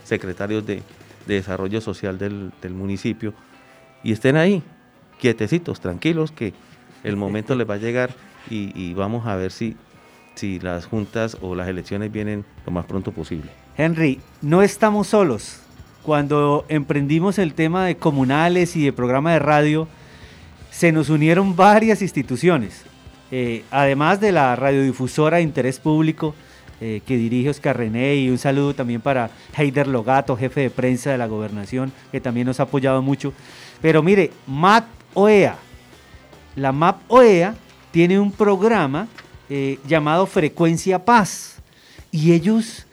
secretarios 0.03 0.65
de, 0.65 0.81
desarrollo 1.27 1.81
social 1.81 2.17
del, 2.17 2.51
municipio 2.71 3.33
y 4.03 4.11
estén 4.11 4.35
ahí, 4.35 4.63
quietecitos, 5.19 5.79
tranquilos, 5.79 6.31
que 6.31 6.53
el 7.03 7.15
momento 7.15 7.55
les 7.55 7.69
va 7.69 7.75
a 7.75 7.77
llegar 7.77 8.09
y, 8.49 8.93
vamos 8.95 9.27
a 9.27 9.35
ver 9.35 9.51
si, 9.51 9.75
las 10.61 10.87
juntas 10.87 11.37
o 11.41 11.53
las 11.53 11.67
elecciones 11.67 12.11
vienen 12.11 12.43
lo 12.65 12.71
más 12.71 12.85
pronto 12.85 13.11
posible. 13.11 13.51
Henry, 13.77 14.19
no 14.41 14.61
estamos 14.63 15.07
solos. 15.07 15.59
Cuando 16.01 16.65
emprendimos 16.67 17.37
el 17.37 17.53
tema 17.53 17.85
de 17.85 17.95
comunales 17.95 18.75
y 18.75 18.83
de 18.83 18.91
programa 18.91 19.33
de 19.33 19.39
radio, 19.39 19.87
se 20.71 20.91
nos 20.91 21.09
unieron 21.09 21.55
varias 21.55 22.01
instituciones. 22.01 22.83
Eh, 23.29 23.63
además 23.69 24.19
de 24.19 24.31
la 24.31 24.55
radiodifusora 24.55 25.37
de 25.37 25.43
interés 25.43 25.79
público, 25.79 26.33
eh, 26.83 27.01
que 27.05 27.15
dirige 27.15 27.51
Oscar 27.51 27.77
René 27.77 28.15
y 28.15 28.29
un 28.31 28.39
saludo 28.39 28.73
también 28.73 29.01
para 29.01 29.29
Heider 29.55 29.85
Logato, 29.85 30.35
jefe 30.35 30.61
de 30.61 30.69
prensa 30.71 31.11
de 31.11 31.19
la 31.19 31.27
gobernación, 31.27 31.93
que 32.11 32.19
también 32.19 32.47
nos 32.47 32.59
ha 32.59 32.63
apoyado 32.63 33.03
mucho. 33.03 33.33
Pero 33.83 34.01
mire, 34.01 34.31
MAP 34.47 34.85
OEA, 35.13 35.57
la 36.55 36.71
MAP 36.71 37.01
OEA 37.07 37.53
tiene 37.91 38.19
un 38.19 38.31
programa 38.31 39.07
eh, 39.47 39.77
llamado 39.87 40.25
Frecuencia 40.25 41.05
Paz 41.05 41.57
y 42.09 42.33
ellos, 42.33 42.87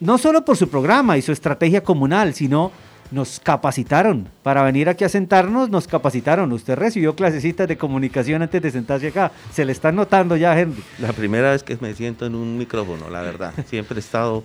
no 0.00 0.18
solo 0.18 0.44
por 0.44 0.56
su 0.56 0.68
programa 0.68 1.16
y 1.16 1.22
su 1.22 1.30
estrategia 1.30 1.84
comunal, 1.84 2.34
sino 2.34 2.72
nos 3.10 3.40
capacitaron. 3.40 4.28
Para 4.42 4.62
venir 4.62 4.88
aquí 4.88 5.04
a 5.04 5.08
sentarnos, 5.08 5.70
nos 5.70 5.86
capacitaron. 5.86 6.52
Usted 6.52 6.74
recibió 6.76 7.14
clasecitas 7.14 7.68
de 7.68 7.76
comunicación 7.76 8.42
antes 8.42 8.62
de 8.62 8.70
sentarse 8.70 9.08
acá. 9.08 9.32
Se 9.52 9.64
le 9.64 9.72
está 9.72 9.92
notando 9.92 10.36
ya, 10.36 10.58
Henry. 10.58 10.82
La 10.98 11.12
primera 11.12 11.50
vez 11.50 11.62
que 11.62 11.76
me 11.80 11.94
siento 11.94 12.26
en 12.26 12.34
un 12.34 12.58
micrófono, 12.58 13.10
la 13.10 13.20
verdad. 13.20 13.52
Siempre 13.66 13.96
he 13.96 14.00
estado 14.00 14.44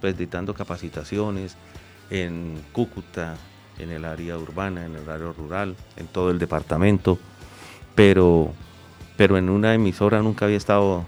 pues, 0.00 0.16
dictando 0.16 0.54
capacitaciones 0.54 1.56
en 2.10 2.62
Cúcuta, 2.72 3.36
en 3.78 3.90
el 3.90 4.04
área 4.04 4.36
urbana, 4.38 4.86
en 4.86 4.96
el 4.96 5.08
área 5.08 5.32
rural, 5.36 5.76
en 5.96 6.06
todo 6.06 6.30
el 6.30 6.38
departamento. 6.38 7.18
Pero, 7.94 8.52
pero 9.16 9.38
en 9.38 9.48
una 9.48 9.74
emisora 9.74 10.22
nunca 10.22 10.44
había 10.44 10.58
estado 10.58 11.04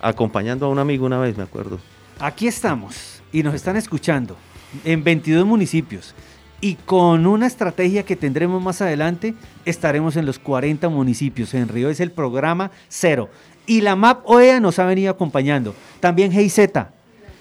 acompañando 0.00 0.66
a 0.66 0.68
un 0.68 0.78
amigo 0.78 1.06
una 1.06 1.18
vez, 1.18 1.36
me 1.36 1.42
acuerdo. 1.42 1.78
Aquí 2.18 2.46
estamos 2.46 3.22
y 3.32 3.42
nos 3.42 3.54
están 3.54 3.76
escuchando 3.76 4.36
en 4.84 5.02
22 5.02 5.46
municipios 5.46 6.14
y 6.60 6.74
con 6.74 7.26
una 7.26 7.46
estrategia 7.46 8.04
que 8.04 8.16
tendremos 8.16 8.62
más 8.62 8.82
adelante, 8.82 9.34
estaremos 9.64 10.16
en 10.16 10.26
los 10.26 10.38
40 10.38 10.88
municipios. 10.88 11.54
En 11.54 11.68
Río 11.68 11.88
es 11.88 12.00
el 12.00 12.10
programa 12.10 12.70
cero. 12.88 13.30
Y 13.66 13.80
la 13.80 13.96
MAP 13.96 14.28
OEA 14.28 14.60
nos 14.60 14.78
ha 14.78 14.84
venido 14.84 15.10
acompañando. 15.10 15.74
También 16.00 16.32
GIZ 16.32 16.58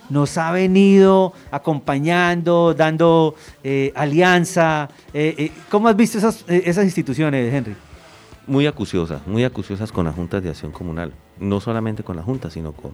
nos 0.09 0.37
ha 0.37 0.51
venido 0.51 1.33
acompañando, 1.51 2.73
dando 2.73 3.35
eh, 3.63 3.91
alianza. 3.95 4.89
Eh, 5.13 5.35
eh, 5.37 5.51
¿Cómo 5.69 5.87
has 5.87 5.95
visto 5.95 6.17
esas, 6.17 6.45
esas 6.47 6.85
instituciones, 6.85 7.53
Henry? 7.53 7.75
Muy 8.47 8.65
acuciosas, 8.67 9.25
muy 9.27 9.43
acuciosas 9.43 9.91
con 9.91 10.05
las 10.05 10.15
juntas 10.15 10.41
de 10.41 10.49
acción 10.49 10.71
comunal. 10.71 11.13
No 11.39 11.59
solamente 11.59 12.03
con 12.03 12.15
la 12.15 12.23
junta, 12.23 12.49
sino 12.49 12.71
con 12.71 12.93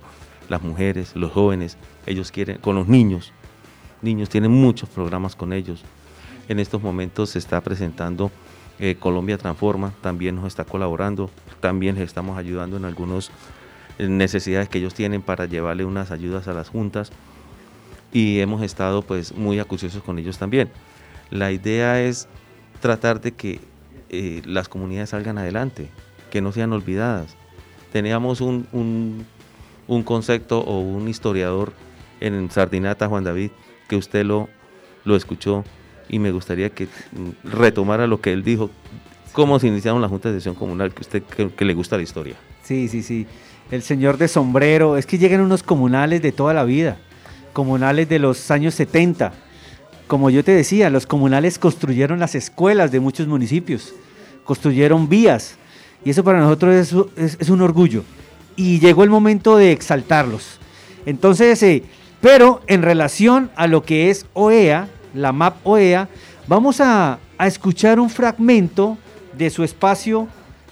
las 0.50 0.62
mujeres, 0.62 1.16
los 1.16 1.32
jóvenes. 1.32 1.78
Ellos 2.06 2.32
quieren, 2.32 2.58
con 2.58 2.76
los 2.76 2.88
niños. 2.88 3.32
Niños 4.02 4.30
tienen 4.30 4.52
muchos 4.52 4.90
programas 4.90 5.36
con 5.36 5.54
ellos 5.54 5.84
en 6.48 6.60
estos 6.60 6.82
momentos 6.82 7.32
se 7.32 7.40
está 7.40 7.62
presentando 7.62 8.32
eh, 8.80 8.96
Colombia 9.00 9.38
Transforma, 9.38 9.94
también 10.02 10.36
nos 10.36 10.48
está 10.48 10.66
colaborando, 10.66 11.30
también 11.60 11.96
les 11.96 12.06
estamos 12.06 12.38
ayudando 12.38 12.78
en 12.78 12.86
algunas 12.86 13.32
necesidades 13.98 14.68
que 14.68 14.80
ellos 14.80 14.94
tienen 14.94 15.22
para 15.22 15.46
llevarle 15.46 15.86
unas 15.86 16.12
ayudas 16.12 16.48
a 16.48 16.54
las 16.54 16.70
juntas 16.70 17.12
y 18.12 18.40
hemos 18.40 18.62
estado 18.62 19.02
pues 19.02 19.34
muy 19.34 19.60
acuciosos 19.60 20.04
con 20.04 20.20
ellos 20.20 20.38
también. 20.38 20.70
La 21.30 21.52
idea 21.52 22.02
es 22.02 22.28
tratar 22.82 23.22
de 23.22 23.32
que 23.32 23.60
eh, 24.10 24.42
las 24.46 24.70
comunidades 24.70 25.10
salgan 25.10 25.38
adelante, 25.38 25.90
que 26.30 26.42
no 26.42 26.52
sean 26.52 26.74
olvidadas. 26.74 27.36
Teníamos 27.92 28.42
un, 28.42 28.68
un, 28.74 29.26
un 29.88 30.04
concepto 30.04 30.60
o 30.60 30.80
un 30.80 31.08
historiador 31.08 31.74
en 32.20 32.50
Sardinata, 32.52 33.08
Juan 33.08 33.24
David, 33.24 33.52
que 33.88 33.96
usted 33.96 34.26
lo, 34.26 34.50
lo 35.04 35.16
escuchó, 35.16 35.64
y 36.10 36.20
me 36.20 36.32
gustaría 36.32 36.70
que 36.70 36.88
retomara 37.44 38.08
lo 38.08 38.22
que 38.22 38.34
él 38.34 38.44
dijo, 38.44 38.70
cómo 39.36 39.60
se 39.60 39.68
iniciaron 39.68 40.02
las 40.02 40.10
juntas 40.10 40.32
de 40.32 40.40
sesión 40.40 40.56
comunal, 40.56 40.94
que 40.94 41.02
usted 41.02 41.24
que, 41.24 41.66
le 41.66 41.74
gusta 41.74 41.98
la 41.98 42.04
historia. 42.04 42.36
Sí, 42.64 42.88
sí, 42.88 43.04
sí. 43.04 43.28
El 43.70 43.82
señor 43.82 44.18
de 44.18 44.28
sombrero, 44.28 44.98
es 44.98 45.06
que 45.06 45.18
llegan 45.18 45.42
unos 45.42 45.62
comunales 45.62 46.22
de 46.22 46.32
toda 46.32 46.54
la 46.54 46.64
vida, 46.64 46.98
comunales 47.52 48.08
de 48.08 48.20
los 48.20 48.50
años 48.50 48.76
70. 48.76 49.34
Como 50.08 50.30
yo 50.30 50.44
te 50.44 50.52
decía, 50.52 50.90
los 50.90 51.06
comunales 51.06 51.60
construyeron 51.60 52.20
las 52.20 52.34
escuelas 52.36 52.92
de 52.92 53.00
muchos 53.00 53.28
municipios. 53.28 53.94
construyeron 54.46 55.10
vías. 55.10 55.58
Y 56.06 56.12
eso 56.12 56.24
para 56.24 56.40
nosotros 56.40 56.76
es, 57.18 57.38
es, 57.40 57.50
un 57.50 57.62
orgullo. 57.62 58.04
Y 58.56 58.80
llegó 58.80 59.04
el 59.04 59.10
momento 59.10 59.58
de 59.58 59.72
exaltarlos. 59.72 60.60
Entonces, 61.08 61.62
eh, 61.64 61.84
pero 62.22 62.62
en 62.68 62.84
relación 62.84 63.52
a 63.56 63.68
lo 63.68 63.84
que 63.84 64.12
es 64.12 64.28
OEA, 64.34 64.88
la 65.16 65.32
MAP 65.32 65.66
OEA, 65.66 66.08
vamos 66.48 66.82
a, 66.82 67.20
escuchar 67.40 68.00
un 68.00 68.10
fragmento 68.10 68.98
de 69.34 69.50
su 69.50 69.64
espacio 69.64 70.28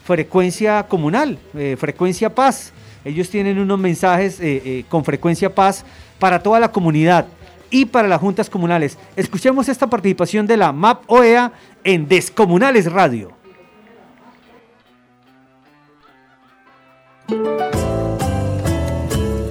frecuencia 0.05 0.83
comunal, 0.87 1.37
eh, 1.55 1.75
frecuencia 1.77 2.33
paz. 2.33 2.71
Ellos 3.03 3.29
tienen 3.29 3.59
unos 3.59 3.79
mensajes 3.79 4.39
eh, 4.39 4.61
eh, 4.63 4.85
con 4.87 5.03
frecuencia 5.03 5.53
paz 5.53 5.83
para 6.19 6.41
toda 6.41 6.59
la 6.59 6.71
comunidad 6.71 7.25
y 7.69 7.85
para 7.85 8.07
las 8.07 8.21
juntas 8.21 8.49
comunales. 8.49 8.97
Escuchemos 9.15 9.67
esta 9.67 9.87
participación 9.87 10.47
de 10.47 10.57
la 10.57 10.71
MAP 10.71 11.03
OEA 11.07 11.51
en 11.83 12.07
Descomunales 12.07 12.91
Radio. 12.91 13.33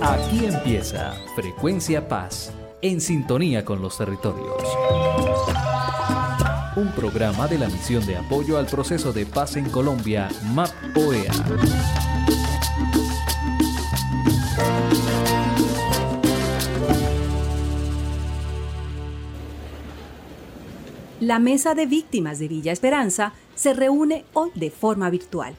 Aquí 0.00 0.46
empieza 0.46 1.14
Frecuencia 1.34 2.06
Paz, 2.06 2.52
en 2.82 3.00
sintonía 3.00 3.64
con 3.64 3.80
los 3.80 3.96
territorios 3.96 4.62
un 6.76 6.90
programa 6.92 7.46
de 7.48 7.58
la 7.58 7.68
misión 7.68 8.04
de 8.06 8.16
apoyo 8.16 8.56
al 8.56 8.66
proceso 8.66 9.12
de 9.12 9.26
paz 9.26 9.56
en 9.56 9.68
Colombia, 9.68 10.28
MAP-OEA. 10.54 11.32
La 21.20 21.38
Mesa 21.38 21.74
de 21.74 21.86
Víctimas 21.86 22.38
de 22.38 22.48
Villa 22.48 22.72
Esperanza 22.72 23.32
se 23.54 23.74
reúne 23.74 24.24
hoy 24.32 24.50
de 24.54 24.70
forma 24.70 25.08
virtual. 25.10 25.54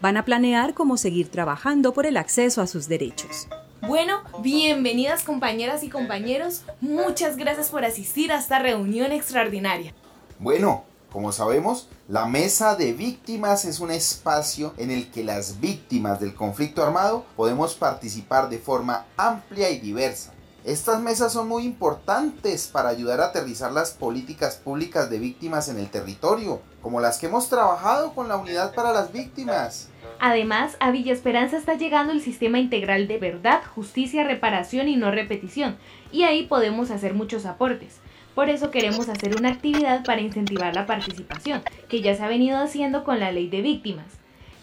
Van 0.00 0.16
a 0.16 0.24
planear 0.24 0.72
cómo 0.72 0.96
seguir 0.96 1.30
trabajando 1.30 1.92
por 1.92 2.06
el 2.06 2.16
acceso 2.16 2.62
a 2.62 2.66
sus 2.66 2.88
derechos. 2.88 3.48
Bueno, 3.82 4.22
bienvenidas 4.38 5.24
compañeras 5.24 5.82
y 5.82 5.90
compañeros. 5.90 6.62
Muchas 6.80 7.36
gracias 7.36 7.68
por 7.68 7.84
asistir 7.84 8.32
a 8.32 8.38
esta 8.38 8.60
reunión 8.60 9.12
extraordinaria. 9.12 9.92
Bueno, 10.38 10.84
como 11.12 11.32
sabemos, 11.32 11.88
la 12.08 12.24
mesa 12.24 12.76
de 12.76 12.94
víctimas 12.94 13.66
es 13.66 13.78
un 13.78 13.90
espacio 13.90 14.72
en 14.78 14.90
el 14.90 15.10
que 15.10 15.22
las 15.22 15.60
víctimas 15.60 16.18
del 16.18 16.34
conflicto 16.34 16.82
armado 16.82 17.26
podemos 17.36 17.74
participar 17.74 18.48
de 18.48 18.58
forma 18.58 19.04
amplia 19.18 19.68
y 19.68 19.80
diversa. 19.80 20.32
Estas 20.64 21.00
mesas 21.00 21.32
son 21.32 21.48
muy 21.48 21.64
importantes 21.64 22.68
para 22.68 22.90
ayudar 22.90 23.20
a 23.20 23.26
aterrizar 23.26 23.72
las 23.72 23.90
políticas 23.92 24.56
públicas 24.56 25.10
de 25.10 25.18
víctimas 25.18 25.68
en 25.68 25.78
el 25.78 25.90
territorio, 25.90 26.60
como 26.82 27.00
las 27.00 27.18
que 27.18 27.26
hemos 27.26 27.48
trabajado 27.48 28.14
con 28.14 28.28
la 28.28 28.36
Unidad 28.36 28.74
para 28.74 28.92
las 28.92 29.10
Víctimas. 29.10 29.88
Además, 30.22 30.76
a 30.80 30.90
Villa 30.90 31.14
Esperanza 31.14 31.56
está 31.56 31.78
llegando 31.78 32.12
el 32.12 32.20
sistema 32.20 32.58
integral 32.58 33.08
de 33.08 33.16
verdad, 33.16 33.62
justicia, 33.64 34.22
reparación 34.22 34.86
y 34.86 34.96
no 34.96 35.10
repetición, 35.10 35.78
y 36.12 36.24
ahí 36.24 36.44
podemos 36.44 36.90
hacer 36.90 37.14
muchos 37.14 37.46
aportes. 37.46 38.00
Por 38.34 38.50
eso 38.50 38.70
queremos 38.70 39.08
hacer 39.08 39.34
una 39.36 39.48
actividad 39.48 40.04
para 40.04 40.20
incentivar 40.20 40.74
la 40.74 40.84
participación, 40.84 41.62
que 41.88 42.02
ya 42.02 42.14
se 42.14 42.22
ha 42.22 42.28
venido 42.28 42.58
haciendo 42.58 43.02
con 43.02 43.18
la 43.18 43.32
ley 43.32 43.48
de 43.48 43.62
víctimas. 43.62 44.18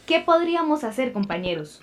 ¿Qué 0.05 0.19
podríamos 0.19 0.83
hacer, 0.83 1.11
compañeros? 1.11 1.79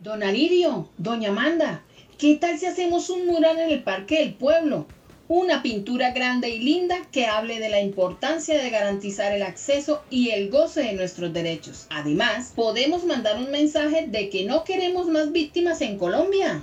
Don 0.00 0.22
Alirio, 0.22 0.88
doña 0.96 1.28
Amanda, 1.28 1.82
¿qué 2.18 2.36
tal 2.36 2.58
si 2.58 2.64
hacemos 2.64 3.10
un 3.10 3.26
mural 3.26 3.58
en 3.58 3.70
el 3.70 3.82
Parque 3.82 4.20
del 4.20 4.32
Pueblo? 4.32 4.86
Una 5.34 5.62
pintura 5.62 6.10
grande 6.10 6.50
y 6.50 6.58
linda 6.58 6.94
que 7.10 7.24
hable 7.24 7.58
de 7.58 7.70
la 7.70 7.80
importancia 7.80 8.62
de 8.62 8.68
garantizar 8.68 9.32
el 9.32 9.42
acceso 9.42 10.04
y 10.10 10.28
el 10.28 10.50
goce 10.50 10.82
de 10.82 10.92
nuestros 10.92 11.32
derechos. 11.32 11.86
Además, 11.88 12.52
podemos 12.54 13.06
mandar 13.06 13.38
un 13.38 13.50
mensaje 13.50 14.08
de 14.08 14.28
que 14.28 14.44
no 14.44 14.62
queremos 14.62 15.08
más 15.08 15.32
víctimas 15.32 15.80
en 15.80 15.96
Colombia. 15.96 16.62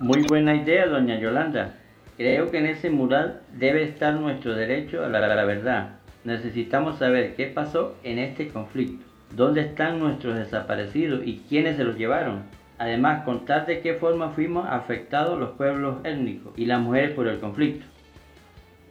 Muy 0.00 0.22
buena 0.28 0.54
idea, 0.54 0.86
doña 0.86 1.18
Yolanda. 1.18 1.74
Creo 2.16 2.52
que 2.52 2.58
en 2.58 2.66
ese 2.66 2.88
mural 2.88 3.40
debe 3.58 3.82
estar 3.82 4.14
nuestro 4.14 4.54
derecho 4.54 5.04
a 5.04 5.08
la, 5.08 5.44
verdad. 5.44 5.96
Necesitamos 6.22 7.00
saber 7.00 7.34
qué 7.34 7.46
pasó 7.46 7.96
en 8.04 8.20
este 8.20 8.46
conflicto, 8.46 9.04
dónde 9.34 9.62
están 9.62 9.98
nuestros 9.98 10.36
desaparecidos 10.36 11.26
y 11.26 11.42
quiénes 11.48 11.76
se 11.76 11.82
los 11.82 11.96
llevaron. 11.96 12.44
Además, 12.78 13.24
contar 13.24 13.66
de 13.66 13.80
qué 13.80 13.94
forma 13.94 14.30
fuimos 14.30 14.66
afectados 14.68 15.38
los 15.38 15.50
pueblos 15.50 15.98
étnicos 16.04 16.52
y 16.56 16.66
las 16.66 16.80
mujeres 16.80 17.12
por 17.12 17.26
el 17.26 17.40
conflicto. 17.40 17.84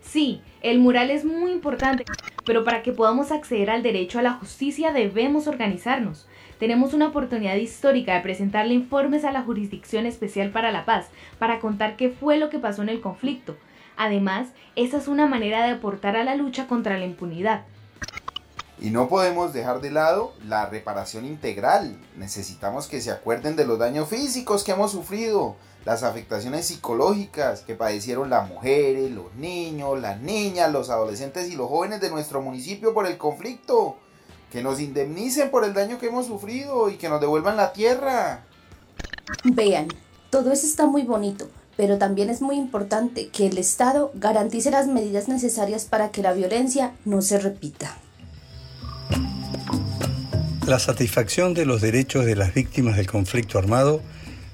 Sí, 0.02 0.42
el 0.62 0.80
mural 0.80 1.10
es 1.10 1.26
muy 1.26 1.52
importante, 1.52 2.06
pero 2.46 2.64
para 2.64 2.82
que 2.84 2.92
podamos 2.92 3.32
acceder 3.32 3.70
al 3.70 3.84
derecho 3.84 4.20
a 4.20 4.22
la 4.22 4.34
justicia 4.34 4.92
debemos 4.92 5.48
organizarnos 5.48 6.28
tenemos 6.60 6.96
una 6.96 7.08
oportunidad 7.08 7.56
histórica 7.56 8.16
de 8.16 8.22
presentarle 8.22 8.74
informes 8.74 9.24
a 9.26 9.32
la 9.32 9.44
Jurisdicción 9.44 10.08
Especial 10.08 10.50
para 10.50 10.72
la 10.72 10.86
Paz 10.86 11.10
para 11.38 11.60
contar 11.60 11.96
qué 11.96 12.10
fue 12.10 12.38
lo 12.38 12.50
que 12.50 12.58
pasó 12.58 12.82
en 12.82 12.90
el 12.90 13.00
conflicto. 13.00 13.56
Además, 13.96 14.50
esa 14.76 14.98
es 14.98 15.08
una 15.08 15.28
manera 15.28 15.64
de 15.66 15.74
aportar 15.74 16.16
a 16.16 16.24
la 16.24 16.36
lucha 16.36 16.68
contra 16.68 16.98
la 16.98 17.06
impunidad. 17.06 17.66
Y 18.80 18.92
no 18.92 19.10
podemos 19.10 19.54
dejar 19.54 19.82
de 19.82 19.90
lado 19.90 20.34
la 20.46 20.68
reparación 20.68 21.26
integral. 21.26 21.98
Necesitamos 22.16 22.88
que 22.88 23.02
se 23.02 23.12
acuerden 23.12 23.56
de 23.56 23.66
los 23.66 23.80
daños 23.80 24.08
físicos 24.08 24.64
que 24.64 24.74
hemos 24.74 24.92
sufrido, 24.92 25.56
las 25.84 26.04
afectaciones 26.04 26.68
psicológicas 26.68 27.62
que 27.62 27.74
padecieron 27.74 28.30
las 28.30 28.48
mujeres, 28.48 29.10
los 29.12 29.34
niños, 29.36 30.00
las 30.00 30.20
niñas, 30.22 30.72
los 30.72 30.90
adolescentes 30.90 31.50
y 31.50 31.56
los 31.56 31.70
jóvenes 31.70 32.02
de 32.02 32.12
nuestro 32.12 32.42
municipio 32.42 32.94
por 32.94 33.08
el 33.08 33.18
conflicto 33.18 33.98
que 34.52 34.62
nos 34.62 34.80
indemnicen 34.80 35.50
por 35.50 35.64
el 35.66 35.74
daño 35.74 35.98
que 35.98 36.08
hemos 36.08 36.28
sufrido 36.28 36.90
y 36.90 36.98
que 36.98 37.10
nos 37.10 37.20
devuelvan 37.20 37.58
la 37.58 37.74
tierra. 37.74 38.46
Vean, 39.44 39.88
todo 40.30 40.52
eso 40.52 40.68
está 40.68 40.86
muy 40.86 41.04
bonito, 41.04 41.50
pero 41.76 41.98
también 41.98 42.30
es 42.30 42.42
muy 42.42 42.58
importante 42.58 43.30
que 43.30 43.48
el 43.48 43.58
Estado 43.58 44.12
garantice 44.14 44.72
las 44.72 44.88
medidas 44.88 45.28
necesarias 45.28 45.86
para 45.86 46.12
que 46.12 46.22
la 46.22 46.34
violencia 46.34 46.94
no 47.06 47.22
se 47.22 47.40
repita. 47.40 47.98
La 50.66 50.80
satisfacción 50.80 51.54
de 51.54 51.66
los 51.66 51.82
derechos 51.82 52.26
de 52.26 52.36
las 52.36 52.54
víctimas 52.54 52.98
del 52.98 53.08
conflicto 53.08 53.58
armado 53.58 54.02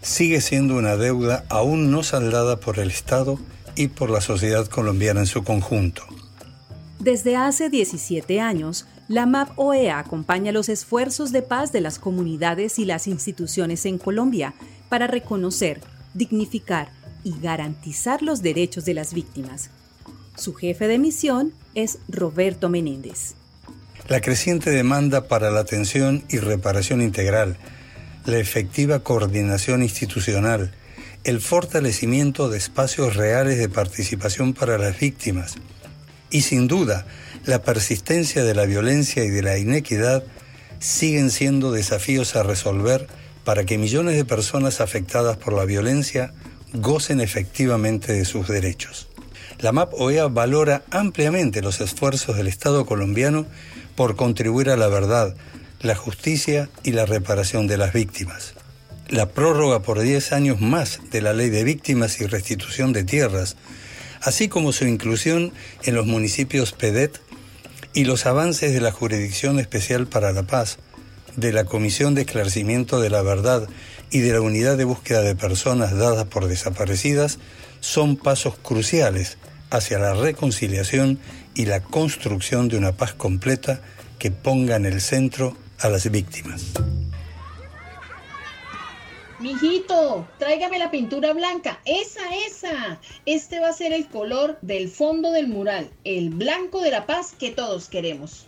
sigue 0.01 0.41
siendo 0.41 0.75
una 0.75 0.95
deuda 0.95 1.45
aún 1.49 1.89
no 1.89 2.03
saldada 2.03 2.59
por 2.59 2.77
el 2.77 2.91
Estado 2.91 3.39
y 3.75 3.87
por 3.87 4.09
la 4.09 4.21
sociedad 4.21 4.67
colombiana 4.67 5.21
en 5.21 5.25
su 5.25 5.43
conjunto. 5.43 6.03
Desde 6.99 7.35
hace 7.35 7.69
17 7.69 8.39
años, 8.39 8.85
la 9.07 9.25
MAP 9.25 9.57
OEA 9.57 9.99
acompaña 9.99 10.51
los 10.51 10.69
esfuerzos 10.69 11.31
de 11.31 11.41
paz 11.41 11.71
de 11.71 11.81
las 11.81 11.99
comunidades 11.99 12.79
y 12.79 12.85
las 12.85 13.07
instituciones 13.07 13.85
en 13.85 13.97
Colombia 13.97 14.53
para 14.89 15.07
reconocer, 15.07 15.81
dignificar 16.13 16.89
y 17.23 17.33
garantizar 17.41 18.21
los 18.21 18.41
derechos 18.41 18.85
de 18.85 18.93
las 18.93 19.13
víctimas. 19.13 19.69
Su 20.35 20.53
jefe 20.53 20.87
de 20.87 20.99
misión 20.99 21.53
es 21.75 21.99
Roberto 22.07 22.69
Menéndez. 22.69 23.35
La 24.07 24.19
creciente 24.19 24.69
demanda 24.69 25.27
para 25.27 25.49
la 25.49 25.61
atención 25.61 26.25
y 26.27 26.37
reparación 26.37 27.01
integral, 27.01 27.55
la 28.25 28.37
efectiva 28.37 28.99
coordinación 28.99 29.81
institucional, 29.81 30.73
el 31.23 31.39
fortalecimiento 31.39 32.49
de 32.49 32.57
espacios 32.57 33.15
reales 33.15 33.57
de 33.57 33.69
participación 33.69 34.53
para 34.53 34.77
las 34.77 34.99
víctimas 34.99 35.55
y 36.29 36.41
sin 36.41 36.67
duda 36.67 37.05
la 37.45 37.61
persistencia 37.61 38.43
de 38.43 38.53
la 38.53 38.65
violencia 38.65 39.23
y 39.23 39.29
de 39.29 39.41
la 39.41 39.57
inequidad 39.57 40.23
siguen 40.79 41.31
siendo 41.31 41.71
desafíos 41.71 42.35
a 42.35 42.43
resolver 42.43 43.07
para 43.45 43.63
que 43.63 43.77
millones 43.77 44.17
de 44.17 44.25
personas 44.25 44.81
afectadas 44.81 45.37
por 45.37 45.53
la 45.53 45.63
violencia 45.63 46.33
gocen 46.73 47.21
efectivamente 47.21 48.11
de 48.11 48.25
sus 48.25 48.49
derechos. 48.49 49.07
La 49.59 49.71
MAP 49.71 49.93
OEA 49.93 50.27
valora 50.27 50.83
ampliamente 50.91 51.61
los 51.61 51.79
esfuerzos 51.79 52.35
del 52.35 52.47
Estado 52.47 52.85
colombiano 52.85 53.45
por 53.95 54.15
contribuir 54.15 54.69
a 54.69 54.77
la 54.77 54.87
verdad, 54.87 55.35
la 55.81 55.95
justicia 55.95 56.69
y 56.83 56.91
la 56.91 57.05
reparación 57.05 57.67
de 57.67 57.77
las 57.77 57.93
víctimas. 57.93 58.53
La 59.09 59.29
prórroga 59.29 59.81
por 59.81 59.99
10 59.99 60.31
años 60.31 60.61
más 60.61 60.99
de 61.11 61.21
la 61.21 61.33
Ley 61.33 61.49
de 61.49 61.63
Víctimas 61.63 62.21
y 62.21 62.25
Restitución 62.25 62.93
de 62.93 63.03
Tierras, 63.03 63.57
así 64.21 64.47
como 64.47 64.71
su 64.71 64.85
inclusión 64.85 65.51
en 65.83 65.95
los 65.95 66.05
municipios 66.05 66.71
PEDET 66.71 67.19
y 67.93 68.05
los 68.05 68.25
avances 68.25 68.73
de 68.73 68.81
la 68.81 68.91
Jurisdicción 68.91 69.59
Especial 69.59 70.07
para 70.07 70.31
la 70.31 70.43
Paz, 70.43 70.79
de 71.35 71.51
la 71.51 71.65
Comisión 71.65 72.15
de 72.15 72.21
Esclarecimiento 72.21 72.99
de 73.01 73.09
la 73.09 73.21
Verdad 73.21 73.67
y 74.09 74.19
de 74.19 74.33
la 74.33 74.41
Unidad 74.41 74.77
de 74.77 74.85
Búsqueda 74.85 75.21
de 75.21 75.35
Personas 75.35 75.95
dadas 75.95 76.25
por 76.25 76.47
desaparecidas 76.47 77.39
son 77.81 78.15
pasos 78.15 78.55
cruciales 78.57 79.37
hacia 79.69 79.99
la 79.99 80.13
reconciliación 80.13 81.19
y 81.55 81.65
la 81.65 81.81
construcción 81.81 82.67
de 82.67 82.77
una 82.77 82.93
paz 82.93 83.13
completa 83.13 83.81
que 84.19 84.31
ponga 84.31 84.75
en 84.75 84.85
el 84.85 85.01
centro 85.01 85.55
a 85.79 85.89
las 85.89 86.09
víctimas. 86.09 86.71
Mijito, 89.39 90.25
tráigame 90.39 90.79
la 90.79 90.89
pintura 90.89 91.33
blanca. 91.33 91.79
Esa, 91.83 92.21
esa. 92.47 92.99
Este 93.25 93.59
va 93.59 93.69
a 93.69 93.73
ser 93.73 93.91
el 93.91 94.07
color 94.07 94.57
del 94.61 94.87
fondo 94.87 95.31
del 95.31 95.49
mural, 95.49 95.89
el 96.05 96.29
blanco 96.29 96.81
de 96.81 96.91
la 96.91 97.05
paz 97.05 97.33
que 97.37 97.51
todos 97.51 97.89
queremos. 97.89 98.47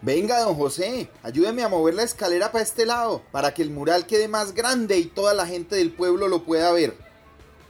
Venga, 0.00 0.40
don 0.40 0.56
José, 0.56 1.08
ayúdeme 1.22 1.62
a 1.62 1.68
mover 1.68 1.94
la 1.94 2.02
escalera 2.02 2.50
para 2.50 2.64
este 2.64 2.84
lado, 2.84 3.22
para 3.30 3.54
que 3.54 3.62
el 3.62 3.70
mural 3.70 4.06
quede 4.06 4.26
más 4.26 4.52
grande 4.52 4.98
y 4.98 5.04
toda 5.04 5.34
la 5.34 5.46
gente 5.46 5.76
del 5.76 5.92
pueblo 5.92 6.26
lo 6.26 6.42
pueda 6.42 6.72
ver. 6.72 6.94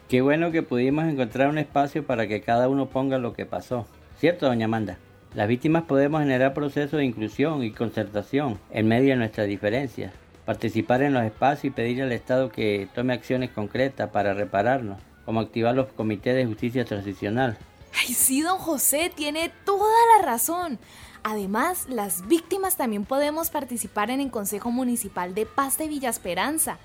Qué 0.08 0.22
bueno 0.22 0.50
que 0.50 0.62
pudimos 0.62 1.04
encontrar 1.04 1.48
un 1.48 1.58
espacio 1.58 2.06
para 2.06 2.26
que 2.26 2.40
cada 2.40 2.70
uno 2.70 2.88
ponga 2.88 3.18
lo 3.18 3.34
que 3.34 3.44
pasó. 3.44 3.86
¿Cierto, 4.22 4.46
doña 4.46 4.66
Amanda? 4.66 4.98
Las 5.34 5.48
víctimas 5.48 5.82
podemos 5.82 6.20
generar 6.20 6.54
procesos 6.54 6.92
de 6.92 7.04
inclusión 7.04 7.64
y 7.64 7.72
concertación 7.72 8.60
en 8.70 8.86
medio 8.86 9.10
de 9.10 9.16
nuestras 9.16 9.48
diferencias, 9.48 10.12
participar 10.44 11.02
en 11.02 11.12
los 11.12 11.24
espacios 11.24 11.64
y 11.64 11.70
pedir 11.70 12.00
al 12.04 12.12
Estado 12.12 12.48
que 12.48 12.88
tome 12.94 13.14
acciones 13.14 13.50
concretas 13.50 14.10
para 14.10 14.32
repararnos, 14.32 15.00
como 15.24 15.40
activar 15.40 15.74
los 15.74 15.88
comités 15.88 16.36
de 16.36 16.46
justicia 16.46 16.84
transicional. 16.84 17.58
Ay, 18.00 18.14
sí, 18.14 18.42
don 18.42 18.58
José, 18.58 19.10
tiene 19.12 19.50
toda 19.64 19.90
la 20.16 20.24
razón. 20.24 20.78
Además, 21.24 21.86
las 21.88 22.28
víctimas 22.28 22.76
también 22.76 23.04
podemos 23.04 23.50
participar 23.50 24.08
en 24.12 24.20
el 24.20 24.30
Consejo 24.30 24.70
Municipal 24.70 25.34
de 25.34 25.46
Paz 25.46 25.78
de 25.78 25.88
Villa 25.88 26.10
Esperanza. 26.10 26.78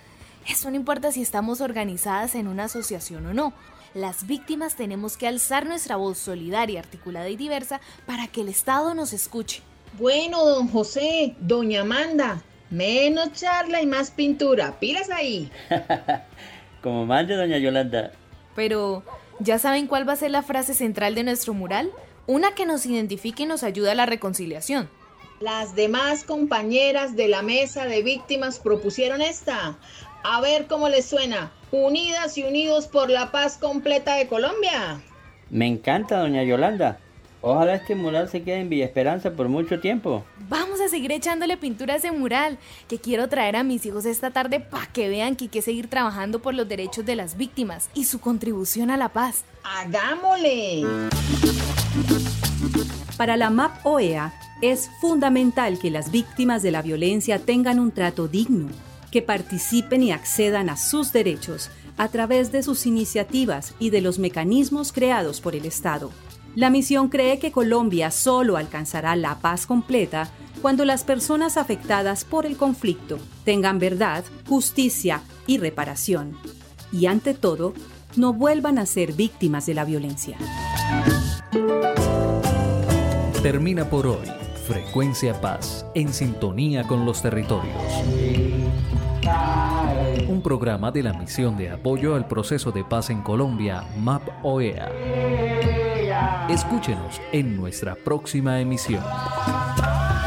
Eso 0.48 0.72
no 0.72 0.76
importa 0.76 1.12
si 1.12 1.22
estamos 1.22 1.62
organizadas 1.62 2.34
en 2.34 2.48
una 2.48 2.64
asociación 2.64 3.28
o 3.28 3.34
no. 3.36 3.54
Las 3.98 4.28
víctimas 4.28 4.76
tenemos 4.76 5.18
que 5.18 5.28
alzar 5.28 5.66
nuestra 5.66 5.95
voz 5.95 6.20
solidaria, 6.20 6.80
articulada 6.82 7.30
y 7.30 7.36
diversa 7.36 7.82
para 8.06 8.28
que 8.28 8.41
el 8.41 8.48
Estado 8.48 8.93
nos 8.93 9.12
escuche. 9.12 9.64
Bueno, 9.98 10.45
don 10.45 10.68
José, 10.68 11.36
doña 11.39 11.82
Amanda, 11.82 12.43
menos 12.70 13.34
charla 13.34 13.82
y 13.82 13.88
más 13.88 14.12
pintura. 14.12 14.80
Pilas 14.80 15.10
ahí. 15.10 15.50
Como 16.84 17.08
mande, 17.08 17.36
doña 17.36 17.58
Yolanda. 17.58 18.12
Pero, 18.56 19.02
¿ya 19.39 19.58
saben 19.58 19.88
cuál 19.88 20.08
va 20.08 20.14
a 20.14 20.18
ser 20.18 20.30
la 20.30 20.43
frase 20.43 20.76
central 20.76 21.16
de 21.16 21.24
nuestro 21.24 21.56
mural? 21.56 21.89
Una 22.28 22.54
que 22.54 22.68
nos 22.68 22.86
identifique 22.86 23.43
y 23.43 23.48
nos 23.48 23.64
ayude 23.64 23.89
a 23.89 23.95
la 23.95 24.06
reconciliación. 24.06 24.91
Las 25.39 25.74
demás 25.74 26.24
compañeras 26.24 27.16
de 27.16 27.30
la 27.30 27.41
mesa 27.41 27.86
de 27.86 28.04
víctimas 28.04 28.60
propusieron 28.60 29.24
esta. 29.24 29.80
A 30.24 30.39
ver 30.41 30.68
cómo 30.68 30.88
les 30.88 31.08
suena. 31.08 31.52
Unidas 31.72 32.38
y 32.38 32.43
unidos 32.43 32.88
por 32.88 33.09
la 33.09 33.32
paz 33.32 33.57
completa 33.57 34.15
de 34.15 34.28
Colombia. 34.28 35.01
Me 35.49 35.68
encanta, 35.68 36.20
doña 36.20 36.43
Yolanda. 36.43 36.99
Ojalá 37.41 37.76
este 37.76 37.95
mural 37.95 38.30
se 38.30 38.41
quede 38.41 38.61
en 38.61 38.70
Villa 38.70 38.86
Esperanza 38.86 39.32
por 39.32 39.47
mucho 39.47 39.80
tiempo. 39.80 40.24
Vamos 40.49 40.82
a 40.82 40.89
seguir 40.89 41.11
echándole 41.11 41.55
pintura 41.55 41.93
a 41.93 41.97
ese 41.97 42.11
mural, 42.11 42.57
que 42.88 42.99
quiero 42.99 43.30
traer 43.30 43.55
a 43.55 43.63
mis 43.63 43.86
hijos 43.86 44.05
esta 44.05 44.32
tarde 44.32 44.59
para 44.59 44.88
que 44.88 45.07
vean 45.07 45.36
que 45.36 45.45
hay 45.45 45.49
que 45.49 45.61
seguir 45.61 45.89
trabajando 45.89 46.41
por 46.41 46.53
los 46.53 46.68
derechos 46.68 47.05
de 47.05 47.15
las 47.15 47.38
víctimas 47.38 47.89
y 47.93 48.05
su 48.05 48.20
contribución 48.20 48.89
a 48.89 48.97
la 48.97 49.09
paz. 49.09 49.43
¡Hagámosle! 49.63 50.84
Para 53.18 53.38
la 53.38 53.49
MAP 53.49 53.86
OEA 53.86 54.34
es 54.61 54.89
fundamental 54.99 55.80
que 55.80 55.91
las 55.91 56.11
víctimas 56.11 56.63
de 56.63 56.72
la 56.72 56.82
violencia 56.82 57.39
tengan 57.39 57.80
un 57.80 57.91
trato 57.91 58.28
digno, 58.28 58.70
participen 59.22 60.03
y 60.03 60.11
accedan 60.11 60.70
a 60.70 60.78
sus 60.78 61.11
derechos 61.11 61.70
a 61.97 62.09
través 62.09 62.51
de 62.51 62.63
sus 62.63 62.86
iniciativas 62.86 63.74
y 63.80 63.89
de 63.89 64.01
los 64.01 64.20
mecanismos 64.20 64.91
creados 64.91 65.41
por 65.41 65.55
el 65.55 65.65
Estado. 65.65 66.11
La 66.55 66.70
misión 66.70 67.09
cree 67.09 67.39
que 67.39 67.51
Colombia 67.51 68.09
solo 68.11 68.57
alcanzará 68.57 69.15
la 69.15 69.39
paz 69.39 69.65
completa 69.65 70.30
cuando 70.61 70.86
las 70.86 71.03
personas 71.03 71.57
afectadas 71.57 72.26
por 72.26 72.45
el 72.45 72.57
conflicto 72.57 73.20
tengan 73.45 73.78
verdad, 73.80 74.24
justicia 74.47 75.22
y 75.45 75.59
reparación. 75.59 76.36
Y 76.91 77.05
ante 77.05 77.34
todo, 77.34 77.74
no 78.15 78.34
vuelvan 78.34 78.80
a 78.80 78.86
ser 78.86 79.13
víctimas 79.13 79.65
de 79.65 79.74
la 79.76 79.86
violencia. 79.86 80.38
Termina 83.43 83.89
por 83.89 84.07
hoy. 84.07 84.28
Frecuencia 84.68 85.39
Paz, 85.39 85.86
en 85.95 86.11
sintonía 86.11 86.84
con 86.84 87.05
los 87.05 87.22
territorios. 87.22 88.57
Un 90.28 90.42
programa 90.42 90.92
de 90.92 91.04
la 91.04 91.14
Misión 91.14 91.58
de 91.58 91.70
Apoyo 91.70 92.16
al 92.16 92.28
Proceso 92.28 92.72
de 92.72 92.84
Paz 92.84 93.10
en 93.10 93.22
Colombia, 93.22 93.84
MAP 93.98 94.22
OEA. 94.44 94.90
Escúchenos 96.50 97.22
en 97.32 97.58
nuestra 97.58 97.96
próxima 97.96 98.60
emisión. 98.60 99.04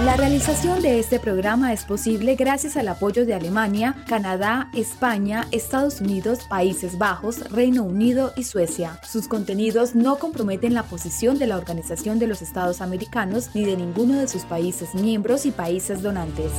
La 0.04 0.16
realización 0.16 0.80
de 0.80 0.98
este 0.98 1.20
programa 1.20 1.74
es 1.74 1.84
posible 1.84 2.34
gracias 2.34 2.78
al 2.78 2.88
apoyo 2.88 3.26
de 3.26 3.34
Alemania, 3.34 3.96
Canadá, 4.08 4.70
España, 4.72 5.46
Estados 5.50 6.00
Unidos, 6.00 6.40
Países 6.48 6.96
Bajos, 6.96 7.50
Reino 7.50 7.82
Unido 7.82 8.32
y 8.34 8.44
Suecia. 8.44 8.98
Sus 9.06 9.28
contenidos 9.28 9.94
no 9.94 10.16
comprometen 10.16 10.72
la 10.72 10.84
posición 10.84 11.38
de 11.38 11.46
la 11.46 11.58
Organización 11.58 12.18
de 12.18 12.28
los 12.28 12.40
Estados 12.40 12.80
Americanos 12.80 13.50
ni 13.52 13.66
de 13.66 13.76
ninguno 13.76 14.14
de 14.14 14.26
sus 14.26 14.44
países 14.44 14.94
miembros 14.94 15.44
y 15.44 15.50
países 15.50 16.00
donantes. 16.00 16.50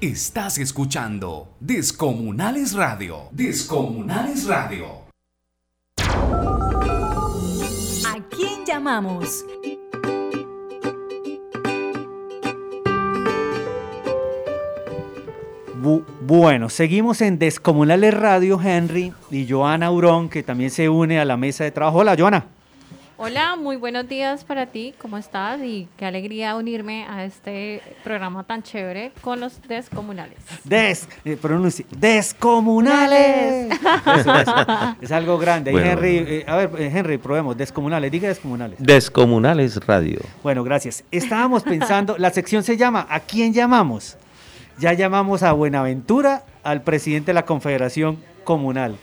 Estás 0.00 0.58
escuchando 0.58 1.56
Descomunales 1.58 2.72
Radio. 2.74 3.28
Descomunales 3.32 4.46
Radio. 4.46 4.86
¿A 8.06 8.20
quién 8.30 8.64
llamamos? 8.64 9.44
Bu- 15.82 16.04
bueno, 16.22 16.68
seguimos 16.70 17.20
en 17.20 17.38
Descomunales 17.38 18.12
Radio, 18.14 18.60
Henry 18.62 19.12
y 19.30 19.46
Joana 19.48 19.86
Aurón, 19.86 20.28
que 20.28 20.42
también 20.42 20.70
se 20.70 20.88
une 20.88 21.20
a 21.20 21.24
la 21.24 21.36
mesa 21.36 21.64
de 21.64 21.70
trabajo. 21.70 21.98
Hola, 21.98 22.16
Joana. 22.18 22.46
Hola, 23.20 23.56
muy 23.56 23.74
buenos 23.74 24.08
días 24.08 24.44
para 24.44 24.66
ti, 24.66 24.94
¿cómo 24.96 25.18
estás? 25.18 25.60
Y 25.60 25.88
qué 25.96 26.06
alegría 26.06 26.54
unirme 26.54 27.04
a 27.04 27.24
este 27.24 27.82
programa 28.04 28.44
tan 28.44 28.62
chévere 28.62 29.10
con 29.22 29.40
los 29.40 29.60
descomunales. 29.66 30.38
Des, 30.62 31.08
eh, 31.24 31.36
pronuncie, 31.36 31.84
Descomunales. 31.98 33.76
Eso, 34.20 34.34
eso. 34.36 34.54
Es 35.00 35.10
algo 35.10 35.36
grande. 35.36 35.72
Bueno, 35.72 35.90
Henry, 35.90 36.16
eh, 36.16 36.44
a 36.46 36.54
ver, 36.54 36.70
eh, 36.78 36.92
Henry, 36.94 37.18
probemos. 37.18 37.56
Descomunales, 37.56 38.12
diga 38.12 38.28
Descomunales. 38.28 38.78
Descomunales 38.78 39.84
Radio. 39.84 40.20
Bueno, 40.44 40.62
gracias. 40.62 41.02
Estábamos 41.10 41.64
pensando, 41.64 42.16
la 42.18 42.30
sección 42.30 42.62
se 42.62 42.76
llama 42.76 43.04
¿A 43.10 43.18
quién 43.18 43.52
llamamos? 43.52 44.16
Ya 44.78 44.92
llamamos 44.92 45.42
a 45.42 45.50
Buenaventura, 45.50 46.44
al 46.62 46.82
presidente 46.82 47.30
de 47.30 47.34
la 47.34 47.44
Confederación 47.44 48.18
Comunal. 48.44 48.96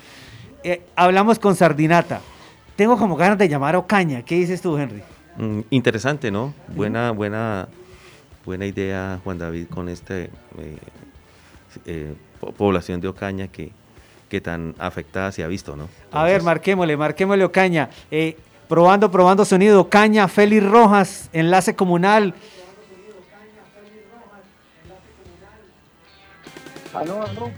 Eh, 0.63 0.84
hablamos 0.95 1.38
con 1.38 1.57
Sardinata. 1.57 2.22
Tengo 2.76 2.97
como 2.97 3.15
ganas 3.15 3.38
de 3.38 3.47
llamar 3.47 3.76
a 3.76 3.80
Ocaña. 3.80 4.23
¿Qué 4.23 4.36
dices 4.36 4.61
tú, 4.61 4.78
Henry? 4.78 5.01
Mm, 5.38 5.61
interesante, 5.69 6.30
¿no? 6.32 6.53
Buena, 6.67 7.11
buena, 7.11 7.67
buena 8.45 8.65
idea, 8.65 9.19
Juan 9.23 9.38
David, 9.38 9.67
con 9.67 9.88
esta 9.88 10.15
población 12.57 13.01
de 13.01 13.07
Ocaña 13.07 13.47
que, 13.47 13.71
que 14.30 14.41
tan 14.41 14.76
afectada 14.78 15.32
se 15.32 15.43
ha 15.43 15.47
visto, 15.47 15.76
¿no? 15.76 15.88
A 16.11 16.23
ver, 16.23 16.43
marquémosle, 16.43 16.97
marquémosle 16.97 17.45
Ocaña. 17.45 17.89
Eh, 18.11 18.38
probando, 18.67 19.09
probando 19.09 19.45
sonido. 19.45 19.82
Ocaña, 19.82 20.28
Félix 20.28 20.63
Rojas, 20.63 21.30
enlace 21.32 21.76
comunal. 21.76 22.34
Aló, 26.93 27.21
aló. 27.23 27.51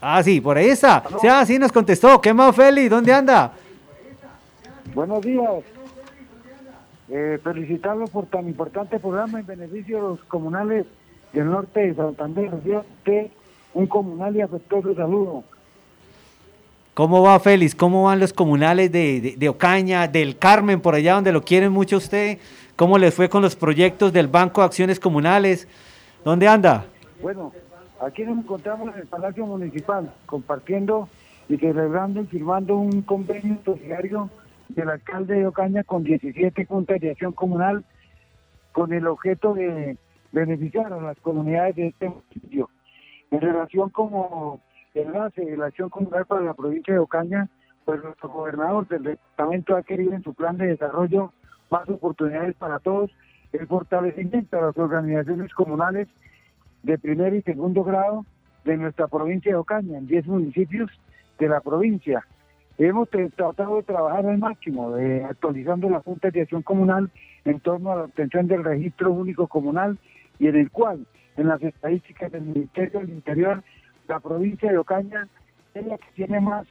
Ah, 0.00 0.22
sí, 0.22 0.40
por 0.40 0.56
ahí 0.56 0.68
está. 0.68 1.02
Sí, 1.20 1.26
ah, 1.26 1.44
sí, 1.44 1.58
nos 1.58 1.72
contestó. 1.72 2.20
¿Qué 2.20 2.32
más, 2.32 2.54
Félix? 2.54 2.90
¿Dónde 2.90 3.12
anda? 3.12 3.52
Buenos 4.94 5.20
días. 5.22 5.62
Eh, 7.10 7.38
felicitarlos 7.42 8.10
por 8.10 8.26
tan 8.26 8.46
importante 8.48 8.98
programa 8.98 9.40
en 9.40 9.46
beneficio 9.46 9.96
de 9.96 10.02
los 10.02 10.20
comunales 10.24 10.86
del 11.32 11.46
norte 11.50 11.80
de 11.80 11.94
Santander. 11.94 12.52
Usted 12.54 13.28
un 13.74 13.86
comunal 13.86 14.36
y 14.36 14.40
afectuoso 14.40 14.94
saludo. 14.94 15.44
¿Cómo 16.94 17.22
va, 17.22 17.38
Félix? 17.38 17.74
¿Cómo 17.74 18.04
van 18.04 18.18
los 18.18 18.32
comunales 18.32 18.90
de, 18.90 19.20
de- 19.20 19.36
de 19.36 19.48
Ocaña, 19.48 20.08
del 20.08 20.36
Carmen, 20.36 20.80
por 20.80 20.94
allá 20.96 21.14
donde 21.14 21.32
lo 21.32 21.42
quieren 21.42 21.70
mucho 21.72 21.96
usted? 21.98 22.38
¿Cómo 22.76 22.98
les 22.98 23.14
fue 23.14 23.28
con 23.28 23.40
los 23.42 23.54
proyectos 23.56 24.12
del 24.12 24.26
Banco 24.26 24.60
de 24.60 24.66
Acciones 24.66 24.98
Comunales? 24.98 25.68
¿Dónde 26.24 26.48
anda? 26.48 26.86
Bueno, 27.22 27.52
aquí 28.04 28.24
nos 28.24 28.38
encontramos 28.38 28.92
en 28.94 29.00
el 29.00 29.06
Palacio 29.06 29.46
Municipal, 29.46 30.12
compartiendo 30.26 31.08
y 31.48 31.56
celebrando 31.56 32.20
y 32.22 32.26
firmando 32.26 32.76
un 32.76 33.02
convenio 33.02 33.58
solidario 33.64 34.28
del 34.68 34.90
alcalde 34.90 35.34
de 35.34 35.46
Ocaña 35.46 35.84
con 35.84 36.04
17 36.04 36.64
juntas 36.66 37.00
de 37.00 37.10
acción 37.10 37.32
comunal 37.32 37.84
con 38.72 38.92
el 38.92 39.06
objeto 39.06 39.54
de 39.54 39.96
beneficiar 40.32 40.92
a 40.92 41.00
las 41.00 41.18
comunidades 41.20 41.76
de 41.76 41.86
este 41.88 42.08
municipio. 42.08 42.68
En 43.30 43.40
relación 43.40 43.90
como 43.90 44.60
enlace 44.94 45.44
de 45.44 45.56
la 45.56 45.66
acción 45.66 45.88
comunal 45.90 46.26
para 46.26 46.42
la 46.42 46.54
provincia 46.54 46.94
de 46.94 47.00
Ocaña, 47.00 47.48
pues 47.84 48.02
nuestro 48.02 48.28
gobernador 48.28 48.86
del 48.88 49.02
departamento 49.02 49.76
ha 49.76 49.82
querido 49.82 50.12
en 50.12 50.22
su 50.22 50.34
plan 50.34 50.56
de 50.58 50.66
desarrollo 50.66 51.32
más 51.70 51.88
oportunidades 51.88 52.54
para 52.56 52.78
todos, 52.78 53.10
el 53.52 53.66
fortalecimiento 53.66 54.56
de 54.56 54.62
las 54.62 54.76
organizaciones 54.76 55.52
comunales 55.54 56.08
de 56.82 56.98
primer 56.98 57.34
y 57.34 57.42
segundo 57.42 57.82
grado 57.84 58.24
de 58.64 58.76
nuestra 58.76 59.08
provincia 59.08 59.52
de 59.52 59.56
Ocaña, 59.56 59.98
en 59.98 60.06
10 60.06 60.26
municipios 60.26 60.90
de 61.38 61.48
la 61.48 61.60
provincia. 61.60 62.26
Hemos 62.78 63.10
tratado 63.10 63.76
de 63.76 63.82
trabajar 63.82 64.24
al 64.24 64.38
máximo, 64.38 64.92
de 64.92 65.24
actualizando 65.24 65.90
la 65.90 65.98
Junta 65.98 66.30
de 66.30 66.42
Acción 66.42 66.62
Comunal 66.62 67.10
en 67.44 67.58
torno 67.58 67.90
a 67.90 67.96
la 67.96 68.04
obtención 68.04 68.46
del 68.46 68.62
registro 68.62 69.10
único 69.10 69.48
comunal 69.48 69.98
y 70.38 70.46
en 70.46 70.54
el 70.54 70.70
cual, 70.70 71.04
en 71.36 71.48
las 71.48 71.60
estadísticas 71.60 72.30
del 72.30 72.42
Ministerio 72.42 73.00
del 73.00 73.10
Interior, 73.10 73.64
la 74.06 74.20
provincia 74.20 74.70
de 74.70 74.78
Ocaña 74.78 75.26
es 75.74 75.86
la 75.86 75.98
que 75.98 76.06
tiene 76.14 76.40
más 76.40 76.68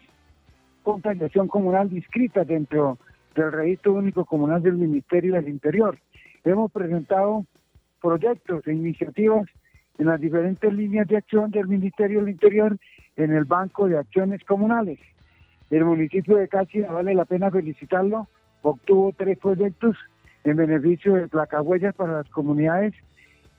juntas 0.83 1.19
de 1.19 1.25
acción 1.25 1.49
comunal 1.49 1.91
inscritas 1.91 2.47
dentro 2.47 2.97
del 3.35 3.51
registro 3.51 3.91
único 3.91 4.23
comunal 4.23 4.63
del 4.63 4.77
Ministerio 4.77 5.33
del 5.33 5.49
Interior. 5.49 5.97
Hemos 6.45 6.71
presentado 6.71 7.45
proyectos 8.01 8.65
e 8.65 8.73
iniciativas 8.73 9.45
en 9.97 10.05
las 10.05 10.21
diferentes 10.21 10.71
líneas 10.71 11.05
de 11.09 11.17
acción 11.17 11.51
del 11.51 11.67
Ministerio 11.67 12.21
del 12.21 12.29
Interior 12.29 12.77
en 13.17 13.33
el 13.33 13.43
Banco 13.43 13.89
de 13.89 13.97
Acciones 13.97 14.41
Comunales. 14.45 14.99
El 15.69 15.85
municipio 15.85 16.37
de 16.37 16.47
Cáceres, 16.47 16.89
vale 16.89 17.13
la 17.13 17.25
pena 17.25 17.51
felicitarlo, 17.51 18.27
obtuvo 18.61 19.13
tres 19.15 19.37
proyectos 19.37 19.97
en 20.43 20.55
beneficio 20.55 21.15
de 21.15 21.27
placahuellas 21.27 21.93
para 21.95 22.13
las 22.13 22.29
comunidades 22.29 22.93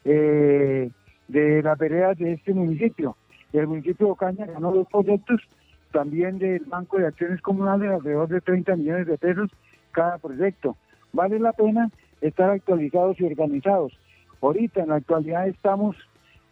eh, 0.05 0.91
de 1.29 1.63
las 1.63 1.79
veredas 1.79 2.17
de 2.19 2.33
este 2.33 2.55
municipio. 2.55 3.17
El 3.53 3.67
municipio 3.67 4.07
de 4.07 4.13
Ocaña 4.13 4.47
ganó 4.47 4.73
dos 4.73 4.89
proyectos 4.89 5.41
también 5.93 6.39
del 6.39 6.65
Banco 6.65 6.99
de 6.99 7.07
Acciones 7.07 7.41
Comunales, 7.43 7.91
alrededor 7.91 8.29
de 8.29 8.41
30 8.41 8.77
millones 8.77 9.07
de 9.07 9.19
pesos 9.19 9.51
cada 9.93 10.19
proyecto. 10.19 10.77
Vale 11.13 11.39
la 11.39 11.53
pena 11.53 11.91
estar 12.21 12.51
actualizados 12.51 13.19
y 13.21 13.25
organizados. 13.25 13.93
Ahorita 14.41 14.83
en 14.83 14.89
la 14.89 14.97
actualidad 14.97 15.49
estamos 15.49 15.97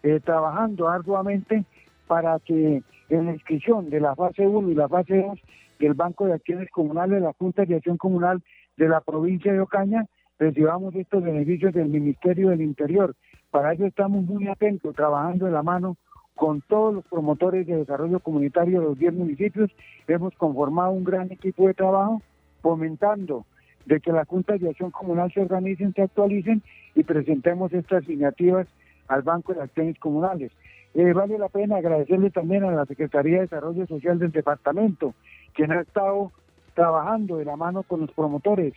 eh, 0.02 0.20
trabajando 0.24 0.88
arduamente 0.88 1.64
para 2.06 2.38
que 2.40 2.82
en 3.08 3.26
la 3.26 3.32
inscripción 3.32 3.90
de 3.90 4.00
la 4.00 4.14
fase 4.14 4.46
1 4.46 4.70
y 4.70 4.74
la 4.74 4.88
fase 4.88 5.22
2 5.22 5.38
del 5.78 5.94
Banco 5.94 6.26
de 6.26 6.34
Acciones 6.34 6.70
Comunales, 6.70 7.22
la 7.22 7.32
Junta 7.38 7.64
de 7.64 7.76
Acción 7.76 7.96
Comunal 7.96 8.42
de 8.76 8.88
la 8.88 9.00
provincia 9.00 9.52
de 9.52 9.60
Ocaña, 9.60 10.06
recibamos 10.38 10.94
estos 10.94 11.22
beneficios 11.22 11.72
del 11.72 11.88
Ministerio 11.88 12.50
del 12.50 12.62
Interior. 12.62 13.14
Para 13.50 13.72
eso 13.72 13.86
estamos 13.86 14.24
muy 14.24 14.48
atentos, 14.48 14.94
trabajando 14.94 15.46
de 15.46 15.52
la 15.52 15.62
mano 15.62 15.96
con 16.34 16.60
todos 16.60 16.94
los 16.94 17.04
promotores 17.06 17.66
de 17.66 17.76
desarrollo 17.76 18.20
comunitario 18.20 18.80
de 18.80 18.86
los 18.86 18.98
10 18.98 19.14
municipios. 19.14 19.70
Hemos 20.06 20.34
conformado 20.34 20.90
un 20.90 21.04
gran 21.04 21.32
equipo 21.32 21.66
de 21.66 21.74
trabajo 21.74 22.22
fomentando 22.60 23.46
de 23.86 24.00
que 24.00 24.12
las 24.12 24.28
juntas 24.28 24.60
de 24.60 24.68
acción 24.68 24.90
comunal 24.90 25.32
se 25.32 25.40
organicen, 25.40 25.94
se 25.94 26.02
actualicen 26.02 26.62
y 26.94 27.04
presentemos 27.04 27.72
estas 27.72 28.06
iniciativas 28.08 28.66
al 29.08 29.22
Banco 29.22 29.54
de 29.54 29.62
Acciones 29.62 29.98
Comunales. 29.98 30.52
Eh, 30.98 31.12
vale 31.12 31.36
la 31.36 31.50
pena 31.50 31.76
agradecerle 31.76 32.30
también 32.30 32.64
a 32.64 32.70
la 32.70 32.86
Secretaría 32.86 33.36
de 33.36 33.42
Desarrollo 33.42 33.86
Social 33.86 34.18
del 34.18 34.32
departamento, 34.32 35.12
quien 35.52 35.70
ha 35.72 35.82
estado 35.82 36.32
trabajando 36.72 37.36
de 37.36 37.44
la 37.44 37.54
mano 37.54 37.82
con 37.82 38.00
los 38.00 38.10
promotores, 38.12 38.72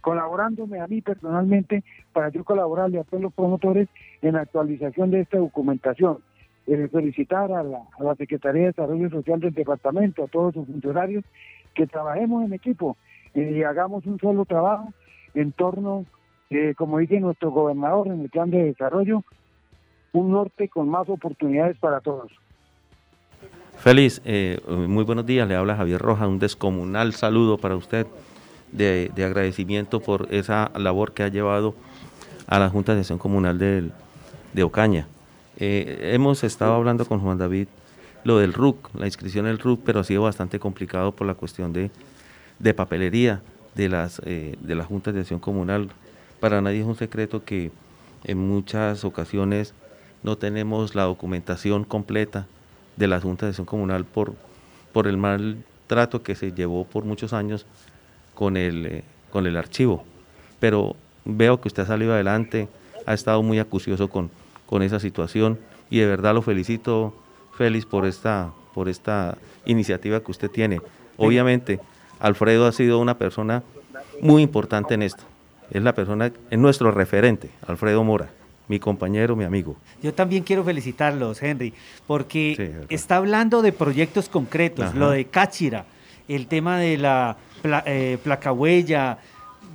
colaborándome 0.00 0.78
a 0.78 0.86
mí 0.86 1.00
personalmente 1.00 1.82
para 2.12 2.28
yo 2.28 2.44
colaborarle 2.44 3.00
a 3.00 3.04
todos 3.04 3.24
los 3.24 3.32
promotores 3.32 3.88
en 4.22 4.34
la 4.34 4.42
actualización 4.42 5.10
de 5.10 5.22
esta 5.22 5.38
documentación. 5.38 6.18
Eh, 6.68 6.88
felicitar 6.92 7.50
a 7.50 7.64
la, 7.64 7.82
a 7.98 8.04
la 8.04 8.14
Secretaría 8.14 8.62
de 8.62 8.68
Desarrollo 8.68 9.10
Social 9.10 9.40
del 9.40 9.54
departamento, 9.54 10.22
a 10.22 10.28
todos 10.28 10.54
sus 10.54 10.64
funcionarios, 10.68 11.24
que 11.74 11.88
trabajemos 11.88 12.44
en 12.44 12.52
equipo 12.52 12.96
y 13.34 13.64
hagamos 13.64 14.06
un 14.06 14.20
solo 14.20 14.44
trabajo 14.44 14.92
en 15.34 15.50
torno, 15.50 16.04
eh, 16.50 16.74
como 16.76 16.98
dice 16.98 17.18
nuestro 17.18 17.50
gobernador 17.50 18.06
en 18.06 18.20
el 18.20 18.30
plan 18.30 18.50
de 18.50 18.62
desarrollo, 18.62 19.24
un 20.12 20.30
norte 20.30 20.68
con 20.68 20.88
más 20.88 21.08
oportunidades 21.08 21.76
para 21.78 22.00
todos. 22.00 22.30
Feliz, 23.78 24.22
eh, 24.24 24.60
muy 24.66 25.04
buenos 25.04 25.26
días, 25.26 25.48
le 25.48 25.56
habla 25.56 25.76
Javier 25.76 26.00
Roja, 26.00 26.28
un 26.28 26.38
descomunal 26.38 27.14
saludo 27.14 27.58
para 27.58 27.74
usted 27.74 28.06
de, 28.70 29.10
agradecimiento 29.16 30.00
por 30.00 30.28
esa 30.30 30.70
labor 30.76 31.12
que 31.12 31.24
ha 31.24 31.28
llevado 31.28 31.74
a 32.46 32.58
la 32.58 32.68
Junta 32.68 32.94
de 32.94 33.00
Acción 33.00 33.18
Comunal 33.18 33.58
de 33.58 34.62
Ocaña. 34.62 35.08
Eh, 35.58 36.10
hemos 36.14 36.44
estado 36.44 36.74
hablando 36.74 37.06
con 37.06 37.20
Juan 37.20 37.38
David 37.38 37.68
lo 38.24 38.38
del 38.38 38.52
RUC, 38.52 38.90
la 38.94 39.06
inscripción 39.06 39.46
del 39.46 39.58
RUC, 39.58 39.80
pero 39.84 40.00
ha 40.00 40.04
sido 40.04 40.22
bastante 40.22 40.60
complicado 40.60 41.10
por 41.12 41.26
la 41.26 41.34
cuestión 41.34 41.72
de 41.72 41.90
de 42.62 42.74
papelería 42.74 43.42
de 43.74 43.88
las, 43.88 44.22
eh, 44.24 44.56
de 44.60 44.74
las 44.74 44.86
juntas 44.86 45.12
de 45.14 45.20
acción 45.20 45.40
comunal. 45.40 45.90
Para 46.40 46.60
nadie 46.60 46.80
es 46.80 46.86
un 46.86 46.96
secreto 46.96 47.44
que 47.44 47.70
en 48.24 48.38
muchas 48.38 49.04
ocasiones 49.04 49.74
no 50.22 50.36
tenemos 50.36 50.94
la 50.94 51.04
documentación 51.04 51.84
completa 51.84 52.46
de 52.96 53.06
las 53.08 53.22
juntas 53.22 53.46
de 53.46 53.50
acción 53.50 53.66
comunal 53.66 54.04
por, 54.04 54.34
por 54.92 55.06
el 55.06 55.16
mal 55.16 55.64
trato 55.86 56.22
que 56.22 56.34
se 56.34 56.52
llevó 56.52 56.84
por 56.84 57.04
muchos 57.04 57.32
años 57.32 57.66
con 58.34 58.56
el, 58.56 58.86
eh, 58.86 59.04
con 59.30 59.46
el 59.46 59.56
archivo. 59.56 60.04
Pero 60.60 60.96
veo 61.24 61.60
que 61.60 61.68
usted 61.68 61.82
ha 61.82 61.86
salido 61.86 62.12
adelante, 62.12 62.68
ha 63.06 63.14
estado 63.14 63.42
muy 63.42 63.58
acucioso 63.58 64.08
con, 64.08 64.30
con 64.66 64.82
esa 64.82 65.00
situación 65.00 65.58
y 65.90 65.98
de 65.98 66.06
verdad 66.06 66.34
lo 66.34 66.42
felicito, 66.42 67.14
Félix, 67.56 67.84
por 67.84 68.06
esta, 68.06 68.52
por 68.74 68.88
esta 68.88 69.36
iniciativa 69.66 70.20
que 70.20 70.30
usted 70.30 70.50
tiene. 70.50 70.80
Obviamente, 71.16 71.80
Alfredo 72.18 72.66
ha 72.66 72.72
sido 72.72 72.98
una 72.98 73.18
persona 73.18 73.62
muy 74.20 74.42
importante 74.42 74.94
en 74.94 75.02
esto. 75.02 75.24
Es 75.70 75.82
la 75.82 75.94
persona, 75.94 76.32
es 76.50 76.58
nuestro 76.58 76.90
referente, 76.90 77.50
Alfredo 77.66 78.04
Mora, 78.04 78.30
mi 78.68 78.78
compañero, 78.78 79.36
mi 79.36 79.44
amigo. 79.44 79.76
Yo 80.02 80.14
también 80.14 80.42
quiero 80.42 80.64
felicitarlos, 80.64 81.42
Henry, 81.42 81.74
porque 82.06 82.86
está 82.88 83.16
hablando 83.16 83.62
de 83.62 83.72
proyectos 83.72 84.28
concretos, 84.28 84.94
lo 84.94 85.10
de 85.10 85.26
Cáchira, 85.26 85.84
el 86.28 86.46
tema 86.46 86.78
de 86.78 86.98
la 86.98 87.36
eh, 87.86 88.18
placa 88.22 88.52
huella, 88.52 89.18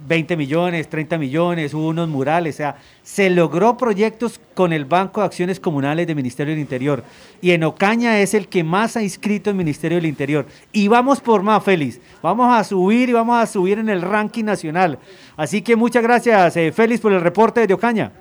20 0.07 0.37
millones, 0.37 0.87
30 0.89 1.17
millones, 1.17 1.73
hubo 1.73 1.89
unos 1.89 2.07
murales, 2.07 2.55
o 2.55 2.57
sea, 2.57 2.77
se 3.03 3.29
logró 3.29 3.77
proyectos 3.77 4.39
con 4.53 4.71
el 4.71 4.85
Banco 4.85 5.19
de 5.19 5.27
Acciones 5.27 5.59
Comunales 5.59 6.07
del 6.07 6.15
Ministerio 6.15 6.53
del 6.53 6.61
Interior. 6.61 7.03
Y 7.41 7.51
en 7.51 7.63
Ocaña 7.63 8.19
es 8.19 8.33
el 8.33 8.47
que 8.47 8.63
más 8.63 8.95
ha 8.95 9.03
inscrito 9.03 9.49
el 9.49 9.55
Ministerio 9.55 9.97
del 9.97 10.05
Interior. 10.05 10.45
Y 10.71 10.87
vamos 10.87 11.19
por 11.19 11.43
más, 11.43 11.63
Félix. 11.63 11.99
Vamos 12.21 12.57
a 12.57 12.63
subir 12.63 13.09
y 13.09 13.13
vamos 13.13 13.41
a 13.41 13.45
subir 13.45 13.79
en 13.79 13.89
el 13.89 14.01
ranking 14.01 14.45
nacional. 14.45 14.97
Así 15.35 15.61
que 15.61 15.75
muchas 15.75 16.03
gracias, 16.03 16.55
eh, 16.55 16.71
Félix, 16.71 17.01
por 17.01 17.11
el 17.11 17.21
reporte 17.21 17.65
de 17.67 17.73
Ocaña. 17.73 18.11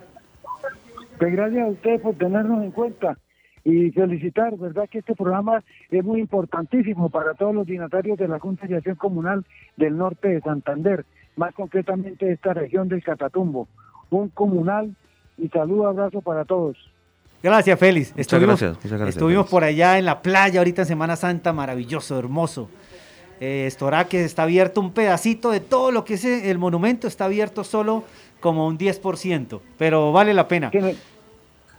Pues 1.19 1.33
gracias 1.33 1.67
a 1.67 1.71
usted 1.71 2.01
por 2.01 2.15
tenernos 2.17 2.63
en 2.63 2.71
cuenta 2.71 3.19
y 3.65 3.91
felicitar, 3.91 4.57
¿verdad? 4.57 4.89
Que 4.89 4.99
este 4.99 5.15
programa 5.15 5.63
es 5.91 6.05
muy 6.05 6.21
importantísimo 6.21 7.09
para 7.09 7.35
todos 7.35 7.55
los 7.55 7.67
dignatarios 7.67 8.19
de 8.19 8.29
la 8.29 8.39
Junta 8.39 8.67
de 8.67 8.77
Acción 8.77 8.97
Comunal 8.97 9.45
del 9.77 9.97
norte 9.97 10.29
de 10.29 10.41
Santander 10.41 11.05
más 11.37 11.55
concretamente 11.55 12.27
de 12.27 12.33
esta 12.33 12.55
región 12.55 12.89
del 12.89 13.03
Catatumbo. 13.03 13.69
Un 14.11 14.29
comunal 14.31 14.95
y 15.39 15.49
saludo, 15.49 15.89
abrazo 15.89 16.21
para 16.21 16.45
todos. 16.45 16.77
Gracias, 17.43 17.79
Félix. 17.79 18.11
Muchas 18.11 18.21
estuvimos, 18.21 18.61
gracias, 18.61 18.77
muchas 18.77 18.99
gracias, 18.99 19.17
estuvimos 19.17 19.49
por 19.49 19.63
allá 19.63 19.99
en 19.99 20.05
la 20.05 20.23
playa 20.23 20.61
ahorita 20.61 20.83
en 20.83 20.89
Semana 20.89 21.17
Santa, 21.17 21.53
maravilloso, 21.53 22.19
hermoso. 22.19 22.71
Eh, 23.39 23.67
Estoraque 23.67 24.25
está 24.25 24.45
abierto 24.45 24.81
un 24.81 24.93
pedacito 24.93 25.51
de 25.51 25.61
todo 25.61 25.93
lo 25.93 26.05
que 26.05 26.15
es 26.15 26.25
el 26.25 26.57
monumento, 26.57 27.07
está 27.07 27.27
abierto 27.27 27.65
solo 27.65 28.05
como 28.41 28.67
un 28.67 28.79
10%, 28.79 29.61
pero 29.79 30.13
vale 30.13 30.35
la 30.35 30.47
pena. 30.49 30.71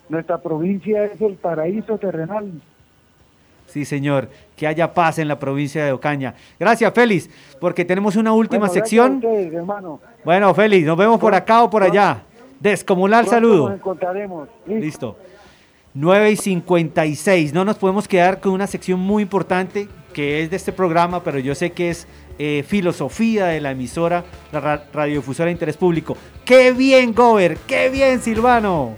Nuestra 0.10 0.38
provincia 0.38 1.05
es 1.05 1.20
el 1.22 1.36
paraíso 1.36 1.97
terrenal. 1.97 2.51
Sí, 3.68 3.84
señor. 3.86 4.30
Que 4.55 4.66
haya 4.66 4.93
paz 4.93 5.20
en 5.20 5.28
la 5.28 5.38
provincia 5.38 5.86
de 5.86 5.91
Ocaña. 5.91 6.34
Gracias, 6.60 6.91
Félix, 6.93 7.30
porque 7.60 7.86
tenemos 7.86 8.16
una 8.16 8.34
última 8.34 8.70
sección. 8.70 9.22
bueno, 10.24 10.53
Félix, 10.53 10.86
nos 10.86 10.97
vemos 10.97 11.20
por 11.20 11.36
acá 11.36 11.64
o 11.64 11.70
por 11.70 11.84
allá. 11.84 12.22
Descomunal 12.60 13.28
saludo. 13.28 13.70
Nos 13.70 13.78
encontraremos. 13.78 14.49
Listo. 14.66 15.18
9 15.93 16.32
y 16.32 16.36
56. 16.36 17.53
No 17.53 17.66
nos 17.66 17.78
podemos 17.78 18.08
quedar 18.08 18.39
con 18.39 18.53
una 18.53 18.68
sección 18.68 18.99
muy 18.99 19.24
importante 19.24 19.88
que 20.14 20.41
es 20.41 20.49
de 20.49 20.55
este 20.55 20.72
programa, 20.72 21.22
pero 21.24 21.38
yo 21.38 21.53
sé 21.53 21.72
que 21.72 21.91
es 21.91 22.08
eh, 22.39 22.64
filosofía 22.68 23.47
de 23.47 23.62
la 23.62 23.72
emisora, 23.72 24.24
la 24.51 24.82
radiodifusora 24.91 25.45
de 25.45 25.51
interés 25.51 25.78
público. 25.78 26.18
¡Qué 26.48 26.72
bien, 26.72 27.14
Gober! 27.14 27.58
¡Qué 27.68 27.89
bien, 27.89 28.22
Silvano! 28.22 28.95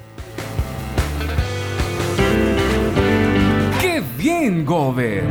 bien, 4.19 4.65
Gober. 4.65 5.23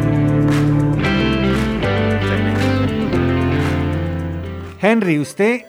Henry, 4.81 5.21
usted 5.21 5.67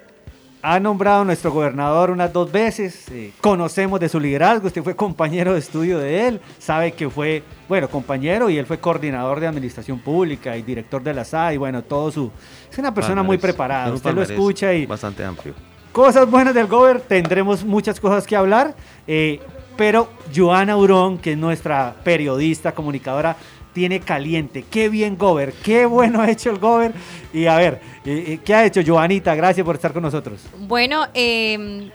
ha 0.63 0.79
nombrado 0.79 1.21
a 1.21 1.25
nuestro 1.25 1.51
gobernador 1.51 2.09
unas 2.09 2.33
dos 2.33 2.51
veces, 2.51 3.07
eh, 3.11 3.31
conocemos 3.41 3.99
de 3.99 4.09
su 4.09 4.19
liderazgo, 4.19 4.67
usted 4.67 4.81
fue 4.81 4.95
compañero 4.95 5.53
de 5.53 5.59
estudio 5.59 5.99
de 5.99 6.29
él, 6.29 6.41
sabe 6.57 6.93
que 6.93 7.09
fue, 7.11 7.43
bueno, 7.67 7.89
compañero 7.89 8.49
y 8.49 8.57
él 8.57 8.65
fue 8.65 8.79
coordinador 8.79 9.39
de 9.39 9.45
administración 9.45 9.99
pública 9.99 10.57
y 10.57 10.63
director 10.63 11.03
de 11.03 11.13
la 11.13 11.25
SA 11.25 11.53
y 11.53 11.57
bueno, 11.57 11.83
todo 11.83 12.11
su... 12.11 12.31
Es 12.71 12.77
una 12.79 12.91
persona 12.91 13.21
muy 13.21 13.37
preparada, 13.37 13.93
usted 13.93 14.13
lo 14.13 14.23
escucha 14.23 14.73
y... 14.73 14.87
Bastante 14.87 15.23
amplio. 15.23 15.53
Cosas 15.91 16.29
buenas 16.29 16.53
del 16.53 16.67
Gober, 16.67 17.01
tendremos 17.01 17.63
muchas 17.63 17.99
cosas 17.99 18.25
que 18.27 18.35
hablar. 18.35 18.75
Eh, 19.07 19.39
pero 19.79 20.09
Joana 20.35 20.75
Urón, 20.75 21.17
que 21.19 21.31
es 21.31 21.37
nuestra 21.37 21.95
periodista, 22.03 22.73
comunicadora, 22.73 23.37
tiene 23.73 24.01
caliente. 24.01 24.65
Qué 24.69 24.89
bien, 24.89 25.17
Gober. 25.17 25.53
Qué 25.53 25.85
bueno 25.85 26.21
ha 26.21 26.29
hecho 26.29 26.49
el 26.49 26.59
Gober. 26.59 26.93
Y 27.33 27.45
a 27.45 27.55
ver, 27.55 27.79
eh, 28.03 28.25
eh, 28.27 28.39
¿qué 28.43 28.53
ha 28.53 28.65
hecho 28.65 28.81
Joanita? 28.85 29.35
Gracias 29.35 29.63
por 29.65 29.75
estar 29.75 29.93
con 29.93 30.03
nosotros. 30.03 30.41
Bueno, 30.57 31.05
eh, 31.13 31.89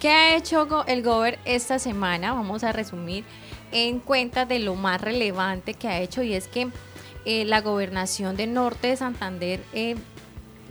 ¿qué 0.00 0.08
ha 0.08 0.36
hecho 0.36 0.66
el 0.88 1.04
Gober 1.04 1.38
esta 1.44 1.78
semana? 1.78 2.32
Vamos 2.32 2.64
a 2.64 2.72
resumir 2.72 3.24
en 3.70 4.00
cuenta 4.00 4.44
de 4.44 4.58
lo 4.58 4.74
más 4.74 5.00
relevante 5.00 5.74
que 5.74 5.86
ha 5.86 6.00
hecho 6.00 6.24
y 6.24 6.34
es 6.34 6.48
que 6.48 6.68
la 7.24 7.60
gobernación 7.60 8.34
de 8.36 8.48
Norte 8.48 8.88
de 8.88 8.96
Santander 8.96 9.60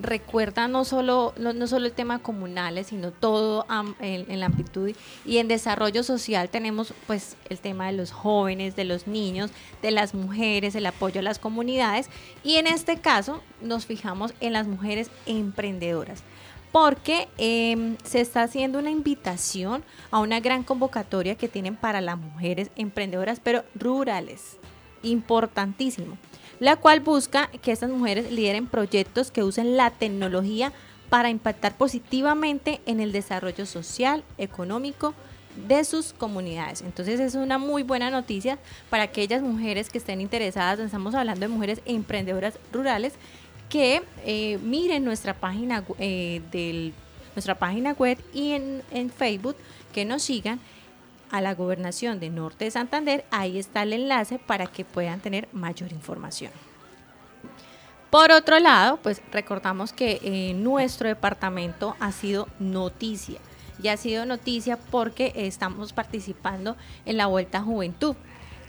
recuerda 0.01 0.67
no 0.67 0.85
solo, 0.85 1.33
no, 1.37 1.67
solo 1.67 1.85
el 1.85 1.91
tema 1.93 2.19
comunales, 2.19 2.87
sino 2.87 3.11
todo 3.11 3.65
en 3.99 4.39
la 4.39 4.45
amplitud 4.47 4.91
y 5.25 5.37
en 5.37 5.47
desarrollo 5.47 6.03
social 6.03 6.49
tenemos 6.49 6.93
pues 7.07 7.35
el 7.49 7.59
tema 7.59 7.87
de 7.87 7.93
los 7.93 8.11
jóvenes, 8.11 8.75
de 8.75 8.85
los 8.85 9.07
niños, 9.07 9.51
de 9.81 9.91
las 9.91 10.13
mujeres, 10.13 10.75
el 10.75 10.85
apoyo 10.85 11.19
a 11.19 11.23
las 11.23 11.39
comunidades 11.39 12.09
y 12.43 12.55
en 12.55 12.67
este 12.67 12.97
caso 12.97 13.41
nos 13.61 13.85
fijamos 13.85 14.33
en 14.39 14.53
las 14.53 14.67
mujeres 14.67 15.09
emprendedoras 15.25 16.23
porque 16.71 17.27
em, 17.37 17.97
se 18.03 18.21
está 18.21 18.43
haciendo 18.43 18.79
una 18.79 18.91
invitación 18.91 19.83
a 20.09 20.19
una 20.19 20.39
gran 20.39 20.63
convocatoria 20.63 21.35
que 21.35 21.49
tienen 21.49 21.75
para 21.75 22.01
las 22.01 22.17
mujeres 22.17 22.71
emprendedoras, 22.75 23.41
pero 23.43 23.63
rurales. 23.75 24.57
Importantísimo. 25.03 26.17
La 26.61 26.75
cual 26.75 26.99
busca 26.99 27.47
que 27.63 27.71
estas 27.71 27.89
mujeres 27.89 28.31
lideren 28.31 28.67
proyectos 28.67 29.31
que 29.31 29.41
usen 29.41 29.77
la 29.77 29.89
tecnología 29.89 30.71
para 31.09 31.31
impactar 31.31 31.75
positivamente 31.75 32.81
en 32.85 32.99
el 32.99 33.11
desarrollo 33.11 33.65
social, 33.65 34.23
económico 34.37 35.15
de 35.67 35.83
sus 35.83 36.13
comunidades. 36.13 36.81
Entonces 36.81 37.19
es 37.19 37.33
una 37.33 37.57
muy 37.57 37.81
buena 37.81 38.11
noticia 38.11 38.59
para 38.91 39.01
aquellas 39.01 39.41
mujeres 39.41 39.89
que 39.89 39.97
estén 39.97 40.21
interesadas, 40.21 40.77
estamos 40.77 41.15
hablando 41.15 41.41
de 41.41 41.47
mujeres 41.47 41.81
emprendedoras 41.85 42.59
rurales, 42.71 43.13
que 43.67 44.03
eh, 44.23 44.59
miren 44.61 45.03
nuestra 45.03 45.33
página 45.33 45.83
eh, 45.97 46.93
nuestra 47.33 47.55
página 47.57 47.93
web 47.93 48.19
y 48.35 48.51
en, 48.51 48.83
en 48.91 49.09
Facebook 49.09 49.55
que 49.93 50.05
nos 50.05 50.21
sigan 50.21 50.59
a 51.31 51.41
la 51.41 51.55
gobernación 51.55 52.19
de 52.19 52.29
Norte 52.29 52.65
de 52.65 52.71
Santander. 52.71 53.25
Ahí 53.31 53.57
está 53.57 53.83
el 53.83 53.93
enlace 53.93 54.37
para 54.39 54.67
que 54.67 54.85
puedan 54.85 55.19
tener 55.19 55.47
mayor 55.51 55.91
información. 55.91 56.51
Por 58.11 58.31
otro 58.31 58.59
lado, 58.59 58.97
pues 58.97 59.21
recordamos 59.31 59.93
que 59.93 60.19
eh, 60.21 60.53
nuestro 60.53 61.07
departamento 61.07 61.95
ha 61.99 62.11
sido 62.11 62.49
noticia. 62.59 63.39
Y 63.81 63.87
ha 63.87 63.97
sido 63.97 64.25
noticia 64.25 64.77
porque 64.77 65.31
estamos 65.35 65.93
participando 65.93 66.75
en 67.05 67.17
la 67.17 67.25
Vuelta 67.27 67.61
Juventud. 67.61 68.15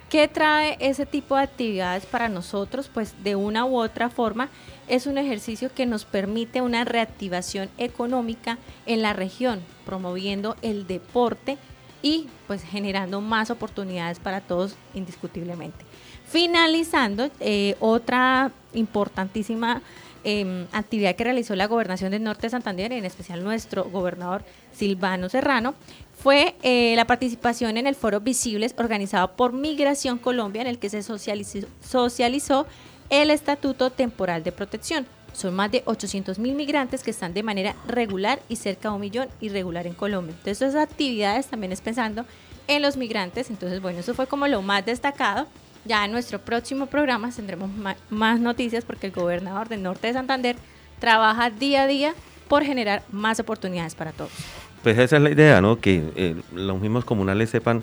¿Qué 0.09 0.29
trae 0.29 0.77
ese 0.79 1.07
tipo 1.07 1.37
de 1.37 1.43
actividades 1.43 2.07
para 2.07 2.29
nosotros? 2.29 2.89
Pues 2.93 3.15
de 3.25 3.35
una 3.35 3.65
u 3.65 3.79
otra 3.79 4.11
forma 4.11 4.49
es 4.87 5.07
un 5.07 5.19
ejercicio 5.19 5.73
que 5.75 5.87
nos 5.87 6.05
permite 6.05 6.61
una 6.61 6.85
reactivación 6.85 7.71
económica 7.79 8.59
en 8.87 9.03
la 9.03 9.13
región, 9.13 9.61
promoviendo 9.87 10.55
el 10.63 10.87
deporte 10.87 11.59
y 12.03 12.27
pues 12.47 12.63
generando 12.63 13.21
más 13.21 13.51
oportunidades 13.51 14.19
para 14.19 14.41
todos 14.41 14.77
indiscutiblemente. 14.95 15.85
Finalizando, 16.29 17.31
eh, 17.41 17.77
otra 17.81 18.51
importantísima 18.75 19.83
eh, 20.25 20.67
actividad 20.73 21.17
que 21.17 21.25
realizó 21.25 21.57
la 21.57 21.67
gobernación 21.67 22.13
del 22.13 22.23
norte 22.23 22.43
de 22.43 22.51
Santander, 22.51 22.93
en 22.93 23.05
especial 23.05 23.43
nuestro 23.43 23.85
gobernador 23.85 24.45
Silvano 24.73 25.29
Serrano, 25.29 25.75
fue 26.17 26.55
eh, 26.63 26.95
la 26.97 27.07
participación 27.07 27.77
en 27.77 27.87
el 27.87 27.97
foro 27.97 28.21
Visibles 28.21 28.75
organizado 28.79 29.33
por 29.33 29.53
Migración 29.53 30.19
Colombia, 30.19 30.63
en 30.63 30.69
el 30.69 30.79
que 30.79 30.91
se 30.91 31.03
socializó 31.03 32.67
el 33.11 33.31
Estatuto 33.31 33.91
Temporal 33.91 34.45
de 34.45 34.53
Protección. 34.53 35.07
Son 35.33 35.55
más 35.55 35.71
de 35.71 35.83
800 35.87 36.39
mil 36.39 36.55
migrantes 36.55 37.03
que 37.03 37.11
están 37.11 37.35
de 37.35 37.43
manera 37.43 37.75
regular 37.87 38.41
y 38.49 38.57
cerca 38.57 38.89
de 38.89 38.95
un 38.95 39.01
millón 39.01 39.29
irregular 39.41 39.87
en 39.87 39.95
Colombia. 39.95 40.35
Entonces, 40.37 40.69
esas 40.69 40.83
actividades 40.83 41.47
también 41.47 41.73
es 41.73 41.81
pensando 41.81 42.25
en 42.69 42.83
los 42.83 42.97
migrantes. 42.97 43.51
Entonces, 43.51 43.81
bueno, 43.81 44.01
eso 44.01 44.15
fue 44.15 44.27
como 44.27 44.47
lo 44.47 44.63
más 44.63 44.85
destacado. 44.85 45.47
Ya 45.85 46.05
en 46.05 46.13
nuestro 46.13 46.39
próximo 46.39 46.87
programa 46.87 47.31
tendremos 47.31 47.71
más 48.11 48.41
noticias 48.41 48.85
porque 48.85 49.09
el 49.09 49.13
gobernador 49.13 49.69
del 49.69 49.83
norte 49.83 50.07
de 50.07 50.13
Santander 50.13 50.57
trabaja 51.01 51.51
día 51.51 51.83
a 51.83 51.87
día 51.89 52.15
por 52.47 52.63
generar 52.63 53.03
más 53.11 53.41
oportunidades 53.41 53.95
para 53.95 54.13
todos. 54.13 54.31
Pues 54.83 54.99
esa 54.99 55.17
es 55.17 55.23
la 55.23 55.31
idea, 55.31 55.61
¿no? 55.61 55.81
Que 55.81 56.03
eh, 56.17 56.37
los 56.53 56.81
mismos 56.81 57.05
comunales 57.05 57.51
sepan 57.51 57.83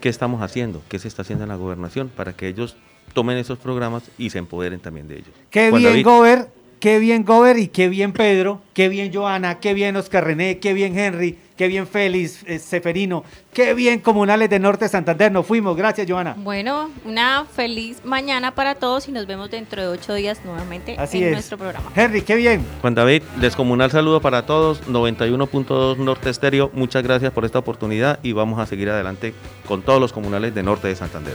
qué 0.00 0.08
estamos 0.08 0.40
haciendo, 0.40 0.82
qué 0.88 0.98
se 0.98 1.08
está 1.08 1.22
haciendo 1.22 1.44
en 1.44 1.48
la 1.48 1.56
gobernación, 1.56 2.08
para 2.08 2.32
que 2.32 2.48
ellos 2.48 2.76
tomen 3.12 3.36
esos 3.36 3.58
programas 3.58 4.04
y 4.16 4.30
se 4.30 4.38
empoderen 4.38 4.80
también 4.80 5.08
de 5.08 5.16
ellos. 5.16 5.30
Qué 5.50 5.70
Juan 5.70 5.80
bien, 5.80 5.92
David. 5.92 6.04
Gober. 6.04 6.48
Qué 6.80 6.98
bien, 6.98 7.24
Gober. 7.24 7.58
Y 7.58 7.68
qué 7.68 7.88
bien, 7.88 8.12
Pedro. 8.12 8.60
Qué 8.74 8.88
bien, 8.88 9.12
Joana. 9.12 9.60
Qué 9.60 9.74
bien, 9.74 9.96
Oscar 9.96 10.24
René. 10.24 10.58
Qué 10.58 10.72
bien, 10.72 10.98
Henry. 10.98 11.38
Qué 11.56 11.68
bien, 11.68 11.86
Félix 11.86 12.42
eh, 12.46 12.58
Seferino. 12.58 13.22
Qué 13.52 13.74
bien, 13.74 14.00
Comunales 14.00 14.50
de 14.50 14.58
Norte 14.58 14.86
de 14.86 14.88
Santander. 14.88 15.30
Nos 15.30 15.46
fuimos. 15.46 15.76
Gracias, 15.76 16.10
Joana. 16.10 16.34
Bueno, 16.36 16.90
una 17.04 17.44
feliz 17.44 18.04
mañana 18.04 18.54
para 18.56 18.74
todos 18.74 19.08
y 19.08 19.12
nos 19.12 19.26
vemos 19.26 19.50
dentro 19.50 19.80
de 19.80 19.88
ocho 19.88 20.14
días 20.14 20.44
nuevamente 20.44 20.96
Así 20.98 21.18
en 21.18 21.28
es. 21.28 21.32
nuestro 21.32 21.56
programa. 21.56 21.92
Henry, 21.94 22.22
qué 22.22 22.34
bien. 22.34 22.66
Juan 22.80 22.96
David, 22.96 23.22
descomunal 23.36 23.92
saludo 23.92 24.20
para 24.20 24.46
todos, 24.46 24.84
91.2 24.88 25.98
Norte 25.98 26.30
Estéreo, 26.30 26.70
muchas 26.74 27.04
gracias 27.04 27.32
por 27.32 27.44
esta 27.44 27.60
oportunidad 27.60 28.18
y 28.24 28.32
vamos 28.32 28.58
a 28.58 28.66
seguir 28.66 28.90
adelante 28.90 29.32
con 29.68 29.82
todos 29.82 30.00
los 30.00 30.12
comunales 30.12 30.54
de 30.54 30.62
Norte 30.64 30.88
de 30.88 30.96
Santander. 30.96 31.34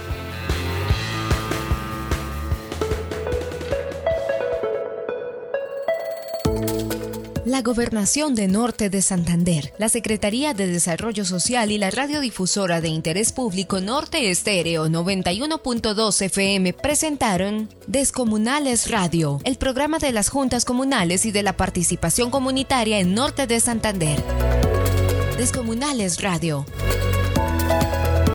La 7.45 7.61
Gobernación 7.61 8.35
de 8.35 8.47
Norte 8.47 8.89
de 8.89 9.01
Santander, 9.01 9.73
la 9.77 9.89
Secretaría 9.89 10.53
de 10.53 10.67
Desarrollo 10.67 11.25
Social 11.25 11.71
y 11.71 11.77
la 11.77 11.89
radiodifusora 11.89 12.81
de 12.81 12.89
interés 12.89 13.31
público 13.31 13.79
Norte 13.79 14.29
Estéreo 14.29 14.87
91.2 14.87 16.21
FM 16.21 16.73
presentaron 16.73 17.69
Descomunales 17.87 18.91
Radio, 18.91 19.39
el 19.43 19.57
programa 19.57 19.99
de 19.99 20.11
las 20.11 20.29
juntas 20.29 20.65
comunales 20.65 21.25
y 21.25 21.31
de 21.31 21.43
la 21.43 21.55
participación 21.55 22.29
comunitaria 22.29 22.99
en 22.99 23.13
Norte 23.13 23.47
de 23.47 23.59
Santander. 23.59 24.21
Descomunales 25.37 26.21
Radio. 26.21 26.65